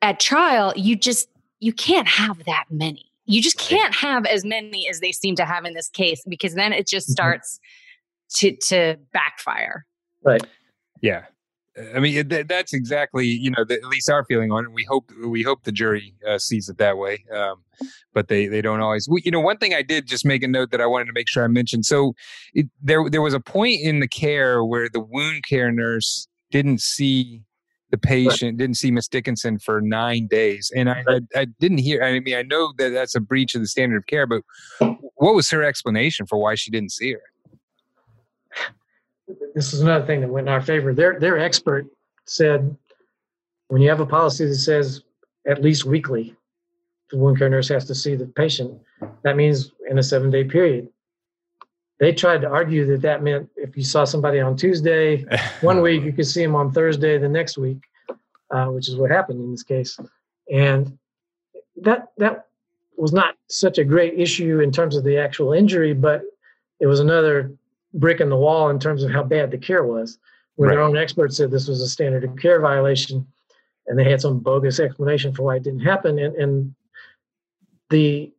at 0.03 0.19
trial, 0.19 0.73
you 0.75 0.97
just, 0.97 1.29
you 1.61 1.73
can't 1.73 2.09
have 2.09 2.45
that 2.47 2.65
many. 2.71 3.07
You 3.27 3.41
just 3.43 3.59
can't 3.59 3.95
have 3.95 4.27
as 4.27 4.45
many 4.45 4.89
as 4.89 5.01
they 5.01 5.13
seem 5.13 5.35
to 5.37 5.45
have 5.45 5.65
in 5.65 5.75
this 5.75 5.89
case 5.89 6.23
because 6.29 6.55
then 6.55 6.73
it 6.73 6.87
just 6.87 7.09
Mhm. 7.09 7.13
starts 7.13 7.61
to 8.37 8.57
to 8.69 8.97
backfire. 9.13 9.87
Right. 10.23 10.43
Yeah. 11.01 11.25
I 11.93 11.99
mean, 11.99 12.17
it- 12.17 12.29
that, 12.29 12.47
that's 12.49 12.73
exactly 12.73 13.27
you 13.27 13.51
know 13.51 13.65
the, 13.65 13.75
at 13.75 13.85
least 13.87 14.09
our 14.09 14.25
feeling 14.25 14.53
on 14.53 14.65
it. 14.65 14.73
We 14.73 14.85
hope 14.85 15.11
we 15.27 15.43
hope 15.43 15.65
the 15.65 15.73
jury 15.73 16.15
uh, 16.29 16.39
sees 16.39 16.69
it 16.69 16.79
that 16.79 16.99
way, 16.99 17.25
um, 17.33 17.65
but 18.13 18.29
they 18.29 18.47
they 18.47 18.61
don't 18.63 18.81
always. 18.81 19.09
We, 19.09 19.23
you 19.25 19.31
know, 19.33 19.41
one 19.41 19.59
thing 19.59 19.75
I 19.75 19.83
did 19.83 20.07
just 20.07 20.25
make 20.25 20.43
a 20.45 20.49
note 20.49 20.71
that 20.71 20.81
I 20.81 20.87
wanted 20.87 21.07
to 21.07 21.13
make 21.13 21.29
sure 21.29 21.43
I 21.45 21.49
mentioned. 21.49 21.85
So 21.85 22.15
it, 22.53 22.67
there 22.81 23.09
there 23.11 23.23
was 23.23 23.35
a 23.35 23.41
point 23.41 23.81
in 23.83 23.99
the 24.01 24.07
care 24.09 24.65
where 24.65 24.89
the 24.89 25.01
wound 25.01 25.43
care 25.49 25.73
nurse 25.73 26.29
didn't 26.53 26.81
see 26.81 27.43
the 27.95 28.07
patient, 28.09 28.59
didn't 28.59 28.77
see 28.77 28.91
Miss 28.91 29.09
Dickinson 29.09 29.59
for 29.59 29.81
nine 29.81 30.27
days, 30.27 30.73
and 30.75 30.91
I, 30.91 31.05
I 31.09 31.21
I 31.37 31.45
didn't 31.61 31.79
hear. 31.79 32.03
I 32.03 32.19
mean, 32.19 32.35
I 32.35 32.43
know 32.43 32.73
that 32.79 32.91
that's 32.91 33.15
a 33.15 33.21
breach 33.21 33.55
of 33.55 33.61
the 33.61 33.69
standard 33.69 33.99
of 33.99 34.07
care, 34.07 34.27
but 34.27 34.43
what 35.17 35.35
was 35.35 35.51
her 35.51 35.63
explanation 35.63 36.27
for 36.27 36.39
why 36.39 36.55
she 36.55 36.71
didn't 36.71 36.93
see 36.93 37.13
her? 37.13 37.23
this 39.55 39.73
is 39.73 39.81
another 39.81 40.05
thing 40.05 40.21
that 40.21 40.29
went 40.29 40.49
in 40.49 40.53
our 40.53 40.61
favor. 40.61 40.93
Their 40.93 41.19
their 41.19 41.39
expert 41.39 41.87
said 42.27 42.77
when 43.69 43.81
you 43.81 43.89
have 43.89 44.01
a 44.01 44.07
policy 44.07 44.47
that 44.47 44.57
says 44.57 45.03
at 45.47 45.63
least 45.63 45.85
weekly, 45.85 46.35
the 47.11 47.19
wound 47.19 47.39
care 47.39 47.49
nurse 47.49 47.69
has 47.69 47.85
to 47.87 47.95
see 47.95 48.17
the 48.17 48.27
patient. 48.27 48.79
That 49.23 49.37
means 49.37 49.73
in 49.89 49.99
a 49.99 50.03
seven 50.03 50.31
day 50.31 50.45
period. 50.45 50.89
They 52.01 52.13
tried 52.13 52.41
to 52.41 52.49
argue 52.49 52.87
that 52.87 53.03
that 53.03 53.23
meant 53.23 53.49
if 53.57 53.77
you 53.77 53.85
saw 53.85 54.05
somebody 54.05 54.41
on 54.41 54.57
Tuesday, 54.57 55.25
one 55.61 55.81
week 55.81 56.03
you 56.03 56.13
could 56.13 56.27
see 56.27 56.43
them 56.43 56.57
on 56.57 56.73
Thursday 56.73 57.19
the 57.19 57.29
next 57.29 57.57
week, 57.57 57.83
uh, 58.51 58.67
which 58.67 58.89
is 58.89 58.97
what 58.97 59.11
happened 59.11 59.41
in 59.41 59.51
this 59.51 59.63
case. 59.63 59.99
And 60.53 60.99
that 61.77 62.13
that 62.19 62.47
was 62.97 63.13
not 63.13 63.37
such 63.49 63.79
a 63.79 63.85
great 63.85 64.19
issue 64.19 64.61
in 64.61 64.71
terms 64.71 64.97
of 64.97 65.05
the 65.05 65.19
actual 65.19 65.53
injury, 65.53 65.93
but 65.93 66.23
it 66.81 66.87
was 66.87 67.01
another 67.01 67.53
brick 67.95 68.21
in 68.21 68.29
the 68.29 68.37
wall 68.37 68.71
in 68.71 68.79
terms 68.79 69.03
of 69.03 69.11
how 69.11 69.23
bad 69.23 69.51
the 69.51 69.59
care 69.59 69.85
was. 69.85 70.19
When 70.57 70.71
their 70.71 70.81
own 70.81 70.97
experts 70.97 71.37
said 71.37 71.51
this 71.51 71.67
was 71.67 71.81
a 71.81 71.89
standard 71.89 72.23
of 72.23 72.37
care 72.37 72.61
violation, 72.61 73.27
and 73.87 73.99
they 73.99 74.09
had 74.09 74.21
some 74.21 74.39
bogus 74.39 74.79
explanation 74.79 75.35
for 75.35 75.43
why 75.43 75.57
it 75.57 75.65
didn't 75.65 75.81
happen, 75.81 76.19
and, 76.19 76.37
and 76.37 76.75
the 77.91 78.33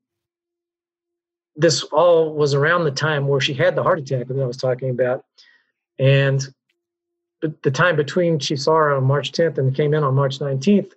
this 1.56 1.84
all 1.84 2.34
was 2.34 2.54
around 2.54 2.84
the 2.84 2.92
time 2.92 3.28
where 3.28 3.40
she 3.40 3.54
had 3.54 3.76
the 3.76 3.84
heart 3.84 4.00
attack 4.00 4.28
that 4.28 4.42
I 4.42 4.46
was 4.46 4.58
talking 4.58 4.90
about, 4.90 5.26
and 5.98 6.46
the, 7.42 7.72
time 7.72 7.96
between 7.96 8.40
she 8.40 8.56
saw 8.56 8.76
her 8.76 8.96
on 8.96 9.04
March 9.04 9.32
10th 9.32 9.58
and 9.58 9.76
came 9.76 9.94
in 9.94 10.04
on 10.04 10.16
March 10.16 10.40
19th, 10.40 10.92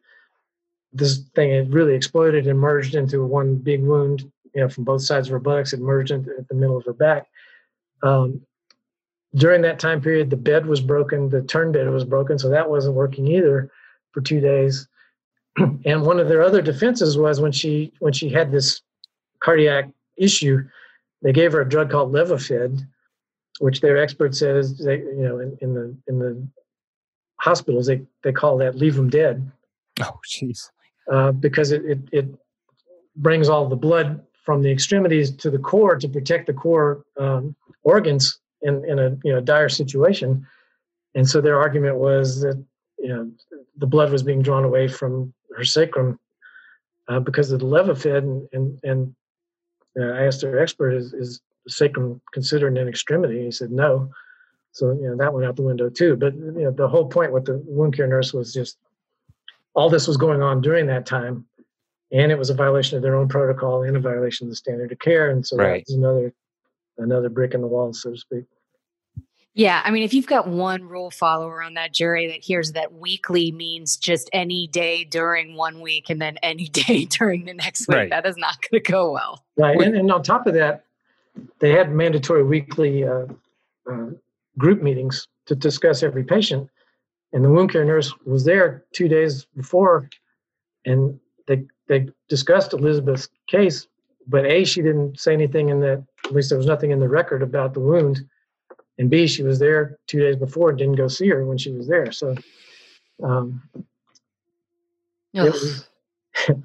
this 0.93 1.19
thing 1.35 1.51
had 1.53 1.73
really 1.73 1.95
exploded 1.95 2.47
and 2.47 2.59
merged 2.59 2.95
into 2.95 3.25
one 3.25 3.57
big 3.57 3.83
wound, 3.83 4.31
you 4.55 4.63
know, 4.63 4.69
from 4.69 4.85
both 4.85 5.03
sides 5.03 5.29
of 5.29 5.33
her 5.33 5.39
buttocks. 5.39 5.73
It 5.73 5.81
merged 5.81 6.11
into 6.11 6.31
at 6.39 6.49
the 6.49 6.55
middle 6.55 6.77
of 6.77 6.85
her 6.87 6.93
back. 6.93 7.27
Um, 8.03 8.41
during 9.35 9.61
that 9.63 9.79
time 9.79 10.01
period, 10.01 10.31
the 10.31 10.37
bed 10.37 10.65
was 10.65 10.81
broken, 10.81 11.29
the 11.29 11.43
turn 11.43 11.73
bed 11.73 11.89
was 11.91 12.05
broken, 12.05 12.39
so 12.39 12.49
that 12.49 12.71
wasn't 12.71 12.95
working 12.95 13.29
either 13.29 13.71
for 14.13 14.23
two 14.23 14.41
days. 14.41 14.89
and 15.85 16.03
one 16.03 16.19
of 16.19 16.29
their 16.29 16.43
other 16.43 16.63
defenses 16.63 17.19
was 17.19 17.41
when 17.41 17.53
she 17.53 17.93
when 17.99 18.13
she 18.13 18.31
had 18.31 18.51
this 18.51 18.81
cardiac 19.41 19.91
issue, 20.19 20.63
they 21.23 21.33
gave 21.33 21.53
her 21.53 21.63
a 21.63 21.69
drug 21.69 21.91
called 21.91 22.13
Levophed, 22.13 22.81
which 23.61 23.81
their 23.81 23.99
expert 23.99 24.35
says 24.35 24.79
they 24.79 24.99
you 24.99 25.23
know 25.27 25.39
in, 25.41 25.57
in 25.61 25.75
the 25.75 25.97
in 26.07 26.19
the 26.19 26.49
hospitals 27.37 27.87
they 27.87 28.03
they 28.23 28.33
call 28.33 28.57
that 28.59 28.77
leave 28.77 28.95
them 28.97 29.09
dead 29.11 29.51
Oh, 30.01 30.19
jeez. 30.29 30.71
uh, 31.13 31.33
because 31.33 31.73
it, 31.73 31.83
it 31.87 31.99
it 32.13 32.27
brings 33.17 33.49
all 33.49 33.69
the 33.69 33.77
blood 33.77 34.25
from 34.45 34.63
the 34.63 34.71
extremities 34.71 35.31
to 35.37 35.51
the 35.51 35.59
core 35.59 35.97
to 35.97 36.09
protect 36.09 36.47
the 36.47 36.53
core 36.53 37.05
um, 37.19 37.55
organs 37.83 38.39
in, 38.63 38.85
in 38.85 38.99
a 38.99 39.11
you 39.25 39.33
know 39.33 39.41
dire 39.41 39.69
situation. 39.69 40.47
And 41.15 41.29
so 41.29 41.41
their 41.41 41.59
argument 41.59 41.97
was 41.97 42.41
that 42.43 42.63
you 42.99 43.09
know 43.09 43.31
the 43.77 43.87
blood 43.87 44.13
was 44.13 44.23
being 44.23 44.43
drawn 44.43 44.65
away 44.65 44.87
from 44.89 45.33
her 45.57 45.65
sacrum 45.65 46.19
uh, 47.09 47.21
because 47.21 47.51
of 47.51 47.59
the 47.61 47.67
Levophed, 47.67 48.17
and 48.17 48.49
and, 48.53 48.79
and 48.85 49.15
uh, 49.99 50.13
I 50.13 50.27
asked 50.27 50.41
their 50.41 50.59
expert, 50.59 50.93
is, 50.93 51.13
is 51.13 51.41
sacrum 51.67 52.21
considered 52.33 52.77
an 52.77 52.89
extremity? 52.89 53.45
He 53.45 53.51
said 53.51 53.71
no. 53.71 54.11
So 54.73 54.93
you 54.93 55.09
know 55.09 55.17
that 55.17 55.33
went 55.33 55.47
out 55.47 55.57
the 55.57 55.63
window 55.63 55.89
too. 55.89 56.17
But 56.17 56.35
you 56.35 56.53
know 56.65 56.71
the 56.71 56.89
whole 56.89 57.09
point 57.09 57.33
with 57.33 57.47
the 57.47 57.63
wound 57.67 57.97
care 57.97 58.07
nurse 58.07 58.33
was 58.33 58.53
just 58.53 58.79
all 59.75 59.91
this 59.91 60.07
was 60.07 60.17
going 60.17 60.43
on 60.43 60.61
during 60.61 60.87
that 60.87 61.07
time, 61.07 61.47
and 62.13 62.31
it 62.31 62.39
was 62.39 62.51
a 62.51 62.55
violation 62.55 62.97
of 62.97 63.03
their 63.03 63.17
own 63.17 63.29
protocol 63.29 63.83
and 63.83 63.97
a 63.97 64.01
violation 64.01 64.47
of 64.47 64.51
the 64.51 64.57
standard 64.57 64.93
of 64.93 64.99
care. 64.99 65.31
And 65.31 65.47
so 65.47 65.57
Right. 65.57 65.85
that 65.87 65.93
was 65.93 65.97
another 65.97 66.35
another 66.99 67.29
brick 67.29 67.55
in 67.55 67.61
the 67.61 67.67
wall, 67.67 67.93
so 67.93 68.11
to 68.11 68.17
speak. 68.17 68.45
Yeah, 69.55 69.81
I 69.85 69.91
mean, 69.91 70.05
if 70.05 70.15
you've 70.15 70.27
got 70.27 70.47
one 70.47 70.85
rule 70.85 71.11
follower 71.11 71.63
on 71.63 71.75
that 71.75 71.93
jury 71.93 72.29
that 72.29 72.45
hears 72.45 72.73
that 72.73 72.93
weekly 72.93 73.51
means 73.51 73.97
just 73.97 74.31
any 74.33 74.69
day 74.69 75.03
during 75.05 75.57
one 75.57 75.81
week 75.81 76.11
and 76.11 76.21
then 76.21 76.37
any 76.43 76.67
day 76.69 77.07
during 77.07 77.45
the 77.45 77.55
next 77.55 77.89
week, 77.89 77.97
Right. 77.97 78.11
that 78.11 78.27
is 78.27 78.37
not 78.37 78.57
going 78.63 78.83
to 78.83 78.93
go 78.93 79.13
well. 79.13 79.45
Right, 79.57 79.81
and, 79.81 79.97
and 79.97 80.13
on 80.13 80.23
top 80.23 80.47
of 80.47 80.55
that, 80.55 80.85
they 81.59 81.71
had 81.73 81.91
mandatory 81.93 82.43
weekly 82.45 83.05
uh, 83.05 83.27
uh, 83.91 84.07
group 84.59 84.83
meetings 84.83 85.27
to 85.47 85.55
discuss 85.55 86.03
every 86.03 86.25
patient. 86.25 86.69
And 87.33 87.45
the 87.45 87.51
wound 87.51 87.71
care 87.73 87.85
nurse 87.85 88.13
was 88.25 88.45
there 88.45 88.85
two 88.93 89.07
days 89.09 89.47
before, 89.57 90.09
and 90.87 91.19
they 91.47 91.65
they 91.87 92.09
discussed 92.29 92.73
Elizabeth's 92.73 93.29
case. 93.49 93.87
But 94.27 94.47
a, 94.47 94.65
she 94.65 94.83
didn't 94.83 95.21
say 95.21 95.33
anything 95.35 95.69
in 95.69 95.81
that. 95.81 96.03
At 96.25 96.33
least 96.33 96.49
there 96.49 96.59
was 96.59 96.67
nothing 96.67 96.91
in 96.91 97.01
the 97.01 97.09
record 97.09 97.43
about 97.43 97.75
the 97.75 97.81
wound. 97.81 98.21
And 98.99 99.09
b, 99.09 99.27
she 99.29 99.43
was 99.43 99.59
there 99.59 99.99
two 100.09 100.19
days 100.21 100.37
before 100.37 100.71
and 100.71 100.79
didn't 100.79 100.97
go 100.97 101.07
see 101.09 101.29
her 101.29 101.45
when 101.47 101.57
she 101.59 101.71
was 101.71 101.87
there. 101.87 102.11
So 102.13 102.35
um, 103.23 103.63
it 105.35 105.43
was 105.43 105.89
it 106.49 106.57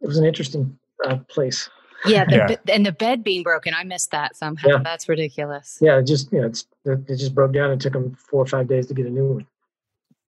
was 0.00 0.18
an 0.18 0.24
interesting 0.24 0.78
uh, 1.04 1.18
place. 1.28 1.68
Yeah, 2.04 2.24
the, 2.24 2.36
Yeah. 2.36 2.46
be- 2.56 2.72
and 2.72 2.84
the 2.84 2.92
bed 2.92 3.24
being 3.24 3.42
broken, 3.42 3.72
I 3.74 3.84
missed 3.84 4.10
that 4.10 4.36
somehow. 4.36 4.68
Yeah. 4.68 4.78
That's 4.82 5.08
ridiculous. 5.08 5.78
yeah, 5.80 5.98
it 5.98 6.06
just 6.06 6.32
you 6.32 6.40
know, 6.40 6.46
it's, 6.48 6.66
it 6.84 7.16
just 7.16 7.34
broke 7.34 7.52
down. 7.52 7.70
It 7.70 7.80
took 7.80 7.92
them 7.94 8.16
four 8.30 8.42
or 8.42 8.46
five 8.46 8.68
days 8.68 8.86
to 8.88 8.94
get 8.94 9.06
a 9.06 9.10
new 9.10 9.34
one. 9.34 9.46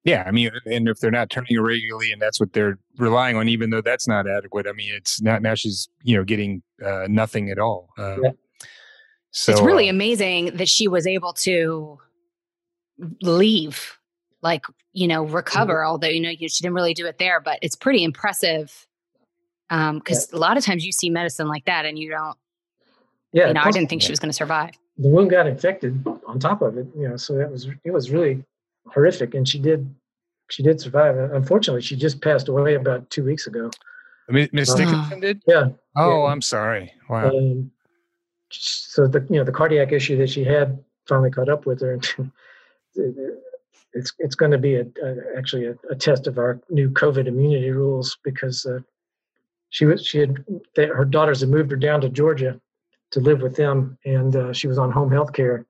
Yeah, 0.05 0.25
I 0.27 0.31
mean, 0.31 0.51
and 0.65 0.89
if 0.89 1.01
they're 1.01 1.11
not 1.11 1.29
turning 1.29 1.57
her 1.57 1.63
regularly, 1.63 2.13
and 2.13 2.23
that's 2.23 2.41
what 2.41 2.53
they're 2.53 2.79
relying 2.99 3.37
on, 3.37 3.49
even 3.49 3.69
though 3.71 3.83
that's 3.83 4.09
not 4.09 4.27
adequate, 4.29 4.67
I 4.67 4.73
mean, 4.73 4.95
it's 4.95 5.21
not 5.21 5.43
now 5.43 5.55
she's 5.55 5.89
you 6.03 6.17
know 6.17 6.25
getting 6.25 6.63
uh, 6.85 7.07
nothing 7.09 7.51
at 7.51 7.59
all. 7.59 7.91
Um, 7.99 8.21
Yeah. 8.25 8.31
So 9.39 9.53
it's 9.53 9.61
really 9.63 9.89
uh, 9.89 9.93
amazing 9.93 10.57
that 10.57 10.69
she 10.69 10.89
was 10.89 11.07
able 11.07 11.33
to 11.35 11.99
leave, 13.23 13.99
like, 14.43 14.65
you 14.93 15.07
know, 15.07 15.23
recover, 15.25 15.75
Mm-hmm. 15.77 15.91
although, 15.91 16.09
you 16.09 16.21
know, 16.21 16.31
you, 16.31 16.49
she 16.49 16.63
didn't 16.63 16.75
really 16.75 16.95
do 16.95 17.07
it 17.07 17.19
there, 17.19 17.41
but 17.41 17.59
it's 17.63 17.77
pretty 17.77 18.03
impressive. 18.03 18.87
Um, 19.71 19.99
because 19.99 20.33
a 20.33 20.39
lot 20.39 20.57
of 20.57 20.65
times 20.65 20.85
you 20.85 20.93
see 20.93 21.11
medicine 21.11 21.47
like 21.47 21.67
that 21.67 21.85
and 21.85 21.99
you 21.99 22.11
don't, 22.11 22.37
Yeah, 23.33 23.49
you 23.49 23.55
know, 23.55 23.61
I 23.63 23.71
didn't 23.71 23.91
think 23.91 24.03
she 24.03 24.11
was 24.11 24.19
going 24.19 24.31
to 24.31 24.37
survive. 24.37 24.71
the 24.97 25.09
wound 25.09 25.31
got 25.31 25.47
infected 25.47 26.05
on 26.27 26.41
top 26.41 26.63
of 26.63 26.77
it. 26.79 26.87
You 26.97 27.09
know, 27.11 27.17
so 27.17 27.35
that 27.35 27.51
was 27.51 27.69
it 27.85 27.93
was 27.93 28.11
really 28.11 28.43
horrific, 28.87 29.35
and 29.35 29.47
she 29.47 29.59
did 29.59 29.95
she 30.51 30.63
did 30.63 30.81
survive. 30.81 31.17
Unfortunately, 31.33 31.83
she 31.83 31.95
just 31.97 32.21
passed 32.23 32.49
away 32.49 32.75
about 32.75 33.09
two 33.11 33.23
weeks 33.25 33.47
ago. 33.47 33.71
Mi- 34.29 34.49
Miss 34.53 34.71
Uh, 34.71 34.77
Dickinson 34.77 35.21
did. 35.21 35.43
Yeah. 35.47 35.69
Oh, 35.97 36.25
yeah. 36.25 36.33
I'm 36.33 36.41
sorry. 36.43 36.91
Wow. 37.11 37.29
Um, 37.31 37.71
so 38.51 39.07
the 39.07 39.27
you 39.31 39.37
know 39.37 39.45
the 39.45 39.53
cardiac 39.53 39.93
issue 39.93 40.17
that 40.19 40.31
she 40.31 40.45
had 40.45 40.83
finally 41.07 41.31
caught 41.31 41.49
up 41.49 41.67
with 41.67 41.81
her. 41.81 41.99
and 42.97 43.39
it's 43.95 44.13
it's 44.19 44.35
going 44.35 44.53
to 44.53 44.59
be 44.59 44.77
a, 44.77 44.87
a 45.03 45.17
actually 45.37 45.67
a, 45.67 45.75
a 45.91 45.97
test 45.97 46.27
of 46.27 46.39
our 46.39 46.61
new 46.69 46.91
COVID 46.91 47.27
immunity 47.27 47.71
rules 47.71 48.19
because 48.23 48.67
uh, 48.67 48.81
she 49.71 49.85
was 49.87 50.07
she 50.07 50.19
had 50.19 50.45
they, 50.77 50.87
her 50.87 51.05
daughters 51.05 51.41
had 51.41 51.49
moved 51.49 51.71
her 51.71 51.77
down 51.77 52.01
to 52.03 52.09
Georgia 52.09 52.61
to 53.11 53.21
live 53.21 53.41
with 53.41 53.57
them, 53.57 53.97
and 54.05 54.37
uh, 54.37 54.53
she 54.53 54.69
was 54.69 54.79
on 54.79 54.93
home 54.93 55.11
health 55.11 55.33
care, 55.33 55.65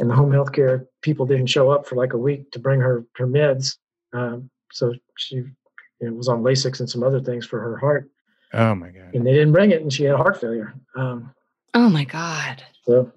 and 0.00 0.10
the 0.10 0.14
home 0.14 0.32
health 0.32 0.52
care 0.52 0.86
people 1.00 1.26
didn't 1.26 1.46
show 1.46 1.70
up 1.70 1.86
for 1.86 1.96
like 1.96 2.12
a 2.12 2.18
week 2.18 2.50
to 2.52 2.58
bring 2.58 2.80
her 2.80 3.04
her 3.16 3.26
meds, 3.26 3.78
um, 4.12 4.50
so 4.70 4.92
she 5.16 5.36
you 5.36 5.54
know, 6.00 6.12
was 6.12 6.28
on 6.28 6.42
Lasix 6.42 6.80
and 6.80 6.90
some 6.90 7.02
other 7.02 7.20
things 7.20 7.46
for 7.46 7.60
her 7.60 7.76
heart, 7.78 8.10
oh 8.52 8.74
my 8.74 8.90
god. 8.90 9.14
and 9.14 9.26
they 9.26 9.32
didn't 9.32 9.52
bring 9.52 9.70
it, 9.70 9.80
and 9.80 9.92
she 9.92 10.04
had 10.04 10.16
heart 10.16 10.40
failure. 10.40 10.74
Um, 10.94 11.34
Oh 11.74 11.88
my 11.88 12.04
God. 12.04 12.62
so 12.84 13.10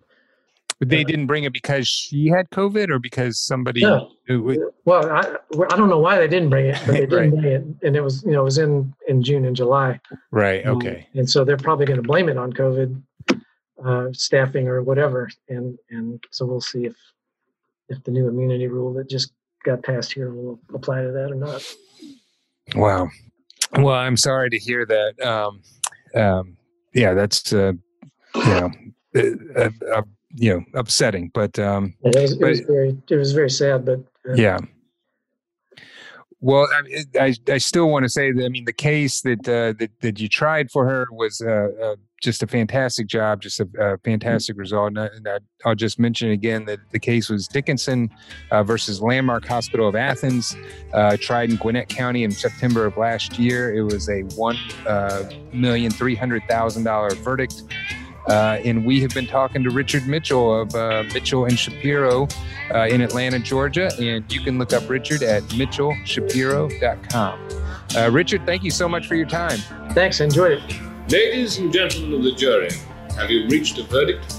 But 0.79 0.89
they 0.89 1.03
didn't 1.03 1.27
bring 1.27 1.43
it 1.43 1.53
because 1.53 1.87
she 1.87 2.27
had 2.27 2.49
COVID 2.51 2.89
or 2.89 2.99
because 2.99 3.39
somebody. 3.39 3.81
No. 3.81 4.11
who- 4.27 4.71
Well, 4.85 5.09
I, 5.11 5.21
I 5.71 5.75
don't 5.77 5.89
know 5.89 5.99
why 5.99 6.17
they 6.19 6.27
didn't 6.27 6.49
bring 6.49 6.67
it, 6.67 6.77
but 6.85 6.93
they 6.93 6.99
didn't 7.05 7.31
Right. 7.31 7.31
bring 7.41 7.45
it, 7.45 7.63
and 7.87 7.95
it 7.95 8.01
was 8.01 8.23
you 8.23 8.31
know 8.31 8.41
it 8.41 8.45
was 8.45 8.57
in 8.57 8.93
in 9.07 9.21
June 9.23 9.45
and 9.45 9.55
July. 9.55 9.99
right. 10.31 10.65
Um, 10.65 10.77
Okay. 10.77 11.07
and 11.13 11.29
so 11.29 11.43
they're 11.43 11.57
probably 11.57 11.85
going 11.85 12.01
to 12.01 12.07
blame 12.07 12.29
it 12.29 12.37
on 12.37 12.51
COVID 12.53 13.01
uh, 13.83 14.07
staffing 14.13 14.67
or 14.67 14.81
whatever, 14.83 15.29
and 15.49 15.77
and 15.89 16.23
so 16.31 16.45
we'll 16.45 16.61
see 16.61 16.85
if 16.85 16.95
if 17.89 18.03
the 18.03 18.11
new 18.11 18.27
immunity 18.27 18.67
rule 18.67 18.93
that 18.93 19.09
just 19.09 19.31
got 19.63 19.83
passed 19.83 20.13
here 20.13 20.31
will 20.31 20.59
apply 20.73 21.01
to 21.01 21.11
that 21.11 21.31
or 21.31 21.35
not. 21.35 21.61
Wow. 22.75 23.09
Well, 23.77 23.95
I'm 23.95 24.17
sorry 24.17 24.49
to 24.51 24.57
hear 24.57 24.85
that. 24.85 25.19
Um, 25.21 25.61
um, 26.15 26.57
yeah, 26.93 27.13
that's 27.13 27.51
uh, 27.53 27.73
you 28.35 28.43
know, 28.43 28.71
uh, 29.55 29.69
uh, 29.93 30.01
you 30.33 30.53
know, 30.53 30.65
upsetting. 30.73 31.31
But 31.33 31.57
um, 31.59 31.93
It 32.03 32.15
was, 32.15 32.33
it 32.33 32.45
was 32.45 32.59
very 32.61 32.97
it 33.09 33.15
was 33.15 33.33
very 33.33 33.49
sad, 33.49 33.85
but 33.85 33.99
uh, 34.29 34.33
yeah. 34.35 34.59
Well, 36.41 36.67
I, 36.71 37.05
I, 37.19 37.35
I 37.53 37.57
still 37.57 37.89
want 37.89 38.03
to 38.03 38.09
say 38.09 38.31
that 38.31 38.45
I 38.45 38.49
mean 38.49 38.65
the 38.65 38.73
case 38.73 39.21
that 39.21 39.47
uh, 39.47 39.73
that 39.79 39.89
that 40.01 40.19
you 40.19 40.29
tried 40.29 40.69
for 40.69 40.85
her 40.87 41.07
was 41.11 41.41
uh, 41.41 41.69
uh, 41.81 41.95
just 42.21 42.43
a 42.43 42.47
fantastic 42.47 43.07
job, 43.07 43.41
just 43.41 43.59
a, 43.59 43.67
a 43.79 43.97
fantastic 43.99 44.57
result. 44.57 44.89
And, 44.89 44.99
I, 44.99 45.05
and 45.07 45.27
I, 45.27 45.39
I'll 45.65 45.75
just 45.75 45.97
mention 45.97 46.31
again 46.31 46.65
that 46.65 46.79
the 46.91 46.99
case 46.99 47.29
was 47.29 47.47
Dickinson 47.47 48.11
uh, 48.51 48.63
versus 48.63 49.01
Landmark 49.01 49.45
Hospital 49.45 49.87
of 49.87 49.95
Athens, 49.95 50.55
uh, 50.93 51.17
tried 51.19 51.49
in 51.49 51.55
Gwinnett 51.55 51.89
County 51.89 52.23
in 52.23 52.31
September 52.31 52.85
of 52.85 52.97
last 52.97 53.39
year. 53.39 53.73
It 53.73 53.83
was 53.83 54.09
a 54.09 54.21
one 54.35 54.57
uh, 54.85 55.23
million 55.53 55.89
three 55.89 56.15
hundred 56.15 56.43
thousand 56.47 56.83
dollar 56.83 57.15
verdict. 57.15 57.63
Uh, 58.27 58.59
and 58.65 58.85
we 58.85 58.99
have 59.01 59.11
been 59.11 59.27
talking 59.27 59.63
to 59.63 59.69
Richard 59.69 60.07
Mitchell 60.07 60.61
of 60.61 60.75
uh, 60.75 61.03
Mitchell 61.13 61.45
and 61.45 61.57
Shapiro 61.57 62.27
uh, 62.73 62.87
in 62.89 62.99
Atlanta, 63.01 63.39
Georgia. 63.39 63.89
And 63.99 64.29
you 64.31 64.41
can 64.41 64.57
look 64.57 64.73
up 64.73 64.89
Richard 64.89 65.23
at 65.23 65.43
mitchellshapiro.com. 65.43 67.49
Uh, 67.95 68.09
Richard, 68.11 68.45
thank 68.45 68.63
you 68.63 68.71
so 68.71 68.89
much 68.89 69.07
for 69.07 69.15
your 69.15 69.27
time. 69.27 69.59
thanks, 69.91 70.19
I 70.21 70.25
enjoyed 70.25 70.53
it. 70.53 71.11
Ladies 71.11 71.59
and 71.59 71.71
gentlemen 71.71 72.15
of 72.15 72.23
the 72.23 72.31
jury, 72.31 72.71
have 73.15 73.29
you 73.29 73.47
reached 73.47 73.77
a 73.77 73.83
verdict? 73.83 74.37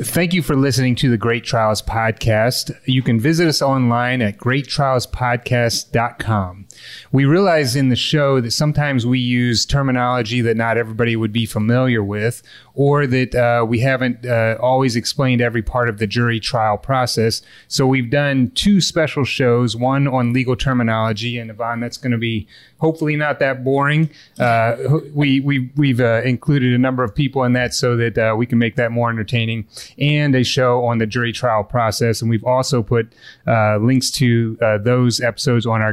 Thank 0.00 0.32
you 0.32 0.42
for 0.42 0.54
listening 0.54 0.94
to 0.96 1.10
the 1.10 1.16
Great 1.16 1.42
Trials 1.42 1.82
Podcast. 1.82 2.70
You 2.84 3.02
can 3.02 3.18
visit 3.18 3.48
us 3.48 3.60
online 3.60 4.22
at 4.22 4.38
greattrialspodcast.com. 4.38 6.67
We 7.12 7.24
realize 7.24 7.76
in 7.76 7.88
the 7.88 7.96
show 7.96 8.40
that 8.40 8.50
sometimes 8.50 9.06
we 9.06 9.18
use 9.18 9.64
terminology 9.64 10.40
that 10.42 10.56
not 10.56 10.76
everybody 10.76 11.16
would 11.16 11.32
be 11.32 11.46
familiar 11.46 12.02
with, 12.02 12.42
or 12.74 13.06
that 13.06 13.34
uh, 13.34 13.64
we 13.64 13.80
haven't 13.80 14.24
uh, 14.24 14.56
always 14.60 14.94
explained 14.94 15.40
every 15.40 15.62
part 15.62 15.88
of 15.88 15.98
the 15.98 16.06
jury 16.06 16.38
trial 16.38 16.78
process. 16.78 17.42
So 17.66 17.86
we've 17.86 18.10
done 18.10 18.52
two 18.54 18.80
special 18.80 19.24
shows, 19.24 19.74
one 19.74 20.06
on 20.06 20.32
legal 20.32 20.54
terminology, 20.54 21.38
and 21.38 21.50
Yvonne, 21.50 21.80
that's 21.80 21.96
going 21.96 22.12
to 22.12 22.18
be 22.18 22.46
hopefully 22.78 23.16
not 23.16 23.40
that 23.40 23.64
boring. 23.64 24.08
Uh, 24.38 24.76
we, 25.12 25.40
we, 25.40 25.70
we've 25.74 26.00
uh, 26.00 26.22
included 26.22 26.72
a 26.72 26.78
number 26.78 27.02
of 27.02 27.12
people 27.12 27.42
in 27.42 27.52
that 27.54 27.74
so 27.74 27.96
that 27.96 28.16
uh, 28.16 28.36
we 28.36 28.46
can 28.46 28.58
make 28.58 28.76
that 28.76 28.92
more 28.92 29.10
entertaining, 29.10 29.66
and 29.98 30.34
a 30.36 30.44
show 30.44 30.84
on 30.84 30.98
the 30.98 31.06
jury 31.06 31.32
trial 31.32 31.64
process. 31.64 32.22
And 32.22 32.30
we've 32.30 32.44
also 32.44 32.82
put 32.82 33.12
uh, 33.46 33.78
links 33.78 34.10
to 34.12 34.56
those 34.84 35.20
episodes 35.20 35.66
on 35.66 35.82
our 35.82 35.92